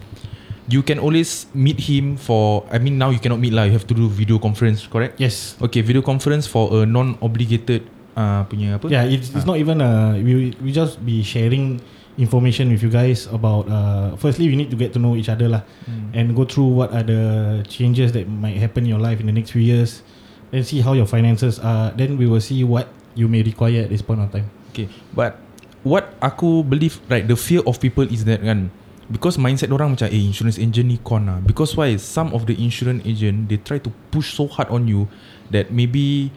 you 0.69 0.85
can 0.85 1.01
always 1.01 1.49
meet 1.53 1.81
him 1.81 2.15
for 2.15 2.63
I 2.71 2.77
mean 2.77 2.97
now 2.97 3.09
you 3.09 3.19
cannot 3.19 3.41
meet 3.41 3.53
lah, 3.53 3.65
you 3.65 3.73
have 3.73 3.89
to 3.89 3.95
do 3.97 4.07
video 4.07 4.37
conference, 4.37 4.85
correct? 4.85 5.17
Yes. 5.17 5.57
Okay, 5.57 5.81
video 5.81 6.01
conference 6.01 6.45
for 6.45 6.69
a 6.71 6.85
non-obligated 6.85 7.89
uh, 8.13 8.45
punya 8.45 8.77
apa? 8.77 8.87
Yeah, 8.87 9.09
it's, 9.09 9.33
it's 9.33 9.49
not 9.49 9.57
even 9.57 9.81
uh 9.81 10.13
we 10.21 10.53
we 10.61 10.69
just 10.69 11.01
be 11.01 11.25
sharing 11.25 11.81
information 12.19 12.69
with 12.69 12.83
you 12.83 12.91
guys 12.91 13.31
about 13.31 13.65
uh 13.71 14.13
firstly 14.19 14.51
we 14.51 14.55
need 14.59 14.69
to 14.69 14.77
get 14.77 14.91
to 14.91 14.99
know 14.99 15.15
each 15.15 15.31
other 15.31 15.47
lah 15.47 15.63
and 16.11 16.35
go 16.35 16.43
through 16.43 16.67
what 16.67 16.91
are 16.91 17.05
the 17.05 17.63
changes 17.63 18.11
that 18.11 18.27
might 18.27 18.59
happen 18.59 18.83
in 18.83 18.91
your 18.91 18.99
life 18.99 19.23
in 19.23 19.25
the 19.25 19.31
next 19.31 19.55
few 19.55 19.63
years 19.63 20.03
then 20.51 20.59
see 20.59 20.83
how 20.83 20.91
your 20.91 21.07
finances 21.07 21.63
are 21.63 21.95
then 21.95 22.19
we 22.19 22.27
will 22.27 22.43
see 22.43 22.59
what 22.67 22.91
you 23.15 23.31
may 23.31 23.39
require 23.39 23.87
at 23.87 23.89
this 23.89 24.03
point 24.03 24.19
of 24.19 24.27
time 24.35 24.51
Okay 24.75 24.91
But 25.15 25.39
What 25.79 26.11
aku 26.19 26.59
believe 26.67 26.99
Right 27.07 27.23
the 27.23 27.39
fear 27.39 27.63
of 27.63 27.79
people 27.79 28.03
is 28.03 28.27
that 28.27 28.43
kan 28.43 28.67
Because 29.09 29.41
mindset 29.41 29.73
orang 29.73 29.97
macam 29.97 30.05
Eh 30.07 30.21
insurance 30.21 30.61
agent 30.61 30.85
ni 30.85 31.01
con 31.01 31.25
lah 31.25 31.41
Because 31.41 31.73
why? 31.73 31.97
Some 31.97 32.29
of 32.31 32.45
the 32.45 32.53
insurance 32.53 33.01
agent 33.03 33.49
They 33.49 33.57
try 33.57 33.81
to 33.81 33.89
push 34.13 34.37
so 34.37 34.45
hard 34.45 34.69
on 34.69 34.85
you 34.85 35.09
That 35.49 35.73
maybe 35.73 36.29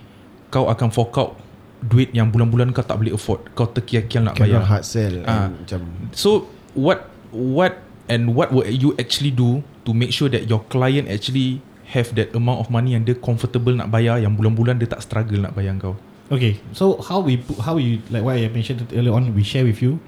Kau 0.49 0.73
akan 0.73 0.89
fork 0.89 1.13
out 1.21 1.37
Duit 1.85 2.15
yang 2.17 2.31
bulan-bulan 2.31 2.71
kau 2.71 2.87
tak 2.87 2.95
boleh 3.03 3.11
afford. 3.11 3.43
Kau 3.59 3.67
terkial-kial 3.67 4.23
nak 4.23 4.39
bayar. 4.39 4.63
hard 4.63 4.87
sell 4.87 5.21
Ah. 5.29 5.53
and 5.53 5.61
Macam 5.61 5.81
So 6.17 6.49
What 6.73 7.13
What 7.29 7.77
And 8.09 8.33
what 8.33 8.51
will 8.51 8.65
you 8.65 8.97
actually 8.97 9.31
do 9.31 9.61
To 9.85 9.93
make 9.93 10.17
sure 10.17 10.33
that 10.33 10.49
Your 10.49 10.65
client 10.67 11.13
actually 11.13 11.61
Have 11.93 12.17
that 12.17 12.33
amount 12.33 12.65
of 12.65 12.73
money 12.73 12.97
Yang 12.97 13.05
dia 13.05 13.17
comfortable 13.21 13.77
nak 13.77 13.93
bayar 13.93 14.17
Yang 14.17 14.33
bulan-bulan 14.41 14.81
dia 14.81 14.89
tak 14.89 15.05
struggle 15.05 15.45
nak 15.45 15.53
bayar 15.53 15.77
kau? 15.77 15.93
Okay, 16.33 16.57
so 16.73 16.97
how 17.05 17.21
we 17.21 17.37
how 17.61 17.77
we 17.77 18.01
like 18.09 18.25
what 18.25 18.41
I 18.41 18.49
mentioned 18.49 18.81
earlier 18.97 19.13
on, 19.13 19.37
we 19.37 19.45
share 19.45 19.69
with 19.69 19.85
you. 19.85 20.01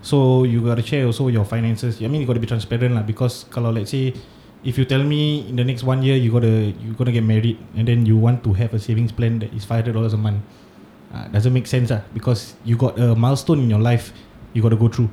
So 0.00 0.44
you 0.44 0.64
got 0.64 0.80
to 0.80 0.84
share 0.84 1.04
also 1.04 1.28
your 1.28 1.44
finances. 1.44 2.00
I 2.00 2.08
mean, 2.08 2.20
you 2.20 2.26
got 2.26 2.34
to 2.34 2.44
be 2.44 2.48
transparent 2.48 2.96
lah. 2.96 3.04
Because 3.04 3.44
kalau 3.52 3.68
let's 3.68 3.92
say, 3.92 4.16
if 4.64 4.76
you 4.76 4.84
tell 4.84 5.02
me 5.04 5.48
in 5.48 5.56
the 5.56 5.64
next 5.64 5.84
one 5.84 6.04
year 6.04 6.16
you 6.16 6.28
gotta 6.32 6.72
you 6.76 6.92
gonna 6.92 7.12
get 7.12 7.24
married 7.24 7.56
and 7.76 7.88
then 7.88 8.04
you 8.04 8.16
want 8.16 8.44
to 8.44 8.52
have 8.52 8.72
a 8.76 8.80
savings 8.80 9.12
plan 9.12 9.40
that 9.40 9.52
is 9.56 9.64
five 9.64 9.84
hundred 9.84 9.96
dollars 9.96 10.12
a 10.12 10.20
month, 10.20 10.40
uh, 11.12 11.28
doesn't 11.32 11.52
make 11.52 11.68
sense 11.68 11.92
ah. 11.92 12.04
Because 12.12 12.56
you 12.64 12.76
got 12.76 12.96
a 13.00 13.16
milestone 13.16 13.60
in 13.60 13.68
your 13.68 13.80
life 13.80 14.12
you 14.52 14.62
got 14.62 14.74
to 14.74 14.80
go 14.80 14.88
through. 14.88 15.08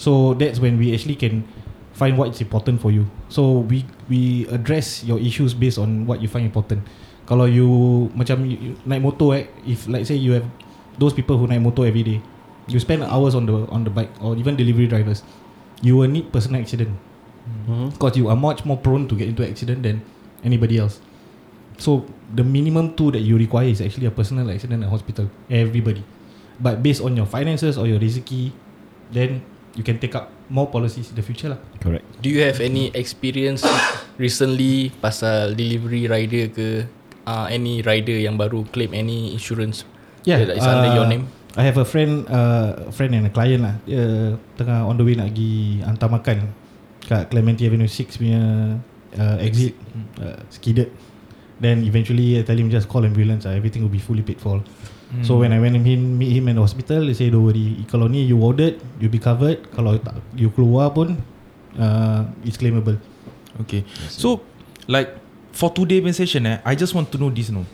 So 0.00 0.34
that's 0.34 0.58
when 0.58 0.78
we 0.78 0.94
actually 0.94 1.16
can 1.16 1.44
find 1.92 2.16
what 2.16 2.32
is 2.32 2.40
important 2.40 2.80
for 2.80 2.90
you. 2.90 3.04
So 3.28 3.66
we 3.68 3.84
we 4.08 4.48
address 4.48 5.04
your 5.04 5.20
issues 5.20 5.52
based 5.52 5.76
on 5.76 6.06
what 6.06 6.22
you 6.22 6.28
find 6.28 6.46
important. 6.46 6.86
Kalau 7.28 7.46
you 7.46 8.08
macam 8.16 8.42
you, 8.48 8.56
you 8.58 8.72
naik 8.88 9.04
motor 9.04 9.36
eh, 9.36 9.46
if 9.68 9.86
like 9.86 10.08
say 10.08 10.16
you 10.16 10.40
have 10.40 10.46
those 10.98 11.12
people 11.12 11.36
who 11.38 11.46
naik 11.46 11.62
motor 11.62 11.84
every 11.86 12.02
day, 12.02 12.18
you 12.70 12.78
spend 12.78 13.02
hours 13.02 13.34
on 13.34 13.46
the 13.50 13.66
on 13.74 13.82
the 13.82 13.90
bike 13.90 14.10
or 14.22 14.38
even 14.38 14.54
delivery 14.54 14.86
drivers, 14.86 15.26
you 15.82 15.98
will 15.98 16.08
need 16.08 16.30
personal 16.30 16.62
accident 16.62 16.94
because 17.90 18.16
you 18.16 18.30
are 18.30 18.38
much 18.38 18.64
more 18.64 18.78
prone 18.78 19.10
to 19.10 19.14
get 19.18 19.26
into 19.26 19.42
accident 19.42 19.82
than 19.82 20.00
anybody 20.46 20.78
else. 20.78 21.02
So 21.80 22.06
the 22.30 22.44
minimum 22.44 22.94
two 22.94 23.10
that 23.10 23.24
you 23.24 23.36
require 23.36 23.66
is 23.66 23.80
actually 23.80 24.06
a 24.06 24.14
personal 24.14 24.46
accident 24.50 24.84
at 24.84 24.90
hospital. 24.92 25.26
Everybody, 25.50 26.04
but 26.60 26.82
based 26.84 27.02
on 27.02 27.16
your 27.16 27.26
finances 27.26 27.76
or 27.76 27.88
your 27.90 27.98
rezeki, 27.98 28.52
then 29.10 29.42
you 29.74 29.82
can 29.82 29.98
take 29.98 30.14
up 30.14 30.30
more 30.50 30.66
policies 30.66 31.10
in 31.10 31.16
the 31.16 31.24
future 31.24 31.50
lah. 31.54 31.60
Correct 31.80 32.04
Do 32.20 32.28
you 32.28 32.42
have 32.44 32.60
any 32.60 32.92
experience 32.92 33.64
recently 34.20 34.92
pasal 35.00 35.56
delivery 35.56 36.04
rider 36.10 36.50
ke 36.52 36.84
uh, 37.24 37.46
any 37.48 37.80
rider 37.80 38.18
yang 38.18 38.36
baru 38.36 38.66
claim 38.68 38.92
any 38.92 39.32
insurance 39.32 39.88
yeah, 40.28 40.42
that 40.42 40.58
is 40.58 40.66
under 40.66 40.92
your 40.92 41.08
name? 41.08 41.32
I 41.58 41.62
have 41.66 41.78
a 41.78 41.86
friend 41.86 42.28
uh, 42.30 42.90
friend 42.94 43.10
and 43.14 43.26
a 43.26 43.32
client 43.32 43.66
lah 43.66 43.74
Dia 43.82 44.38
tengah 44.54 44.86
on 44.86 44.94
the 44.94 45.02
way 45.02 45.18
nak 45.18 45.34
pergi 45.34 45.82
Hantar 45.82 46.08
makan 46.10 46.54
Kat 47.02 47.26
Clementi 47.32 47.66
Avenue 47.66 47.90
6 47.90 48.20
punya 48.22 48.42
uh, 49.18 49.36
Exit 49.42 49.74
uh, 50.22 50.38
Skidded 50.52 50.94
Then 51.58 51.82
eventually 51.82 52.38
I 52.38 52.46
tell 52.46 52.56
him 52.56 52.70
just 52.72 52.88
call 52.88 53.04
ambulance 53.04 53.44
lah. 53.44 53.52
Everything 53.58 53.82
will 53.82 53.92
be 53.92 54.02
fully 54.02 54.22
paid 54.22 54.38
for 54.38 54.62
Hmm. 55.10 55.26
So 55.26 55.42
when 55.42 55.50
I 55.50 55.58
went 55.58 55.74
him 55.74 56.22
meet 56.22 56.30
him 56.38 56.46
in 56.46 56.54
the 56.54 56.62
hospital 56.62 57.02
They 57.02 57.18
say 57.18 57.34
don't 57.34 57.42
worry 57.42 57.82
Kalau 57.90 58.06
ni 58.06 58.30
you 58.30 58.38
ordered 58.38 58.78
You'll 59.02 59.10
be 59.10 59.18
covered 59.18 59.58
Kalau 59.74 59.98
tak, 59.98 60.22
you 60.38 60.54
keluar 60.54 60.94
pun 60.94 61.18
uh, 61.74 62.30
It's 62.46 62.54
claimable 62.54 62.94
Okay. 63.66 63.82
So 64.06 64.46
like 64.86 65.10
for 65.50 65.70
today 65.74 65.98
punya 65.98 66.14
session 66.14 66.46
eh, 66.46 66.58
I 66.62 66.78
just 66.78 66.94
want 66.94 67.10
to 67.10 67.18
know 67.18 67.30
this 67.30 67.50
no. 67.50 67.66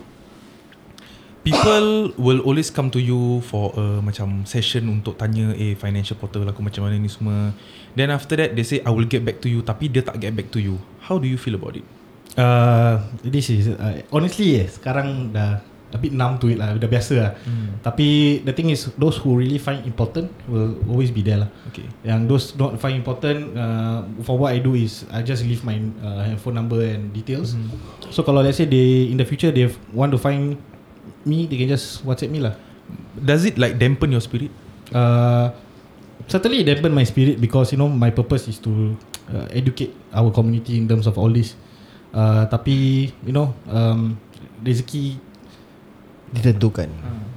People 1.46 2.10
will 2.18 2.42
always 2.42 2.74
come 2.74 2.90
to 2.90 2.98
you 2.98 3.38
for 3.46 3.70
a 3.78 4.02
macam 4.02 4.42
session 4.42 4.90
untuk 4.90 5.14
tanya 5.14 5.54
eh 5.54 5.78
financial 5.78 6.18
portal 6.18 6.42
aku 6.50 6.58
macam 6.58 6.82
mana 6.82 6.98
ni 6.98 7.06
semua. 7.06 7.54
Then 7.94 8.10
after 8.10 8.34
that 8.34 8.58
they 8.58 8.66
say 8.66 8.82
I 8.82 8.90
will 8.90 9.06
get 9.06 9.22
back 9.22 9.38
to 9.46 9.48
you 9.48 9.62
tapi 9.62 9.86
dia 9.86 10.02
tak 10.02 10.18
get 10.18 10.34
back 10.34 10.50
to 10.50 10.58
you. 10.58 10.82
How 11.06 11.22
do 11.22 11.30
you 11.30 11.38
feel 11.38 11.54
about 11.54 11.78
it? 11.78 11.86
Uh, 12.34 12.98
this 13.22 13.46
is 13.46 13.70
uh, 13.70 14.02
honestly 14.10 14.58
eh, 14.58 14.66
sekarang 14.66 15.30
dah 15.30 15.62
a 15.94 15.98
bit 16.02 16.10
numb 16.10 16.42
to 16.42 16.50
it 16.50 16.58
lah, 16.58 16.74
dah 16.74 16.90
biasa 16.90 17.14
lah. 17.14 17.32
Hmm. 17.46 17.78
Tapi 17.78 18.42
the 18.42 18.50
thing 18.50 18.74
is 18.74 18.90
those 18.98 19.14
who 19.22 19.38
really 19.38 19.62
find 19.62 19.86
important 19.86 20.26
will 20.50 20.74
always 20.90 21.14
be 21.14 21.22
there 21.22 21.46
lah. 21.46 21.50
Okay. 21.70 21.86
Yang 22.02 22.20
those 22.26 22.44
not 22.58 22.74
find 22.82 22.98
important 22.98 23.54
uh, 23.54 24.02
for 24.26 24.34
what 24.34 24.50
I 24.50 24.58
do 24.58 24.74
is 24.74 25.06
I 25.14 25.22
just 25.22 25.46
leave 25.46 25.62
my 25.62 25.78
uh, 26.02 26.34
phone 26.42 26.58
number 26.58 26.82
and 26.82 27.14
details. 27.14 27.54
Hmm. 27.54 27.70
So 28.10 28.26
kalau 28.26 28.42
let's 28.42 28.58
say 28.58 28.66
they 28.66 29.14
in 29.14 29.16
the 29.16 29.24
future 29.24 29.54
they 29.54 29.70
want 29.94 30.10
to 30.10 30.18
find 30.18 30.58
me, 31.26 31.50
they 31.50 31.58
can 31.58 31.68
just 31.68 32.06
WhatsApp 32.06 32.30
me 32.30 32.40
lah. 32.40 32.54
Does 33.18 33.44
it 33.44 33.58
like 33.58 33.76
dampen 33.76 34.14
your 34.14 34.22
spirit? 34.22 34.54
Uh, 34.94 35.50
certainly 36.30 36.62
it 36.62 36.70
dampen 36.70 36.94
my 36.94 37.02
spirit 37.02 37.42
because 37.42 37.74
you 37.74 37.78
know 37.78 37.90
my 37.90 38.14
purpose 38.14 38.46
is 38.46 38.62
to 38.62 38.94
uh, 39.34 39.50
educate 39.50 39.90
our 40.14 40.30
community 40.30 40.78
in 40.78 40.86
terms 40.86 41.10
of 41.10 41.18
all 41.18 41.28
this. 41.28 41.58
Uh, 42.14 42.46
tapi 42.46 43.10
you 43.26 43.34
know 43.34 43.52
um, 43.68 44.14
rezeki 44.64 45.20
Ditentukan 46.26 46.90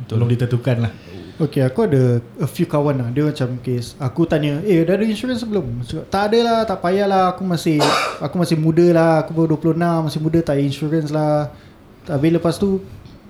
belum 0.09 0.25
ditentukan 0.33 0.89
lah. 0.89 0.93
Okay 1.39 1.63
aku 1.63 1.87
ada 1.87 2.19
A 2.43 2.47
few 2.51 2.67
kawan 2.67 2.99
lah 2.99 3.07
Dia 3.15 3.23
macam 3.31 3.55
case 3.63 3.95
Aku 3.95 4.27
tanya 4.27 4.59
Eh 4.59 4.83
dah 4.83 4.99
ada 4.99 5.07
insurance 5.07 5.39
belum 5.47 5.87
Cakap, 5.87 6.11
Tak 6.11 6.23
ada 6.27 6.39
lah 6.43 6.59
Tak 6.67 6.83
payah 6.83 7.07
lah 7.07 7.31
Aku 7.31 7.47
masih 7.47 7.79
Aku 8.19 8.35
masih 8.35 8.59
muda 8.59 8.83
lah 8.91 9.23
Aku 9.23 9.31
baru 9.31 9.55
26 9.55 9.79
Masih 9.79 10.19
muda 10.19 10.43
tak 10.43 10.59
payah 10.59 10.67
insurance 10.67 11.07
lah 11.15 11.47
Habis 12.11 12.35
lepas 12.35 12.59
tu 12.59 12.83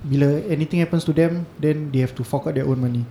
Bila 0.05 0.39
anything 0.47 0.79
happens 0.79 1.03
to 1.03 1.11
them 1.11 1.43
Then 1.59 1.91
they 1.91 1.99
have 1.99 2.15
to 2.15 2.23
fork 2.23 2.47
out 2.47 2.55
their 2.55 2.67
own 2.67 2.79
money 2.79 3.03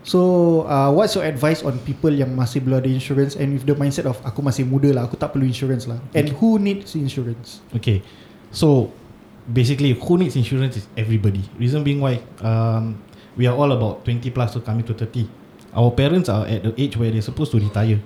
So 0.00 0.62
uh, 0.64 0.88
what's 0.92 1.12
your 1.12 1.24
advice 1.28 1.60
on 1.60 1.76
people 1.84 2.08
yang 2.08 2.32
masih 2.32 2.64
belum 2.64 2.80
ada 2.80 2.88
insurance 2.88 3.36
and 3.36 3.52
with 3.52 3.68
the 3.68 3.76
mindset 3.76 4.08
of 4.08 4.16
aku 4.24 4.40
masih 4.40 4.64
muda 4.64 4.96
lah, 4.96 5.04
aku 5.04 5.20
tak 5.20 5.36
perlu 5.36 5.44
insurance 5.44 5.84
lah. 5.84 6.00
And 6.16 6.32
who 6.40 6.56
needs 6.56 6.96
insurance? 6.96 7.60
Okay. 7.76 8.00
So 8.48 8.96
basically 9.44 9.92
who 9.92 10.16
needs 10.16 10.40
insurance 10.40 10.80
is 10.80 10.88
everybody. 10.96 11.44
Reason 11.60 11.84
being 11.84 12.00
why 12.00 12.24
um, 12.40 12.96
we 13.36 13.44
are 13.44 13.52
all 13.52 13.68
about 13.76 14.08
20 14.08 14.24
plus 14.32 14.56
to 14.56 14.64
coming 14.64 14.88
to 14.88 14.96
30. 14.96 15.28
Our 15.76 15.92
parents 15.92 16.32
are 16.32 16.48
at 16.48 16.64
the 16.64 16.72
age 16.80 16.96
where 16.96 17.12
they're 17.12 17.24
supposed 17.24 17.52
to 17.52 17.60
retire. 17.60 18.00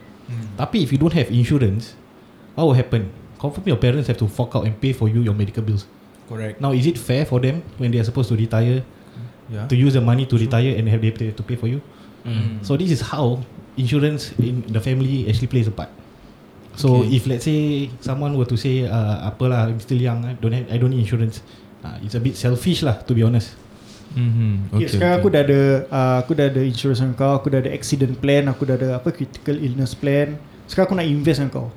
Tapi 0.58 0.82
if 0.82 0.90
you 0.90 0.98
don't 0.98 1.14
have 1.14 1.30
insurance, 1.30 1.94
what 2.58 2.66
will 2.66 2.76
happen? 2.76 3.12
Confirm 3.38 3.70
your 3.70 3.80
parents 3.80 4.10
have 4.10 4.18
to 4.18 4.26
fork 4.26 4.56
out 4.56 4.66
and 4.66 4.74
pay 4.82 4.90
for 4.90 5.06
you 5.06 5.22
your 5.22 5.36
medical 5.36 5.62
bills. 5.62 5.86
Correct. 6.28 6.60
Now 6.60 6.72
is 6.72 6.86
it 6.88 6.96
fair 6.96 7.24
for 7.28 7.40
them 7.40 7.62
when 7.76 7.92
they 7.92 8.00
are 8.00 8.06
supposed 8.06 8.32
to 8.32 8.36
retire 8.36 8.82
Yeah. 9.44 9.68
to 9.68 9.76
use 9.76 9.92
the 9.92 10.00
money 10.00 10.24
to 10.24 10.40
retire 10.40 10.72
and 10.72 10.88
have 10.88 11.04
they 11.04 11.12
pay, 11.12 11.28
to 11.36 11.42
pay 11.44 11.52
for 11.56 11.68
you? 11.68 11.84
Mm. 12.24 12.64
So 12.64 12.80
this 12.80 12.88
is 12.88 13.04
how 13.04 13.44
insurance 13.76 14.32
in 14.40 14.64
the 14.72 14.80
family 14.80 15.28
actually 15.28 15.52
plays 15.52 15.68
a 15.68 15.74
part. 15.74 15.92
So 16.80 17.04
Okay. 17.04 17.20
if 17.20 17.28
let's 17.28 17.44
say 17.44 17.92
someone 18.00 18.34
were 18.40 18.48
to 18.48 18.56
say, 18.56 18.88
uh, 18.88 19.28
apalah, 19.28 19.68
I'm 19.68 19.78
still 19.84 20.00
young, 20.00 20.24
I 20.24 20.32
don't 20.40 20.56
have, 20.56 20.66
I 20.72 20.80
don't 20.80 20.90
need 20.90 21.04
insurance. 21.04 21.44
Uh, 21.84 22.00
it's 22.00 22.16
a 22.16 22.22
bit 22.24 22.34
selfish 22.40 22.80
lah, 22.80 23.04
to 23.04 23.12
be 23.12 23.20
honest. 23.20 23.52
Mm-hmm. 24.16 24.78
Okay, 24.78 24.88
sekarang 24.88 25.14
aku 25.20 25.28
dah 25.28 25.42
ada 25.42 25.60
uh, 25.90 26.16
aku 26.22 26.32
dah 26.38 26.46
ada 26.48 26.62
insurance 26.64 27.02
dengan 27.02 27.18
kau, 27.18 27.34
aku 27.34 27.50
dah 27.50 27.58
ada 27.60 27.70
accident 27.74 28.14
plan, 28.22 28.46
aku 28.46 28.62
dah 28.64 28.78
ada 28.78 28.88
apa 28.96 29.10
critical 29.12 29.58
illness 29.58 29.92
plan. 29.92 30.38
Sekarang 30.70 30.86
aku 30.88 30.96
nak 30.96 31.06
invest 31.06 31.42
dengan 31.42 31.50
kau. 31.52 31.68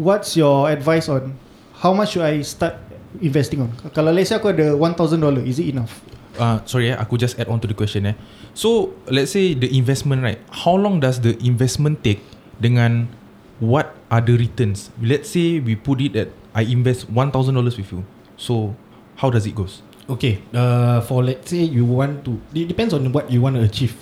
What's 0.00 0.34
your 0.34 0.66
advice 0.72 1.06
on 1.06 1.36
how 1.84 1.94
much 1.94 2.16
should 2.16 2.24
I 2.26 2.42
start 2.42 2.80
investing 3.20 3.64
on? 3.64 3.70
Kalau 3.96 4.12
let's 4.12 4.30
say 4.30 4.36
aku 4.36 4.52
ada 4.52 4.76
$1000, 4.76 5.44
is 5.48 5.58
it 5.58 5.72
enough? 5.72 6.00
Uh, 6.38 6.62
sorry, 6.70 6.94
eh, 6.94 6.96
aku 6.96 7.18
just 7.18 7.34
add 7.42 7.50
on 7.50 7.58
to 7.58 7.66
the 7.66 7.74
question. 7.74 8.06
Eh. 8.06 8.14
So, 8.54 8.94
let's 9.10 9.34
say 9.34 9.58
the 9.58 9.66
investment, 9.74 10.22
right? 10.22 10.38
How 10.54 10.78
long 10.78 11.02
does 11.02 11.18
the 11.18 11.34
investment 11.42 12.06
take 12.06 12.22
dengan 12.62 13.10
what 13.58 13.98
are 14.06 14.22
the 14.22 14.38
returns? 14.38 14.94
Let's 15.02 15.34
say 15.34 15.58
we 15.58 15.74
put 15.74 15.98
it 15.98 16.14
at 16.14 16.30
I 16.54 16.62
invest 16.62 17.10
$1,000 17.10 17.34
with 17.34 17.90
you. 17.90 18.06
So, 18.38 18.74
how 19.18 19.30
does 19.30 19.46
it 19.46 19.54
goes? 19.54 19.82
Okay, 20.08 20.40
uh, 20.54 21.02
for 21.04 21.20
let's 21.22 21.50
say 21.50 21.60
you 21.68 21.84
want 21.84 22.24
to, 22.24 22.40
it 22.54 22.64
depends 22.64 22.94
on 22.94 23.12
what 23.12 23.30
you 23.30 23.42
want 23.42 23.56
to 23.56 23.62
achieve. 23.62 23.92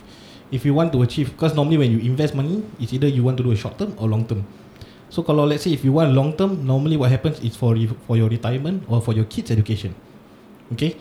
If 0.52 0.62
you 0.62 0.72
want 0.72 0.92
to 0.94 1.02
achieve, 1.02 1.34
because 1.34 1.57
normally 1.57 1.82
when 1.82 1.90
you 1.90 1.98
invest 1.98 2.36
money, 2.36 2.62
it's 2.78 2.92
either 2.92 3.09
you 3.09 3.24
want 3.24 3.36
to 3.38 3.42
do 3.42 3.50
a 3.50 3.59
short 3.59 3.76
term 3.76 3.96
or 3.98 4.07
long 4.07 4.24
term. 4.24 4.46
So 5.09 5.22
kalau 5.22 5.46
let's 5.46 5.62
say 5.64 5.72
if 5.72 5.86
you 5.86 5.94
want 5.94 6.12
long 6.12 6.34
term, 6.34 6.66
normally 6.66 6.98
what 6.98 7.11
happens 7.14 7.38
is 7.40 7.54
for 7.54 7.78
for 8.11 8.18
your 8.18 8.26
retirement 8.28 8.82
or 8.90 8.98
for 9.00 9.14
your 9.14 9.24
kids' 9.30 9.54
education. 9.54 9.94
Okay, 10.74 10.98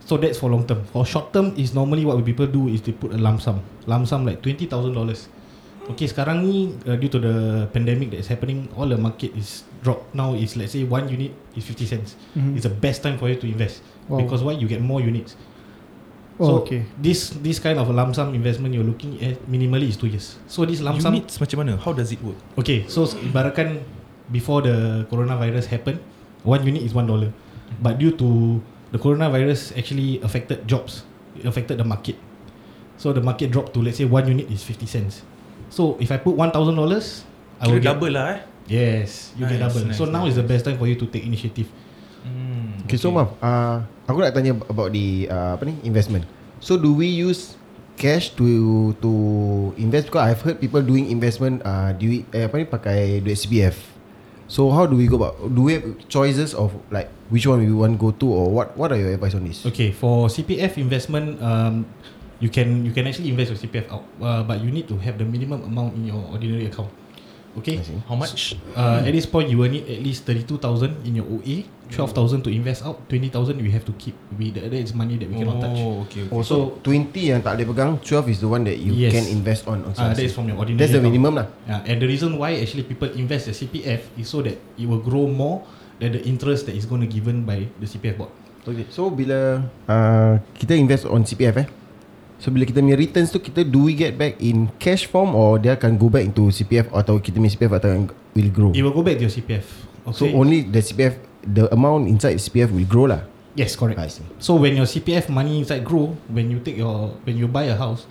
so 0.00 0.16
that's 0.16 0.40
for 0.40 0.48
long 0.48 0.64
term. 0.64 0.80
For 0.96 1.04
short 1.04 1.28
term 1.32 1.52
is 1.60 1.76
normally 1.76 2.08
what 2.08 2.16
people 2.24 2.48
do 2.48 2.72
is 2.72 2.80
they 2.80 2.96
put 2.96 3.12
a 3.12 3.20
lump 3.20 3.44
sum, 3.44 3.60
lump 3.84 4.08
sum 4.08 4.24
like 4.24 4.40
twenty 4.40 4.64
thousand 4.64 4.96
dollars. 4.96 5.28
Okay, 5.88 6.04
sekarang 6.04 6.44
ni 6.44 6.72
uh, 6.84 6.96
due 7.00 7.08
to 7.08 7.16
the 7.20 7.36
pandemic 7.72 8.12
that 8.12 8.20
is 8.20 8.28
happening, 8.28 8.68
all 8.76 8.84
the 8.88 8.96
market 9.00 9.32
is 9.36 9.64
drop. 9.80 10.04
Now 10.12 10.32
is 10.36 10.52
let's 10.56 10.72
say 10.76 10.84
one 10.84 11.08
unit 11.08 11.32
is 11.56 11.64
50 11.64 11.84
cents. 11.88 12.12
Mhm. 12.36 12.56
It's 12.60 12.68
the 12.68 12.72
best 12.72 13.00
time 13.00 13.16
for 13.16 13.28
you 13.32 13.40
to 13.40 13.48
invest 13.48 13.80
Wow. 14.04 14.20
because 14.20 14.44
why 14.44 14.52
you 14.56 14.68
get 14.68 14.84
more 14.84 15.00
units. 15.00 15.32
Oh, 16.38 16.46
so 16.46 16.52
okay. 16.62 16.86
this 16.94 17.34
this 17.42 17.58
kind 17.58 17.82
of 17.82 17.90
a 17.90 17.94
lump 17.94 18.14
sum 18.14 18.30
investment 18.30 18.70
you're 18.70 18.86
looking 18.86 19.18
at 19.18 19.42
minimally 19.50 19.90
is 19.90 19.98
two 19.98 20.06
years. 20.06 20.38
So 20.46 20.62
this 20.62 20.78
lump 20.78 21.02
sum 21.02 21.18
Units 21.18 21.34
macam 21.42 21.66
mana? 21.66 21.74
How 21.74 21.90
does 21.90 22.14
it 22.14 22.22
work? 22.22 22.38
Okay, 22.54 22.86
so 22.86 23.10
ibaratkan 23.10 23.82
before 24.30 24.62
the 24.62 25.02
coronavirus 25.10 25.66
happened, 25.66 25.98
one 26.46 26.62
unit 26.62 26.86
is 26.86 26.94
one 26.94 27.10
dollar. 27.10 27.34
But 27.82 27.98
due 27.98 28.14
to 28.22 28.62
the 28.94 29.02
coronavirus 29.02 29.74
actually 29.74 30.22
affected 30.22 30.62
jobs, 30.70 31.02
it 31.34 31.42
affected 31.42 31.82
the 31.82 31.86
market. 31.86 32.14
So 33.02 33.10
the 33.10 33.22
market 33.22 33.50
dropped 33.50 33.74
to 33.74 33.82
let's 33.82 33.98
say 33.98 34.06
one 34.06 34.30
unit 34.30 34.46
is 34.46 34.62
fifty 34.62 34.86
cents. 34.86 35.26
So 35.74 35.98
if 35.98 36.14
I 36.14 36.22
put 36.22 36.38
one 36.38 36.54
thousand 36.54 36.78
dollars, 36.78 37.26
I 37.58 37.66
will 37.66 37.82
get, 37.82 37.98
double 37.98 38.14
lah 38.14 38.38
eh. 38.38 38.40
Yes, 38.70 39.34
you 39.34 39.42
get 39.42 39.58
Nice, 39.58 39.74
double. 39.74 39.90
nice, 39.90 39.98
so 39.98 40.06
now 40.06 40.22
nice, 40.22 40.36
is 40.36 40.36
the 40.38 40.46
best 40.46 40.62
time 40.70 40.78
for 40.78 40.86
you 40.86 40.94
to 40.94 41.06
take 41.10 41.26
initiative. 41.26 41.66
Hmm, 42.28 42.84
Okay, 42.84 42.96
so 42.96 43.12
Maf, 43.12 43.32
uh, 43.40 43.84
aku 44.08 44.20
nak 44.20 44.32
tanya 44.36 44.52
about 44.68 44.92
the 44.92 45.28
uh, 45.28 45.56
apa 45.56 45.68
ni 45.68 45.76
investment. 45.84 46.24
So 46.60 46.76
do 46.76 46.92
we 46.92 47.08
use 47.08 47.56
cash 47.96 48.32
to 48.36 48.46
to 49.00 49.12
invest? 49.76 50.08
Because 50.08 50.24
I've 50.24 50.40
heard 50.44 50.60
people 50.60 50.80
doing 50.80 51.08
investment 51.08 51.60
uh, 51.64 51.92
duit 51.96 52.24
eh, 52.32 52.48
apa 52.48 52.54
ni 52.60 52.64
pakai 52.64 53.20
duit 53.20 53.36
CPF. 53.36 53.76
So 54.48 54.72
how 54.72 54.88
do 54.88 54.96
we 54.96 55.04
go 55.04 55.20
about? 55.20 55.36
Do 55.52 55.68
we 55.68 55.76
have 55.76 55.84
choices 56.08 56.56
of 56.56 56.72
like 56.88 57.12
which 57.28 57.44
one 57.44 57.60
we 57.60 57.68
want 57.68 57.96
to 57.96 58.00
go 58.00 58.10
to 58.16 58.26
or 58.32 58.48
what? 58.48 58.72
What 58.80 58.88
are 58.92 58.96
your 58.96 59.12
advice 59.12 59.36
on 59.36 59.44
this? 59.44 59.68
Okay, 59.68 59.92
for 59.92 60.32
CPF 60.32 60.80
investment, 60.80 61.36
um, 61.44 61.84
you 62.40 62.48
can 62.48 62.88
you 62.88 62.96
can 62.96 63.04
actually 63.04 63.28
invest 63.28 63.52
your 63.52 63.60
CPF 63.60 63.92
out, 63.92 64.08
uh, 64.24 64.40
but 64.48 64.64
you 64.64 64.72
need 64.72 64.88
to 64.88 64.96
have 65.04 65.20
the 65.20 65.28
minimum 65.28 65.68
amount 65.68 65.92
in 66.00 66.08
your 66.08 66.24
ordinary 66.32 66.64
account. 66.72 66.88
Okay. 67.58 67.82
How 68.06 68.14
much? 68.14 68.54
Uh, 68.72 69.02
at 69.02 69.10
this 69.10 69.26
point, 69.26 69.50
you 69.50 69.58
will 69.58 69.68
need 69.68 69.84
at 69.84 69.98
least 69.98 70.24
thirty-two 70.24 70.58
thousand 70.58 70.94
in 71.02 71.18
your 71.18 71.26
OA, 71.26 71.66
twelve 71.90 72.14
thousand 72.14 72.46
to 72.46 72.50
invest 72.50 72.86
out, 72.86 73.02
twenty 73.10 73.28
thousand 73.28 73.58
we 73.58 73.70
have 73.70 73.82
to 73.84 73.92
keep. 73.98 74.14
We 74.34 74.54
that 74.54 74.70
that 74.70 74.78
is 74.78 74.94
money 74.94 75.18
that 75.18 75.26
we 75.26 75.36
cannot 75.36 75.58
touch. 75.58 75.76
Oh, 75.76 76.06
okay. 76.06 76.24
okay. 76.24 76.32
Oh, 76.32 76.42
so 76.42 76.78
20 76.80 77.10
yang 77.18 77.40
tak 77.42 77.58
boleh 77.58 77.66
pegang, 77.74 77.90
12 78.00 78.32
is 78.32 78.38
the 78.38 78.48
one 78.48 78.62
that 78.62 78.78
you 78.78 78.94
Yes. 78.94 79.12
can 79.12 79.26
invest 79.28 79.66
on. 79.66 79.82
on 79.82 79.92
Uh, 79.92 80.14
that 80.14 80.22
is 80.22 80.30
from 80.30 80.46
your 80.46 80.56
ordinary. 80.56 80.78
That's 80.78 80.94
the 80.94 81.02
account. 81.02 81.10
minimum 81.10 81.32
lah. 81.42 81.46
Yeah, 81.66 81.88
and 81.88 81.96
the 81.98 82.08
reason 82.08 82.38
why 82.38 82.54
actually 82.56 82.86
people 82.86 83.10
invest 83.12 83.50
the 83.50 83.54
CPF 83.56 84.06
is 84.14 84.30
so 84.30 84.40
that 84.46 84.54
it 84.78 84.86
will 84.86 85.02
grow 85.02 85.26
more 85.26 85.66
than 85.98 86.14
the 86.14 86.22
interest 86.22 86.70
that 86.70 86.78
is 86.78 86.86
going 86.86 87.02
to 87.02 87.10
given 87.10 87.42
by 87.42 87.66
the 87.82 87.86
CPF 87.88 88.14
board. 88.22 88.30
Okay. 88.62 88.84
So 88.92 89.08
bila 89.08 89.64
uh, 89.88 90.38
kita 90.54 90.76
invest 90.76 91.08
on 91.08 91.24
CPF 91.24 91.56
eh. 91.64 91.68
So 92.38 92.54
bila 92.54 92.62
kita 92.62 92.78
punya 92.78 92.94
returns 92.94 93.34
tu 93.34 93.42
kita 93.42 93.66
do 93.66 93.90
we 93.90 93.98
get 93.98 94.14
back 94.14 94.38
in 94.38 94.70
cash 94.78 95.10
form 95.10 95.34
or 95.34 95.58
dia 95.58 95.74
akan 95.74 95.98
go 95.98 96.06
back 96.06 96.22
into 96.22 96.48
CPF 96.48 96.86
atau 96.94 97.18
kita 97.18 97.34
punya 97.34 97.50
CPF 97.50 97.72
atau 97.82 97.90
will 98.32 98.52
grow. 98.54 98.70
It 98.70 98.86
will 98.86 98.94
go 98.94 99.02
back 99.02 99.18
to 99.18 99.26
your 99.26 99.34
CPF. 99.34 99.66
So 100.14 100.24
Okay. 100.24 100.32
only 100.32 100.58
the 100.64 100.78
CPF 100.78 101.18
the 101.42 101.66
amount 101.68 102.06
inside 102.06 102.38
CPF 102.38 102.70
will 102.70 102.86
grow 102.86 103.10
lah. 103.10 103.26
yes, 103.58 103.74
correct. 103.74 103.98
I 103.98 104.06
see. 104.06 104.22
So 104.38 104.54
when 104.54 104.78
your 104.78 104.86
CPF 104.86 105.26
money 105.28 105.58
inside 105.58 105.82
grow, 105.82 106.14
when 106.30 106.46
you 106.46 106.62
take 106.62 106.78
your 106.78 107.10
when 107.26 107.34
you 107.34 107.50
buy 107.50 107.66
a 107.66 107.74
house, 107.74 108.06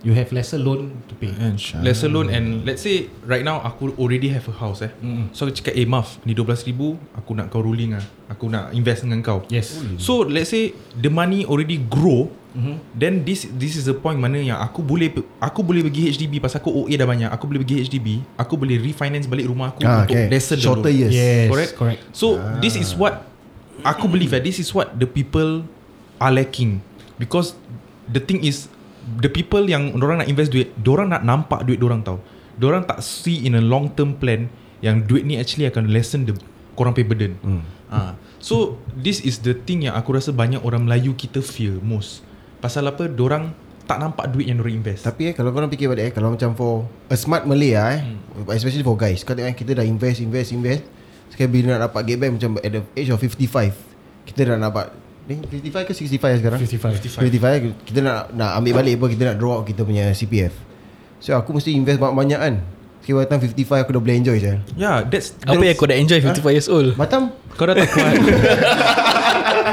you 0.00 0.16
have 0.16 0.32
lesser 0.32 0.56
loan 0.56 1.04
to 1.04 1.12
pay. 1.20 1.36
Let's 1.84 2.00
alone 2.00 2.32
and 2.32 2.64
let's 2.64 2.80
say 2.80 3.12
right 3.28 3.44
now 3.44 3.60
aku 3.60 3.92
already 4.00 4.32
have 4.32 4.48
a 4.48 4.56
house 4.56 4.80
eh. 4.80 4.92
Mm-mm. 5.04 5.28
So 5.36 5.44
aku 5.44 5.60
cakap 5.60 5.76
eh 5.76 5.84
Maf 5.84 6.16
ni 6.24 6.32
12,000 6.32 6.72
aku 7.12 7.30
nak 7.36 7.52
kau 7.52 7.60
ruling 7.60 7.92
ah. 7.92 8.04
Aku 8.32 8.48
nak 8.48 8.72
invest 8.72 9.04
dengan 9.04 9.20
kau. 9.20 9.44
Yes. 9.52 9.76
So 10.00 10.24
let's 10.24 10.48
say 10.48 10.72
the 10.96 11.12
money 11.12 11.44
already 11.44 11.76
grow 11.76 12.32
Mm-hmm. 12.56 12.76
Then 12.96 13.20
this 13.20 13.44
this 13.52 13.76
is 13.76 13.84
the 13.84 13.92
point 13.92 14.16
mana 14.16 14.40
yang 14.40 14.56
aku 14.56 14.80
boleh 14.80 15.12
aku 15.36 15.60
boleh 15.60 15.84
pergi 15.84 16.08
HDB 16.08 16.40
pasal 16.40 16.64
aku 16.64 16.72
OA 16.72 16.96
dah 16.96 17.04
banyak. 17.04 17.28
Aku 17.28 17.44
boleh 17.44 17.60
pergi 17.60 17.84
HDB, 17.84 18.24
aku 18.32 18.56
boleh 18.56 18.80
refinance 18.80 19.28
balik 19.28 19.44
rumah 19.44 19.76
aku 19.76 19.84
Ah, 19.84 20.08
untuk 20.08 20.16
okay. 20.16 20.32
lessen 20.32 20.56
the 20.56 20.64
Shorter 20.64 20.88
loan. 20.88 21.00
years. 21.04 21.12
Yes, 21.12 21.46
Correct? 21.52 21.72
correct. 21.76 22.00
So 22.16 22.40
this 22.64 22.72
is 22.74 22.96
what 22.96 23.28
aku 23.84 24.08
believe 24.08 24.32
that 24.32 24.40
this 24.40 24.56
is 24.56 24.72
what 24.72 24.96
the 24.96 25.04
people 25.04 25.68
are 26.16 26.32
lacking 26.32 26.80
because 27.20 27.52
the 28.08 28.24
thing 28.24 28.40
is 28.40 28.72
the 29.20 29.28
people 29.28 29.60
yang 29.60 29.92
orang 30.00 30.24
nak 30.24 30.28
invest 30.32 30.48
duit, 30.48 30.72
orang 30.88 31.12
nak 31.12 31.22
nampak 31.22 31.60
duit 31.68 31.76
orang 31.84 32.00
tau. 32.00 32.18
Orang 32.56 32.88
tak 32.88 33.04
see 33.04 33.44
in 33.44 33.52
a 33.52 33.60
long 33.60 33.92
term 33.92 34.16
plan 34.16 34.48
yang 34.80 35.04
duit 35.04 35.28
ni 35.28 35.36
actually 35.36 35.68
akan 35.68 35.92
lessen 35.92 36.24
the 36.24 36.32
korang 36.72 36.96
pay 36.96 37.04
burden. 37.04 37.36
Hmm. 37.44 37.60
Ah, 37.86 38.16
so 38.40 38.80
this 38.96 39.20
is 39.20 39.44
the 39.44 39.54
thing 39.54 39.84
yang 39.84 39.94
aku 39.94 40.16
rasa 40.16 40.32
banyak 40.32 40.58
orang 40.64 40.88
Melayu 40.88 41.12
kita 41.12 41.44
fear 41.44 41.76
most. 41.84 42.24
Pasal 42.60 42.88
apa? 42.88 43.06
Orang 43.06 43.52
tak 43.86 44.02
nampak 44.02 44.26
duit 44.34 44.50
yang 44.50 44.58
orang 44.58 44.82
invest. 44.82 45.06
Tapi 45.06 45.30
eh 45.30 45.32
kalau 45.32 45.54
korang 45.54 45.70
fikir 45.70 45.86
balik 45.86 46.10
eh 46.10 46.12
kalau 46.12 46.34
macam 46.34 46.58
for 46.58 46.90
a 47.06 47.14
smart 47.14 47.46
Malay 47.46 47.78
lah 47.78 47.94
eh 47.94 48.00
especially 48.58 48.82
for 48.82 48.98
guys 48.98 49.22
kau 49.22 49.30
tengok 49.38 49.54
eh 49.54 49.56
kita 49.56 49.78
dah 49.78 49.86
invest 49.86 50.18
invest 50.18 50.50
invest. 50.50 50.82
Sekarang 51.30 51.54
bila 51.54 51.78
nak 51.78 51.90
dapat 51.90 52.00
get 52.02 52.18
back 52.18 52.34
macam 52.34 52.58
at 52.58 52.70
the 52.74 52.82
age 52.98 53.14
of 53.14 53.22
55 53.22 53.46
kita 54.26 54.40
dah 54.42 54.58
dapat 54.58 54.90
ni 55.30 55.38
55 55.38 55.86
ke 55.86 55.92
65 55.94 56.18
eh 56.18 56.38
sekarang? 56.42 56.58
55. 56.58 57.22
55 57.22 57.46
eh, 57.46 57.60
kita 57.86 57.98
nak 58.02 58.34
nak 58.34 58.50
ambil 58.58 58.72
balik 58.82 58.94
apa 58.98 59.06
kita 59.14 59.22
nak 59.30 59.36
draw 59.38 59.62
out 59.62 59.64
kita 59.66 59.86
punya 59.86 60.10
CPF 60.10 60.54
so 61.22 61.30
aku 61.38 61.54
mesti 61.54 61.70
invest 61.70 62.02
banyak-banyak 62.02 62.40
kan. 62.42 62.54
The 63.06 63.14
time 63.30 63.38
55 63.38 63.86
aku 63.86 63.90
dah 63.94 64.02
boleh 64.02 64.18
enjoy 64.18 64.42
je 64.42 64.58
Yeah, 64.74 65.06
that's, 65.06 65.38
Apa 65.46 65.62
that's 65.62 65.62
yang 65.62 65.76
kau 65.78 65.86
dah 65.86 65.94
enjoy 65.94 66.18
55 66.18 66.42
years 66.50 66.66
old? 66.66 66.98
Batam. 66.98 67.30
Kau 67.54 67.70
dah 67.70 67.78
tak 67.78 67.86
kuat. 67.94 68.18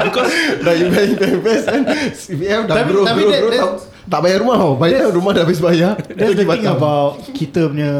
Because 0.02 0.30
Dah 0.60 0.74
invest 0.74 1.10
invest, 1.12 1.30
invest 1.30 1.64
kan? 1.64 1.82
CPF 2.12 2.60
dah 2.64 2.74
Tapi- 2.76 2.90
grow 2.90 3.04
tapi 3.04 3.20
grow, 3.20 3.30
that- 3.30 3.40
grow. 3.40 3.50
that- 3.50 3.62
tak, 3.64 3.70
tak 4.04 4.20
bayar 4.20 4.38
rumah 4.40 4.56
tau 4.56 4.72
Bayar 4.74 5.02
rumah 5.08 5.30
dah 5.30 5.42
habis 5.42 5.58
bayar. 5.58 5.92
That's 6.08 6.34
the 6.34 6.44
thing 6.44 6.66
about 6.66 7.10
kita 7.30 7.60
punya 7.66 7.92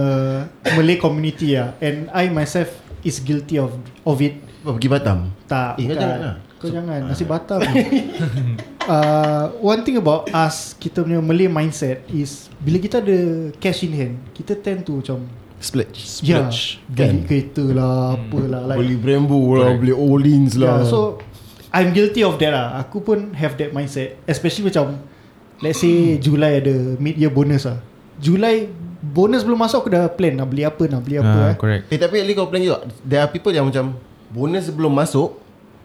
Malay 0.70 0.96
community 0.96 1.54
ah, 1.54 1.72
and 1.78 2.10
I 2.10 2.28
myself 2.28 2.68
is 3.00 3.18
guilty 3.18 3.56
of 3.56 3.72
of 4.02 4.18
it. 4.18 4.40
Apa, 4.60 4.74
Pergi 4.74 4.88
Batam? 4.88 5.18
Tak, 5.44 5.76
Eh, 5.76 5.84
kau 5.84 5.88
bukan. 5.88 6.00
jangan 6.00 6.20
lah. 6.20 6.36
Kau 6.56 6.68
jangan. 6.68 7.00
nasi 7.04 7.24
Batam. 7.24 7.60
uh, 8.86 9.44
one 9.60 9.80
thing 9.82 9.96
about 9.96 10.28
us 10.30 10.72
kita 10.74 11.00
punya 11.00 11.20
Malay 11.20 11.46
mindset 11.46 12.04
is 12.08 12.48
bila 12.58 12.76
kita 12.78 12.98
ada 12.98 13.18
cash 13.54 13.84
in 13.84 13.92
hand, 13.92 14.14
kita 14.32 14.56
tend 14.56 14.82
to 14.82 14.98
macam 14.98 15.24
Splurge. 15.56 16.20
Ya, 16.20 16.44
Kan? 16.44 16.52
beli 16.92 17.18
kereta 17.24 17.64
lah, 17.66 18.20
apalah 18.20 18.62
like 18.66 18.78
Beli 18.78 18.96
Brembo 18.96 19.40
lah 19.54 19.72
Beli 19.72 19.92
Olins 19.92 20.60
lah. 20.60 20.80
Yeah, 20.80 20.84
so 20.86 20.98
I'm 21.74 21.90
guilty 21.90 22.22
of 22.22 22.38
that 22.38 22.54
lah. 22.54 22.78
Aku 22.78 23.02
pun 23.02 23.34
have 23.34 23.58
that 23.58 23.74
mindset, 23.74 24.14
especially 24.30 24.70
macam 24.70 25.02
let's 25.58 25.82
say 25.82 26.14
Julai 26.16 26.62
ada 26.62 26.94
mid 26.96 27.18
year 27.18 27.34
bonus 27.34 27.66
lah. 27.66 27.82
Julai 28.22 28.70
bonus 29.02 29.42
belum 29.42 29.58
masuk 29.58 29.84
aku 29.84 29.90
dah 29.90 30.06
plan 30.06 30.38
nak 30.38 30.48
beli 30.48 30.62
apa 30.62 30.86
nak 30.86 31.02
beli 31.02 31.18
apa 31.18 31.28
Ah, 31.28 31.50
eh. 31.50 31.54
correct. 31.58 31.90
Eh 31.90 31.98
tapi 31.98 32.22
at 32.22 32.24
least 32.24 32.38
kau 32.38 32.46
plan 32.46 32.62
juga 32.62 32.86
There 33.02 33.18
are 33.18 33.26
people 33.28 33.50
yang 33.50 33.66
macam 33.68 33.98
Bonus 34.30 34.70
belum 34.72 34.94
masuk 34.94 35.34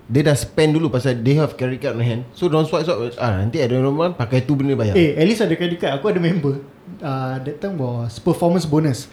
Dia 0.07 0.23
dah 0.23 0.37
spend 0.37 0.77
dulu 0.77 0.87
Pasal 0.87 1.19
they 1.19 1.35
have 1.35 1.53
credit 1.53 1.83
card 1.83 1.97
on 1.97 2.05
hand 2.05 2.21
So 2.31 2.47
don't 2.47 2.63
swipe 2.63 2.87
swipe 2.87 3.17
ah, 3.19 3.41
Nanti 3.43 3.59
ada 3.59 3.75
orang 3.75 4.13
Pakai 4.15 4.45
tu 4.45 4.55
benda 4.55 4.77
bayar 4.77 4.93
Eh, 4.95 5.17
at 5.19 5.25
least 5.27 5.41
ada 5.43 5.51
credit 5.57 5.81
card. 5.81 5.99
Aku 5.99 6.07
ada 6.07 6.21
member. 6.21 6.63
Uh, 7.01 7.37
that 7.43 7.59
time 7.59 7.75
was 7.77 8.17
performance 8.17 8.63
bonus. 8.63 9.09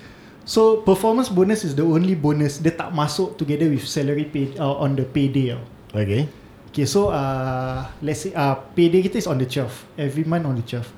So 0.46 0.80
performance 0.86 1.26
bonus 1.32 1.66
is 1.66 1.74
the 1.74 1.82
only 1.82 2.14
bonus 2.14 2.60
dia 2.62 2.70
tak 2.70 2.94
masuk 2.94 3.34
together 3.34 3.66
with 3.66 3.82
salary 3.84 4.28
pay 4.28 4.54
uh, 4.60 4.76
on 4.76 4.94
the 4.94 5.02
payday. 5.02 5.56
Tau. 5.56 5.60
Okay 5.96 6.45
Okay, 6.76 6.84
so 6.84 7.08
uh, 7.08 7.88
let's 8.04 8.28
say 8.28 8.36
uh, 8.36 8.52
payday 8.76 9.00
kita 9.00 9.16
is 9.16 9.24
on 9.24 9.40
the 9.40 9.48
12th. 9.48 9.88
Every 9.96 10.28
month 10.28 10.44
on 10.44 10.60
the 10.60 10.66
12th. 10.76 10.92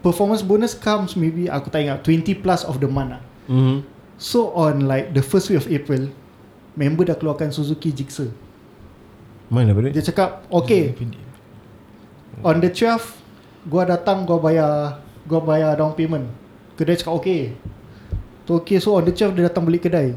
Performance 0.00 0.40
bonus 0.40 0.72
comes 0.72 1.20
maybe 1.20 1.52
aku 1.52 1.68
tak 1.68 1.84
ingat 1.84 2.00
20 2.00 2.40
plus 2.40 2.64
of 2.64 2.80
the 2.80 2.88
month 2.88 3.12
lah. 3.12 3.22
mm-hmm. 3.44 3.84
So 4.16 4.56
on 4.56 4.88
like 4.88 5.12
the 5.12 5.20
first 5.20 5.52
week 5.52 5.60
of 5.60 5.68
April, 5.68 6.08
member 6.80 7.04
dah 7.04 7.12
keluarkan 7.12 7.52
Suzuki 7.52 7.92
Gixxer. 7.92 8.32
Mana 9.52 9.76
benda 9.76 9.92
Dia 9.92 10.00
cakap, 10.00 10.48
okay, 10.48 10.96
on 12.40 12.64
the 12.64 12.72
12th, 12.72 13.20
gua 13.68 13.84
datang, 13.84 14.24
gua 14.24 14.40
bayar, 14.40 15.04
gua 15.28 15.44
bayar 15.44 15.76
down 15.76 15.92
payment. 15.92 16.24
Kedai 16.80 16.96
cakap, 16.96 17.20
okay. 17.20 17.52
Tu 18.48 18.56
okay, 18.56 18.80
so 18.80 18.96
on 18.96 19.04
the 19.04 19.12
12th 19.12 19.36
dia 19.36 19.44
datang 19.44 19.68
beli 19.68 19.76
kedai. 19.76 20.16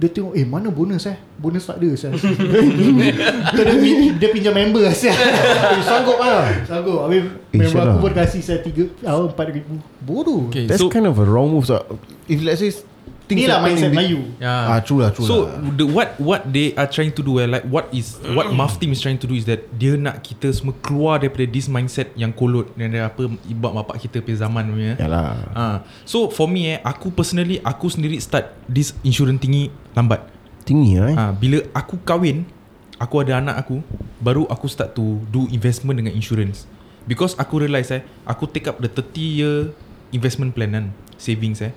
Dia 0.00 0.08
tengok, 0.08 0.32
eh 0.32 0.48
mana 0.48 0.72
bonus 0.72 1.04
eh? 1.04 1.20
Bonus 1.36 1.68
tak 1.68 1.76
ada 1.76 1.92
saya. 1.92 2.16
dia, 3.56 4.16
dia 4.16 4.28
pinjam 4.32 4.56
member 4.56 4.80
lah 4.88 4.96
saya. 4.96 5.12
Eh 5.76 5.84
sanggup 5.84 6.16
lah 6.16 6.48
Sanggup. 6.64 7.04
Habis 7.04 7.36
Eh, 7.52 7.58
member 7.60 7.84
aku 7.84 7.96
pun 8.08 8.12
kasih 8.16 8.40
saya 8.40 8.64
3, 8.64 9.04
uh, 9.04 9.28
4 9.28 9.36
ribu. 9.52 9.76
Bodoh. 10.00 10.48
Okay, 10.48 10.64
That's 10.64 10.80
so 10.80 10.88
kind 10.88 11.04
of 11.04 11.20
a 11.20 11.26
wrong 11.28 11.52
move 11.52 11.68
so, 11.68 11.84
If 12.30 12.40
let's 12.40 12.64
say 12.64 12.72
Ni 13.32 13.46
lah 13.46 13.58
mindset 13.60 13.90
Melayu. 13.90 14.20
yeah. 14.38 14.66
Ah 14.66 14.80
true 14.80 14.98
lah 14.98 15.10
true 15.10 15.22
So 15.22 15.46
lah 15.46 15.60
the 15.72 15.86
what 15.86 16.18
what 16.18 16.42
they 16.44 16.74
are 16.74 16.86
trying 16.86 17.10
to 17.10 17.22
do 17.22 17.38
eh, 17.38 17.46
like 17.46 17.62
what 17.64 17.86
is 17.90 18.18
what 18.32 18.50
Muff 18.50 18.76
team 18.76 18.90
is 18.90 18.98
trying 18.98 19.16
to 19.16 19.26
do 19.26 19.34
is 19.34 19.46
that 19.46 19.62
dia 19.72 19.94
nak 19.94 20.20
kita 20.20 20.50
semua 20.50 20.74
keluar 20.78 21.18
daripada 21.18 21.46
this 21.46 21.66
mindset 21.66 22.10
yang 22.14 22.30
kolot 22.30 22.70
dan 22.74 22.90
dia 22.90 23.06
apa 23.06 23.24
ibak 23.46 23.72
bapak 23.72 23.96
kita 24.00 24.18
punya 24.18 24.38
zaman 24.40 24.64
punya. 24.66 24.94
Yalah 24.98 25.28
Ah, 25.50 25.76
so 26.02 26.26
for 26.26 26.46
me 26.46 26.74
eh, 26.74 26.78
aku 26.82 27.10
personally 27.10 27.60
aku 27.60 27.86
sendiri 27.86 28.18
start 28.18 28.50
this 28.66 28.90
insurance 29.00 29.38
tinggi 29.38 29.68
lambat. 29.92 30.26
Tinggi 30.62 30.98
lah 30.98 31.08
eh 31.10 31.16
Ah, 31.16 31.32
bila 31.32 31.62
aku 31.72 31.98
kahwin, 32.00 32.44
aku 32.96 33.22
ada 33.22 33.38
anak 33.38 33.62
aku, 33.62 33.80
baru 34.18 34.44
aku 34.46 34.66
start 34.66 34.92
to 34.92 35.18
do 35.28 35.46
investment 35.50 35.98
dengan 35.98 36.12
insurance. 36.12 36.66
Because 37.04 37.32
aku 37.34 37.64
realise 37.64 37.90
eh, 37.90 38.02
aku 38.22 38.44
take 38.44 38.66
up 38.66 38.78
the 38.78 38.86
30 38.86 39.02
year 39.18 39.56
investment 40.10 40.52
plan 40.52 40.70
kan, 40.70 40.86
savings 41.16 41.58
eh. 41.60 41.72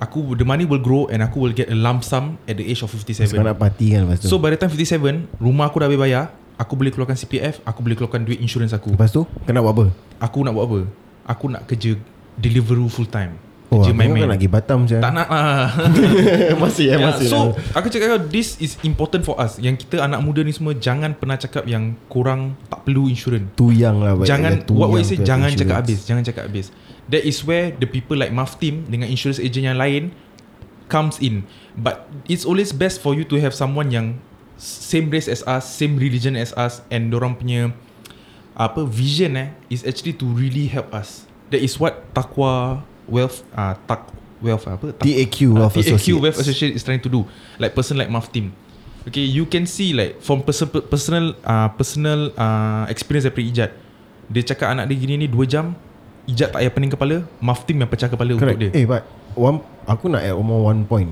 Aku 0.00 0.32
the 0.32 0.42
money 0.42 0.64
will 0.64 0.80
grow 0.80 1.04
and 1.06 1.20
aku 1.20 1.38
will 1.38 1.52
get 1.52 1.68
a 1.68 1.76
lump 1.76 2.00
sum 2.00 2.40
at 2.44 2.56
the 2.56 2.64
age 2.64 2.80
of 2.80 2.88
57. 2.88 3.20
Sekarang 3.26 3.46
nak 3.46 3.60
party 3.60 3.92
kan 3.92 4.08
lepas 4.08 4.16
tu 4.18 4.26
So 4.26 4.36
by 4.36 4.48
the 4.48 4.56
time 4.56 4.72
57, 4.72 4.96
rumah 5.36 5.68
aku 5.68 5.76
dah 5.76 5.86
habis 5.86 6.00
bayar, 6.00 6.24
aku 6.56 6.72
boleh 6.72 6.88
keluarkan 6.88 7.14
CPF, 7.14 7.60
aku 7.62 7.80
boleh 7.80 7.94
keluarkan 7.94 8.22
duit 8.22 8.36
insurance 8.36 8.72
aku. 8.72 8.90
Lepas 8.90 9.10
tu 9.10 9.28
Kau 9.28 9.50
nak 9.50 9.60
buat 9.60 9.74
apa 9.74 9.86
Aku 10.18 10.38
nak 10.40 10.52
buat 10.52 10.64
apa? 10.64 10.80
Aku 11.26 11.44
nak 11.46 11.64
kerja 11.64 12.00
Deliveroo 12.32 12.86
full 12.86 13.04
time. 13.04 13.36
Oh 13.68 13.78
Kerja 13.78 13.92
main-main. 13.92 14.24
kan 14.24 14.34
pergi 14.34 14.48
Batam 14.48 14.80
je 14.82 14.96
Tak 14.96 15.12
nak 15.12 15.28
lah. 15.28 15.68
Masih 16.64 16.86
eh 16.86 16.96
Yeah, 16.96 17.06
masih 17.06 17.28
so 17.28 17.52
lah. 17.52 17.76
aku 17.76 17.86
cakap 17.86 18.06
kau 18.08 18.20
this 18.26 18.56
is 18.56 18.74
important 18.82 19.22
for 19.22 19.36
us 19.36 19.56
Yang 19.56 19.84
kita 19.84 20.00
anak 20.00 20.18
muda 20.18 20.40
ni 20.40 20.50
semua 20.50 20.72
Jangan 20.72 21.12
pernah 21.12 21.36
cakap 21.36 21.62
yang 21.64 21.94
Korang 22.06 22.58
tak 22.66 22.82
perlu 22.82 23.06
insurance 23.06 23.52
Tuyang 23.54 24.00
lah 24.00 24.16
baik 24.16 24.26
Jangan 24.26 24.52
What 24.66 24.90
you 24.92 25.04
say 25.04 25.14
tu 25.14 25.22
Jangan 25.22 25.48
insurance. 25.48 25.60
cakap 25.62 25.76
habis 25.78 25.98
Jangan 26.02 26.22
cakap 26.24 26.42
habis 26.46 26.66
That 27.10 27.26
is 27.26 27.42
where 27.42 27.74
The 27.74 27.86
people 27.90 28.16
like 28.16 28.30
Muff 28.30 28.56
Team 28.62 28.86
Dengan 28.86 29.10
insurance 29.10 29.42
agent 29.42 29.66
yang 29.66 29.78
lain 29.78 30.14
Comes 30.90 31.18
in. 31.18 31.46
But 31.74 32.06
It's 32.30 32.46
always 32.46 32.70
best 32.70 33.02
for 33.02 33.12
you 33.12 33.26
To 33.26 33.36
have 33.42 33.54
someone 33.54 33.90
yang 33.90 34.22
Same 34.60 35.10
race 35.10 35.26
as 35.26 35.42
us 35.44 35.66
Same 35.66 35.98
religion 35.98 36.38
as 36.38 36.54
us 36.54 36.80
And 36.88 37.10
dorang 37.10 37.34
punya 37.36 37.74
Apa 38.54 38.86
Vision 38.86 39.34
eh 39.36 39.48
Is 39.70 39.82
actually 39.82 40.14
to 40.18 40.26
really 40.26 40.70
help 40.70 40.90
us. 40.94 41.26
That 41.50 41.62
is 41.62 41.78
what 41.78 42.06
Taqwa 42.14 42.86
Wealth 43.10 43.42
uh, 43.54 43.74
Tak 43.90 44.06
Wealth 44.38 44.64
apa? 44.70 44.94
Tak- 44.94 45.04
TAQ 45.04 45.36
uh, 45.50 45.66
Wealth 45.66 45.76
TAQ 45.76 45.84
Associates. 45.98 46.22
Wealth 46.22 46.38
Associate 46.40 46.72
is 46.72 46.82
trying 46.86 47.02
to 47.02 47.10
do. 47.10 47.26
Like 47.58 47.74
person 47.74 47.98
like 47.98 48.08
Muff 48.12 48.30
Team 48.30 48.54
okay 49.06 49.24
you 49.24 49.48
can 49.48 49.64
see 49.64 49.92
like 49.96 50.20
from 50.20 50.42
person, 50.44 50.68
personal 50.68 51.32
uh, 51.44 51.68
personal 51.72 52.32
uh, 52.36 52.84
experience 52.92 53.24
daripada 53.24 53.46
Ijat. 53.46 53.70
Dia 54.30 54.42
cakap 54.46 54.76
anak 54.76 54.86
dia 54.92 54.96
gini 55.00 55.26
ni 55.26 55.26
2 55.26 55.34
jam 55.48 55.74
Ijat 56.30 56.54
tak 56.54 56.62
payah 56.62 56.70
pening 56.70 56.92
kepala 56.94 57.26
Muff 57.42 57.66
Team 57.66 57.82
yang 57.82 57.90
pecah 57.90 58.06
kepala 58.06 58.38
Correct. 58.38 58.54
untuk 58.54 58.70
dia 58.70 58.78
Eh 58.78 58.86
but 58.86 59.02
one, 59.34 59.58
Aku 59.84 60.06
nak 60.06 60.22
add 60.22 60.38
one 60.38 60.46
more 60.46 60.62
one 60.62 60.80
point 60.86 61.10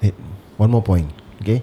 eh, 0.00 0.14
One 0.56 0.72
more 0.72 0.80
point 0.80 1.04
Okay 1.44 1.60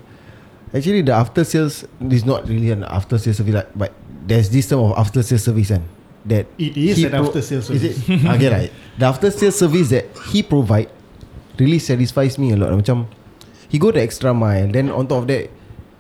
Actually 0.70 1.02
the 1.02 1.16
after 1.16 1.42
sales 1.42 1.82
Is 1.98 2.22
not 2.22 2.46
really 2.46 2.70
an 2.70 2.86
after 2.86 3.18
sales 3.18 3.42
service 3.42 3.58
like, 3.58 3.70
But 3.74 3.90
there's 4.22 4.54
this 4.54 4.70
term 4.70 4.86
of 4.86 4.94
after 4.96 5.26
sales 5.26 5.42
service 5.42 5.74
kan 5.74 5.82
That 6.30 6.46
It 6.62 6.78
is 6.78 7.02
an 7.02 7.18
after 7.18 7.42
sales 7.42 7.66
Is 7.74 7.82
service. 7.82 7.98
it? 8.06 8.22
okay 8.38 8.50
right 8.54 8.72
The 9.02 9.06
after 9.10 9.34
sales 9.34 9.58
service 9.58 9.90
that 9.90 10.06
he 10.30 10.46
provide 10.46 10.94
Really 11.58 11.82
satisfies 11.82 12.38
me 12.38 12.54
a 12.54 12.58
lot 12.60 12.70
Macam 12.70 13.10
He 13.66 13.82
go 13.82 13.90
the 13.90 14.04
extra 14.04 14.30
mile 14.30 14.70
Then 14.70 14.94
on 14.94 15.10
top 15.10 15.26
of 15.26 15.28
that 15.32 15.50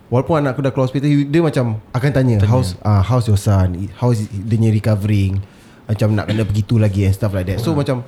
Walaupun 0.05 0.45
anak 0.45 0.53
aku 0.53 0.61
dah 0.61 0.69
keluar 0.69 0.86
hospital 0.86 1.09
he- 1.09 1.25
Dia 1.25 1.41
macam 1.41 1.81
Akan 1.89 2.13
tanya, 2.13 2.38
Tanya. 2.38 2.51
How's 2.51 2.77
uh, 2.86 3.01
How's 3.01 3.25
your 3.25 3.41
son 3.41 3.89
How's 3.97 4.21
dia 4.29 4.69
recovering 4.69 5.41
Macam 5.86 6.07
nak 6.11 6.25
kena 6.25 6.41
pergi 6.41 6.61
tu 6.61 6.75
lagi 6.77 7.05
And 7.05 7.13
stuff 7.13 7.31
like 7.31 7.45
that. 7.47 7.61
So 7.61 7.73
macam 7.73 8.01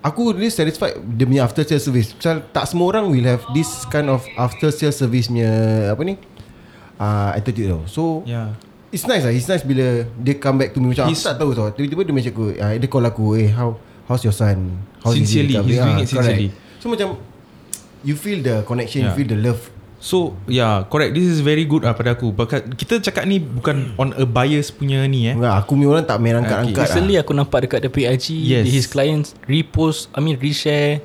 Aku 0.00 0.32
really 0.32 0.48
satisfied 0.48 0.96
Dia 0.96 1.28
punya 1.28 1.42
after 1.44 1.60
sales 1.60 1.84
service. 1.84 2.16
Macam 2.16 2.40
tak 2.50 2.64
semua 2.64 2.86
orang 2.88 3.12
Will 3.12 3.28
have 3.28 3.44
this 3.52 3.84
kind 3.86 4.08
of 4.08 4.24
After 4.34 4.72
sales 4.72 4.96
service 4.96 5.28
punya 5.28 5.50
Apa 5.92 6.00
ni 6.02 6.16
uh, 6.96 7.30
Attitude 7.32 7.68
tau. 7.68 7.82
So 7.84 8.02
yeah. 8.24 8.56
It's 8.90 9.06
nice 9.06 9.22
lah. 9.22 9.30
It's 9.30 9.46
nice 9.46 9.60
bila 9.62 10.08
Dia 10.16 10.34
come 10.36 10.56
back 10.58 10.72
to 10.72 10.80
me. 10.80 10.96
Macam 10.96 11.06
He's- 11.06 11.20
aku 11.20 11.28
tak 11.28 11.36
tahu 11.36 11.50
tau. 11.52 11.68
Tiba-tiba 11.70 12.02
dia 12.02 12.14
macam 12.16 12.30
aku 12.32 12.44
uh, 12.56 12.72
Dia 12.74 12.88
call 12.88 13.04
aku 13.04 13.24
Eh 13.36 13.52
how 13.52 13.76
How's 14.08 14.24
your 14.24 14.34
son? 14.34 14.80
How's 15.04 15.14
Sincerely, 15.14 15.54
recovering?" 15.54 15.70
he's 15.70 15.78
doing 15.78 15.94
Ah, 15.94 16.02
it 16.02 16.08
sincerely. 16.10 16.48
So 16.80 16.88
macam 16.88 17.08
You 18.00 18.16
feel 18.16 18.40
the 18.40 18.64
connection 18.64 19.04
Yeah. 19.04 19.12
You 19.12 19.20
feel 19.20 19.28
the 19.28 19.38
love 19.38 19.60
So 20.00 20.32
yeah 20.48 20.88
correct 20.88 21.12
This 21.12 21.28
is 21.28 21.44
very 21.44 21.68
good 21.68 21.84
lah 21.84 21.92
pada 21.92 22.16
aku 22.16 22.32
Bakat, 22.32 22.72
Kita 22.72 23.04
cakap 23.04 23.28
ni 23.28 23.36
bukan 23.36 23.92
on 24.00 24.16
a 24.16 24.24
bias 24.24 24.72
punya 24.72 25.04
ni 25.04 25.28
eh 25.28 25.36
Enggak, 25.36 25.60
Aku 25.60 25.76
punya 25.76 25.88
orang 25.92 26.08
tak 26.08 26.18
main 26.24 26.40
angkat-angkat 26.40 26.88
Recently 26.88 27.20
lah. 27.20 27.22
aku 27.22 27.32
nampak 27.36 27.58
dekat 27.68 27.78
dia 27.84 27.92
PIG 27.92 28.26
Yes. 28.32 28.64
His 28.64 28.84
clients 28.88 29.36
repost 29.44 30.08
I 30.16 30.24
mean 30.24 30.40
reshare 30.40 31.04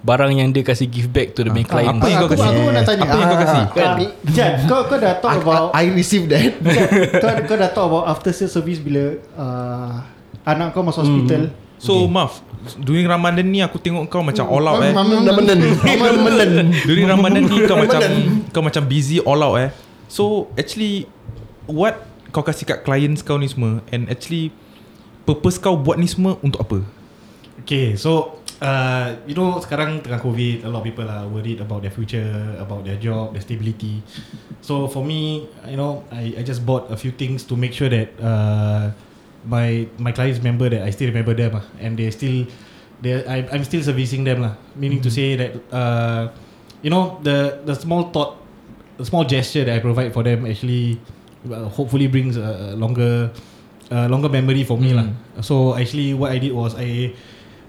Barang 0.00 0.32
yang 0.32 0.48
dia 0.56 0.64
kasih 0.64 0.88
give 0.88 1.12
back 1.12 1.36
to 1.36 1.44
the 1.44 1.52
main 1.52 1.68
client 1.68 2.00
Apa 2.00 2.08
yang 2.08 2.24
kau 2.24 2.32
aku, 2.32 2.40
kasi? 2.40 2.48
aku 2.48 2.60
pun 2.64 2.72
nak 2.72 2.84
tanya. 2.88 3.02
Apa 3.04 3.16
yang 3.20 3.28
kau 3.28 3.40
kasi? 3.44 3.60
Kan? 3.76 3.96
Jad, 4.32 4.52
kau 4.64 4.80
kau 4.88 4.96
dah 4.96 5.14
talk 5.20 5.32
I, 5.36 5.36
about 5.44 5.66
I, 5.76 5.84
I 5.84 5.92
received 5.92 6.32
that 6.32 6.56
kau, 7.20 7.28
kau 7.44 7.56
dah 7.60 7.68
talk 7.76 7.86
about 7.92 8.04
after 8.08 8.32
sales 8.32 8.56
service 8.56 8.80
bila 8.80 9.20
uh, 9.36 10.00
anak 10.48 10.72
kau 10.72 10.80
masuk 10.80 11.04
hospital. 11.04 11.52
So 11.76 12.08
Muff 12.08 12.40
During 12.76 13.08
Ramadan 13.08 13.46
ni 13.48 13.64
aku 13.64 13.80
tengok 13.80 14.08
kau 14.12 14.20
macam 14.20 14.44
all 14.48 14.66
out 14.68 14.84
eh. 14.84 14.92
Ramadan 14.92 15.58
Ramadan 16.20 16.66
During 16.84 17.06
Ramadan 17.08 17.42
ni 17.48 17.56
kau 17.64 17.76
macam 17.80 18.00
Kau 18.52 18.62
macam 18.64 18.82
busy 18.84 19.16
all 19.24 19.40
out 19.40 19.56
eh. 19.56 19.70
So 20.12 20.52
actually 20.60 21.08
What 21.64 22.04
kau 22.30 22.44
kasih 22.44 22.68
kat 22.68 22.84
clients 22.84 23.24
kau 23.24 23.40
ni 23.40 23.48
semua? 23.48 23.80
And 23.88 24.12
actually 24.12 24.52
Purpose 25.24 25.56
kau 25.56 25.76
buat 25.80 25.96
ni 25.96 26.08
semua 26.08 26.36
Untuk 26.44 26.60
apa? 26.60 26.78
Okay, 27.64 27.92
so 27.96 28.40
uh, 28.60 29.16
you 29.26 29.34
know 29.34 29.58
sekarang 29.58 30.04
tengah 30.04 30.20
COVID, 30.20 30.64
a 30.64 30.68
lot 30.68 30.84
of 30.84 30.86
people 30.86 31.08
are 31.08 31.26
worried 31.26 31.60
about 31.60 31.82
their 31.82 31.92
future, 31.92 32.56
about 32.60 32.84
their 32.84 33.00
job, 33.00 33.32
their 33.32 33.42
stability. 33.42 34.04
So 34.60 34.86
for 34.86 35.04
me, 35.04 35.48
you 35.66 35.76
know, 35.76 36.04
I, 36.12 36.40
I 36.40 36.42
just 36.44 36.64
bought 36.64 36.92
a 36.92 36.96
few 36.96 37.10
things 37.12 37.44
to 37.48 37.56
make 37.56 37.72
sure 37.72 37.88
that 37.88 38.12
uh, 38.20 38.92
my 39.44 39.88
my 39.96 40.12
clients 40.12 40.38
remember 40.38 40.68
that 40.68 40.84
I 40.84 40.90
still 40.90 41.08
remember 41.08 41.32
them, 41.34 41.56
ah, 41.56 41.64
and 41.80 41.96
they 41.96 42.10
still 42.12 42.44
they 43.00 43.24
I, 43.24 43.48
I'm 43.48 43.64
still 43.64 43.80
servicing 43.82 44.24
them, 44.24 44.44
lah. 44.44 44.60
Meaning 44.76 45.00
to 45.00 45.10
say 45.10 45.36
that 45.36 45.52
uh, 45.72 46.28
you 46.84 46.90
know 46.92 47.18
the 47.24 47.64
the 47.64 47.74
small 47.74 48.12
thought, 48.12 48.36
the 49.00 49.06
small 49.08 49.24
gesture 49.24 49.64
that 49.64 49.74
I 49.76 49.80
provide 49.80 50.12
for 50.12 50.20
them 50.22 50.44
actually 50.44 51.00
uh, 51.48 51.72
hopefully 51.72 52.06
brings 52.06 52.36
a, 52.36 52.74
a 52.74 52.76
longer 52.76 53.32
uh, 53.88 54.06
longer 54.12 54.28
memory 54.28 54.64
for 54.64 54.76
me 54.76 54.92
lah. 54.92 55.08
So 55.40 55.72
actually 55.72 56.12
what 56.12 56.36
I 56.36 56.38
did 56.38 56.52
was 56.52 56.76
I 56.76 57.16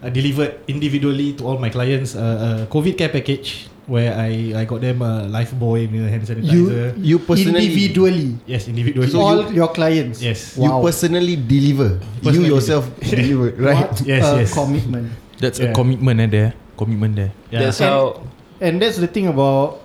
uh, 0.04 0.12
delivered 0.12 0.60
individually 0.68 1.34
to 1.40 1.48
all 1.48 1.58
my 1.58 1.72
clients 1.72 2.20
uh, 2.20 2.68
a 2.68 2.68
COVID 2.68 3.00
care 3.00 3.10
package 3.10 3.71
where 3.90 4.14
I 4.14 4.54
I 4.56 4.64
got 4.66 4.82
them 4.82 5.02
a 5.02 5.26
life 5.26 5.54
boy 5.58 5.90
with 5.90 6.06
a 6.06 6.10
hand 6.10 6.22
You 6.24 6.30
sanitizer. 6.30 6.94
You 6.98 7.18
you 7.18 7.18
personally 7.20 7.66
individually 7.66 8.30
yes, 8.46 8.68
individually. 8.70 9.10
so 9.10 9.22
all 9.22 9.50
your 9.52 9.70
clients. 9.74 10.22
yes. 10.22 10.56
Wow. 10.58 10.80
You 10.82 10.90
personally 10.90 11.36
deliver 11.36 11.98
You 12.22 12.46
yourself 12.46 12.86
deliver 13.02 13.52
Right 13.58 13.90
What 13.90 14.02
Yes, 14.06 14.24
a 14.26 14.46
yes. 14.46 14.54
commitment. 14.54 15.08
That's 15.42 15.58
a 15.60 15.74
commitment 15.74 16.22
eh 16.22 16.30
there 16.30 16.52
Commitment 16.78 17.14
there 17.18 17.32
Yeah. 17.50 17.66
That's 17.68 17.82
how 17.82 18.22
And 18.62 18.78
that's 18.78 19.02
the 19.02 19.10
thing 19.10 19.26
about 19.26 19.82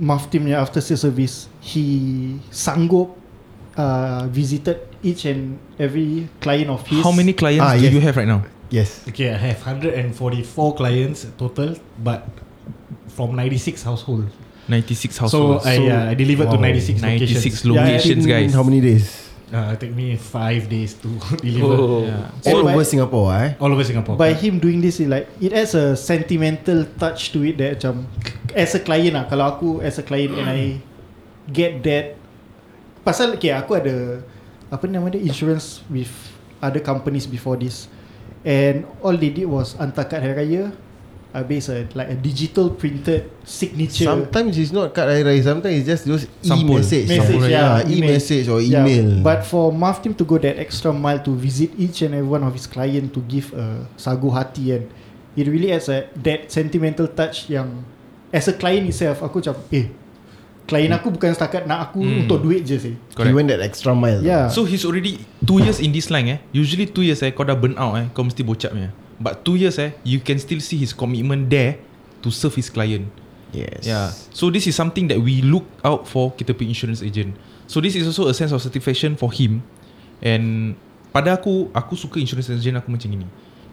Maftim 0.00 0.48
punya 0.48 0.58
after 0.58 0.80
sales 0.80 1.04
service 1.04 1.46
He 1.60 2.40
sanggup 2.48 3.12
uh, 3.76 4.26
visited 4.32 4.80
each 5.04 5.28
and 5.28 5.58
every 5.78 6.28
client 6.40 6.70
of 6.72 6.80
his. 6.86 7.04
How 7.04 7.12
many 7.12 7.34
clients 7.36 7.62
Ah, 7.62 7.76
do 7.76 7.84
yes. 7.84 7.92
you 7.92 8.00
have 8.00 8.16
right 8.16 8.26
now? 8.26 8.42
Yes. 8.72 9.04
Okay, 9.06 9.30
I 9.30 9.36
have 9.38 9.60
144 9.60 10.74
clients 10.74 11.26
total, 11.36 11.76
but 12.00 12.24
from 13.14 13.34
96 13.34 13.82
household. 13.82 14.26
96 14.66 15.14
So 15.14 15.20
households. 15.28 15.66
I 15.66 15.76
uh, 15.86 16.10
I 16.10 16.14
delivered 16.14 16.48
to 16.50 16.56
wow. 16.56 16.72
96 16.72 17.00
96 17.00 17.64
locations. 17.64 17.66
locations, 17.68 18.24
In 18.24 18.30
guys. 18.30 18.50
How 18.54 18.64
many 18.64 18.80
days? 18.80 19.06
Uh, 19.54 19.70
it 19.70 19.78
took 19.78 19.92
me 19.94 20.16
five 20.16 20.66
days 20.66 20.98
to 20.98 21.06
deliver 21.44 21.68
Oh. 21.78 22.02
Yeah. 22.02 22.32
All 22.50 22.58
So 22.58 22.64
over 22.64 22.74
by- 22.74 22.88
Singapore, 22.88 23.28
eh? 23.38 23.48
all 23.60 23.70
over 23.70 23.84
Singapore. 23.84 24.16
By 24.16 24.32
him 24.34 24.58
doing 24.58 24.80
this 24.80 24.98
it 24.98 25.06
like 25.06 25.28
It 25.38 25.52
adds 25.52 25.76
a 25.76 25.94
sentimental 25.94 26.88
touch 26.98 27.30
to 27.36 27.44
it 27.44 27.60
That 27.60 27.78
macam 27.78 28.08
As 28.50 28.74
a 28.74 28.80
client 28.82 29.14
lah 29.14 29.28
Kalau 29.30 29.44
aku 29.54 29.70
as 29.84 30.00
a 30.00 30.02
client 30.02 30.34
And 30.34 30.48
I 30.48 30.60
Get 31.46 31.84
that 31.86 32.18
Pasal 33.06 33.36
okay 33.38 33.52
aku 33.54 33.78
ada 33.78 34.24
Apa 34.72 34.88
nama 34.90 35.06
dia 35.12 35.22
Insurance 35.22 35.84
with 35.86 36.10
Other 36.58 36.80
companies 36.82 37.28
before 37.28 37.54
this 37.54 37.86
And 38.42 38.88
all 39.04 39.14
they 39.14 39.30
did 39.30 39.46
was 39.46 39.76
Hantar 39.78 40.08
kad 40.08 40.18
Hari 40.24 40.34
Raya 40.34 40.72
Habis 41.34 41.66
a, 41.66 41.82
like 41.98 42.06
a 42.08 42.14
digital 42.14 42.70
printed 42.70 43.26
signature 43.42 44.06
Sometimes 44.06 44.54
it's 44.54 44.70
not 44.70 44.94
card 44.94 45.10
raya. 45.10 45.42
Sometimes 45.42 45.82
it's 45.82 45.90
just 45.90 46.06
those 46.06 46.30
Sampul. 46.38 46.78
e-message. 46.78 47.10
Message, 47.10 47.50
yeah, 47.50 47.82
email. 47.82 48.14
e-message 48.14 48.46
or 48.46 48.62
Yeah, 48.62 48.86
email. 48.86 49.18
But 49.18 49.42
for 49.42 49.74
Maftim 49.74 50.14
to 50.14 50.24
go 50.24 50.38
that 50.38 50.62
extra 50.62 50.94
mile 50.94 51.18
to 51.26 51.34
visit 51.34 51.74
each 51.74 52.06
and 52.06 52.14
every 52.14 52.30
one 52.30 52.46
of 52.46 52.54
his 52.54 52.70
client 52.70 53.10
to 53.12 53.20
give 53.26 53.50
a 53.50 53.82
sagu 53.98 54.30
hati 54.30 54.78
and 54.78 54.86
it 55.34 55.50
really 55.50 55.74
adds 55.74 55.90
a 55.90 56.06
that 56.22 56.54
sentimental 56.54 57.10
touch 57.10 57.50
yang 57.50 57.82
as 58.30 58.46
a 58.46 58.54
client 58.54 58.86
itself 58.86 59.18
aku 59.18 59.42
macam 59.42 59.58
eh 59.74 59.90
klien 60.64 60.94
aku 60.94 61.10
bukan 61.10 61.34
setakat 61.34 61.66
nak 61.66 61.90
aku 61.90 62.00
Hmm. 62.00 62.24
untuk 62.24 62.40
duit 62.40 62.62
je 62.62 62.78
sih. 62.78 62.94
he 62.94 63.12
Correct. 63.18 63.34
went 63.34 63.50
that 63.50 63.58
extra 63.60 63.90
mile. 63.92 64.22
Yeah. 64.22 64.48
So 64.48 64.64
he's 64.64 64.86
already 64.86 65.20
2 65.42 65.60
years 65.60 65.76
in 65.82 65.90
this 65.90 66.08
line 66.08 66.30
eh. 66.30 66.38
Usually 66.54 66.86
2 66.86 67.04
years 67.04 67.20
eh 67.20 67.34
kau 67.34 67.42
dah 67.42 67.58
burn 67.58 67.74
out 67.74 67.98
eh, 67.98 68.06
kau 68.14 68.22
mesti 68.22 68.40
bocap 68.40 68.70
punya. 68.72 68.94
But 69.18 69.46
2 69.46 69.56
years 69.56 69.78
eh, 69.78 69.94
you 70.02 70.18
can 70.18 70.38
still 70.38 70.58
see 70.58 70.76
his 70.76 70.90
commitment 70.90 71.46
there 71.48 71.78
to 72.20 72.28
serve 72.34 72.54
his 72.54 72.66
client. 72.68 73.06
Yes. 73.54 73.86
Yeah. 73.86 74.10
So 74.34 74.50
this 74.50 74.66
is 74.66 74.74
something 74.74 75.06
that 75.08 75.22
we 75.22 75.38
look 75.40 75.62
out 75.86 76.10
for 76.10 76.34
kita 76.34 76.50
punya 76.52 76.74
insurance 76.74 77.00
agent. 77.00 77.38
So 77.70 77.78
this 77.78 77.94
is 77.94 78.04
also 78.10 78.26
a 78.26 78.34
sense 78.34 78.50
of 78.50 78.58
satisfaction 78.58 79.14
for 79.14 79.30
him. 79.30 79.62
And 80.18 80.74
pada 81.14 81.38
aku, 81.38 81.70
aku 81.70 81.94
suka 81.94 82.18
insurance 82.18 82.50
agent 82.50 82.74
aku 82.82 82.90
macam 82.90 83.08
ini. 83.14 83.26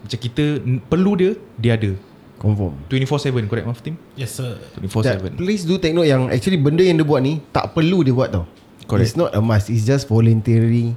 Macam 0.06 0.18
kita 0.22 0.62
n- 0.62 0.82
perlu 0.86 1.18
dia, 1.18 1.32
dia 1.58 1.74
ada. 1.74 1.92
Confirm. 2.38 2.74
24/7 2.90 3.46
correct 3.46 3.66
Maf 3.70 3.82
Tim? 3.86 3.98
yes 4.18 4.34
sir. 4.34 4.58
24/7. 4.78 5.22
That, 5.22 5.38
please 5.38 5.62
do 5.62 5.78
take 5.78 5.94
note 5.94 6.10
yang 6.10 6.26
actually 6.30 6.58
benda 6.58 6.82
yang 6.82 6.98
dia 6.98 7.06
buat 7.06 7.22
ni 7.22 7.38
tak 7.54 7.74
perlu 7.74 8.02
dia 8.02 8.14
buat 8.14 8.30
tau. 8.34 8.46
Correct. 8.90 9.06
It's 9.06 9.18
not 9.18 9.34
a 9.34 9.42
must. 9.42 9.70
It's 9.70 9.86
just 9.86 10.10
voluntary. 10.10 10.94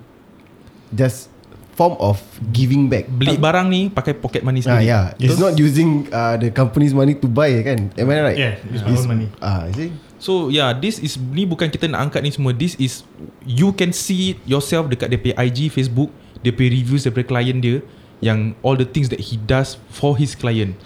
Just 0.89 1.29
form 1.75 1.99
of 1.99 2.23
giving 2.55 2.87
back. 2.87 3.11
Beli 3.11 3.35
barang 3.37 3.67
ni 3.67 3.91
pakai 3.91 4.15
pocket 4.15 4.47
money 4.47 4.63
Ah, 4.63 4.79
sendiri. 4.79 4.87
yeah. 4.87 5.05
It's 5.19 5.37
not 5.37 5.59
using 5.59 6.07
uh, 6.09 6.39
the 6.39 6.55
company's 6.55 6.95
money 6.95 7.19
to 7.19 7.27
buy 7.27 7.51
kan. 7.61 7.91
Am 7.99 8.07
I 8.09 8.19
right? 8.23 8.39
Yeah, 8.39 8.55
it's 8.71 8.83
my 8.83 8.95
own 8.95 9.07
money. 9.11 9.29
Ah, 9.43 9.67
you 9.69 9.75
see? 9.75 9.91
So 10.17 10.49
yeah, 10.49 10.73
this 10.73 11.03
is 11.03 11.19
ni 11.19 11.45
bukan 11.45 11.69
kita 11.69 11.91
nak 11.91 12.09
angkat 12.09 12.25
ni 12.25 12.31
semua. 12.33 12.55
This 12.55 12.79
is 12.79 13.03
you 13.45 13.75
can 13.75 13.91
see 13.93 14.33
it 14.33 14.39
yourself 14.47 14.89
dekat 14.89 15.13
dia 15.13 15.19
punya 15.21 15.37
IG, 15.37 15.69
Facebook, 15.69 16.09
dia 16.41 16.55
punya 16.55 16.71
reviews 16.73 17.05
daripada 17.05 17.29
client 17.29 17.59
dia 17.61 17.83
yang 18.25 18.57
all 18.65 18.79
the 18.79 18.89
things 18.89 19.13
that 19.13 19.21
he 19.21 19.37
does 19.37 19.77
for 19.93 20.17
his 20.17 20.33
client. 20.33 20.79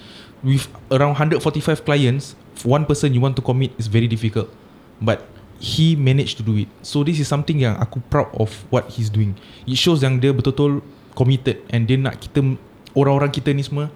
With 0.43 0.67
around 0.91 1.19
145 1.21 1.45
clients, 1.85 2.35
one 2.67 2.83
person 2.83 3.15
you 3.15 3.23
want 3.23 3.39
to 3.39 3.45
commit 3.45 3.71
is 3.79 3.87
very 3.87 4.09
difficult. 4.11 4.51
But 4.99 5.23
he 5.59 5.99
managed 5.99 6.39
to 6.39 6.45
do 6.47 6.57
it. 6.57 6.71
So 6.83 7.03
this 7.03 7.19
is 7.19 7.27
something 7.27 7.59
yang 7.59 7.79
aku 7.83 7.99
proud 8.07 8.31
of 8.39 8.51
what 8.71 8.91
he's 8.95 9.11
doing. 9.11 9.35
It 9.67 9.79
shows 9.79 10.03
yang 10.07 10.23
dia 10.23 10.31
betul-betul 10.31 10.83
committed 11.19 11.63
and 11.75 11.91
dia 11.91 11.99
nak 11.99 12.23
kita 12.23 12.43
orang-orang 12.95 13.35
kita 13.35 13.51
ni 13.51 13.67
semua 13.67 13.91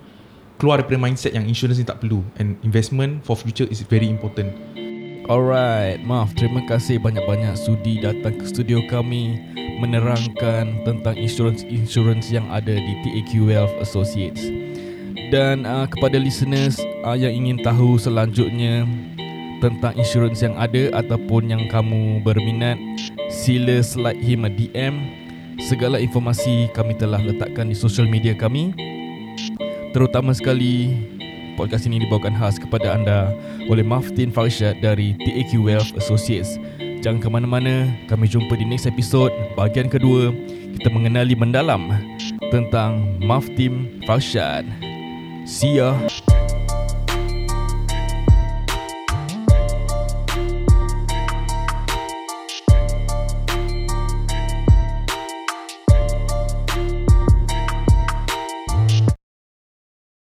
keluar 0.58 0.78
daripada 0.78 0.98
mindset 0.98 1.34
yang 1.34 1.46
insurance 1.46 1.78
ni 1.78 1.86
tak 1.86 2.02
perlu 2.02 2.22
and 2.38 2.58
investment 2.66 3.22
for 3.22 3.38
future 3.38 3.66
is 3.70 3.82
very 3.86 4.10
important. 4.10 4.50
Alright, 5.30 6.02
maaf 6.02 6.34
terima 6.34 6.66
kasih 6.66 6.98
banyak-banyak 6.98 7.54
sudi 7.54 8.02
datang 8.02 8.42
ke 8.42 8.44
studio 8.46 8.82
kami 8.90 9.38
menerangkan 9.78 10.82
tentang 10.82 11.14
insurans-insurans 11.14 12.26
yang 12.34 12.46
ada 12.50 12.74
di 12.74 12.92
TAQ 13.06 13.46
Wealth 13.46 13.74
Associates. 13.78 14.50
Dan 15.30 15.64
uh, 15.64 15.86
kepada 15.86 16.18
listeners 16.18 16.82
uh, 17.06 17.14
yang 17.16 17.32
ingin 17.32 17.62
tahu 17.62 17.96
selanjutnya 17.96 18.84
tentang 19.62 19.94
insurans 19.94 20.42
yang 20.42 20.58
ada 20.58 20.90
ataupun 20.98 21.46
yang 21.46 21.70
kamu 21.70 22.18
berminat, 22.26 22.74
sila 23.30 23.78
slide 23.78 24.18
him 24.18 24.42
a 24.42 24.50
DM. 24.50 25.22
Segala 25.62 26.02
informasi 26.02 26.66
kami 26.74 26.98
telah 26.98 27.22
letakkan 27.22 27.70
di 27.70 27.76
social 27.78 28.10
media 28.10 28.34
kami. 28.34 28.74
Terutama 29.94 30.34
sekali 30.34 30.90
podcast 31.54 31.86
ini 31.86 32.02
dibawakan 32.02 32.34
khas 32.34 32.58
kepada 32.58 32.98
anda 32.98 33.30
oleh 33.70 33.86
Maftin 33.86 34.34
Farshad 34.34 34.82
dari 34.82 35.14
TAQ 35.22 35.62
Wealth 35.62 35.94
Associates. 35.94 36.58
Jangan 36.98 37.22
ke 37.22 37.28
mana-mana, 37.30 37.86
kami 38.10 38.26
jumpa 38.26 38.58
di 38.58 38.66
next 38.66 38.90
episode 38.90 39.30
bahagian 39.54 39.86
kedua 39.86 40.34
kita 40.82 40.88
mengenali 40.90 41.38
mendalam 41.38 41.94
tentang 42.50 43.22
Maftin 43.22 44.02
Farshad. 44.02 44.66
See 45.46 45.78
ya. 45.78 45.94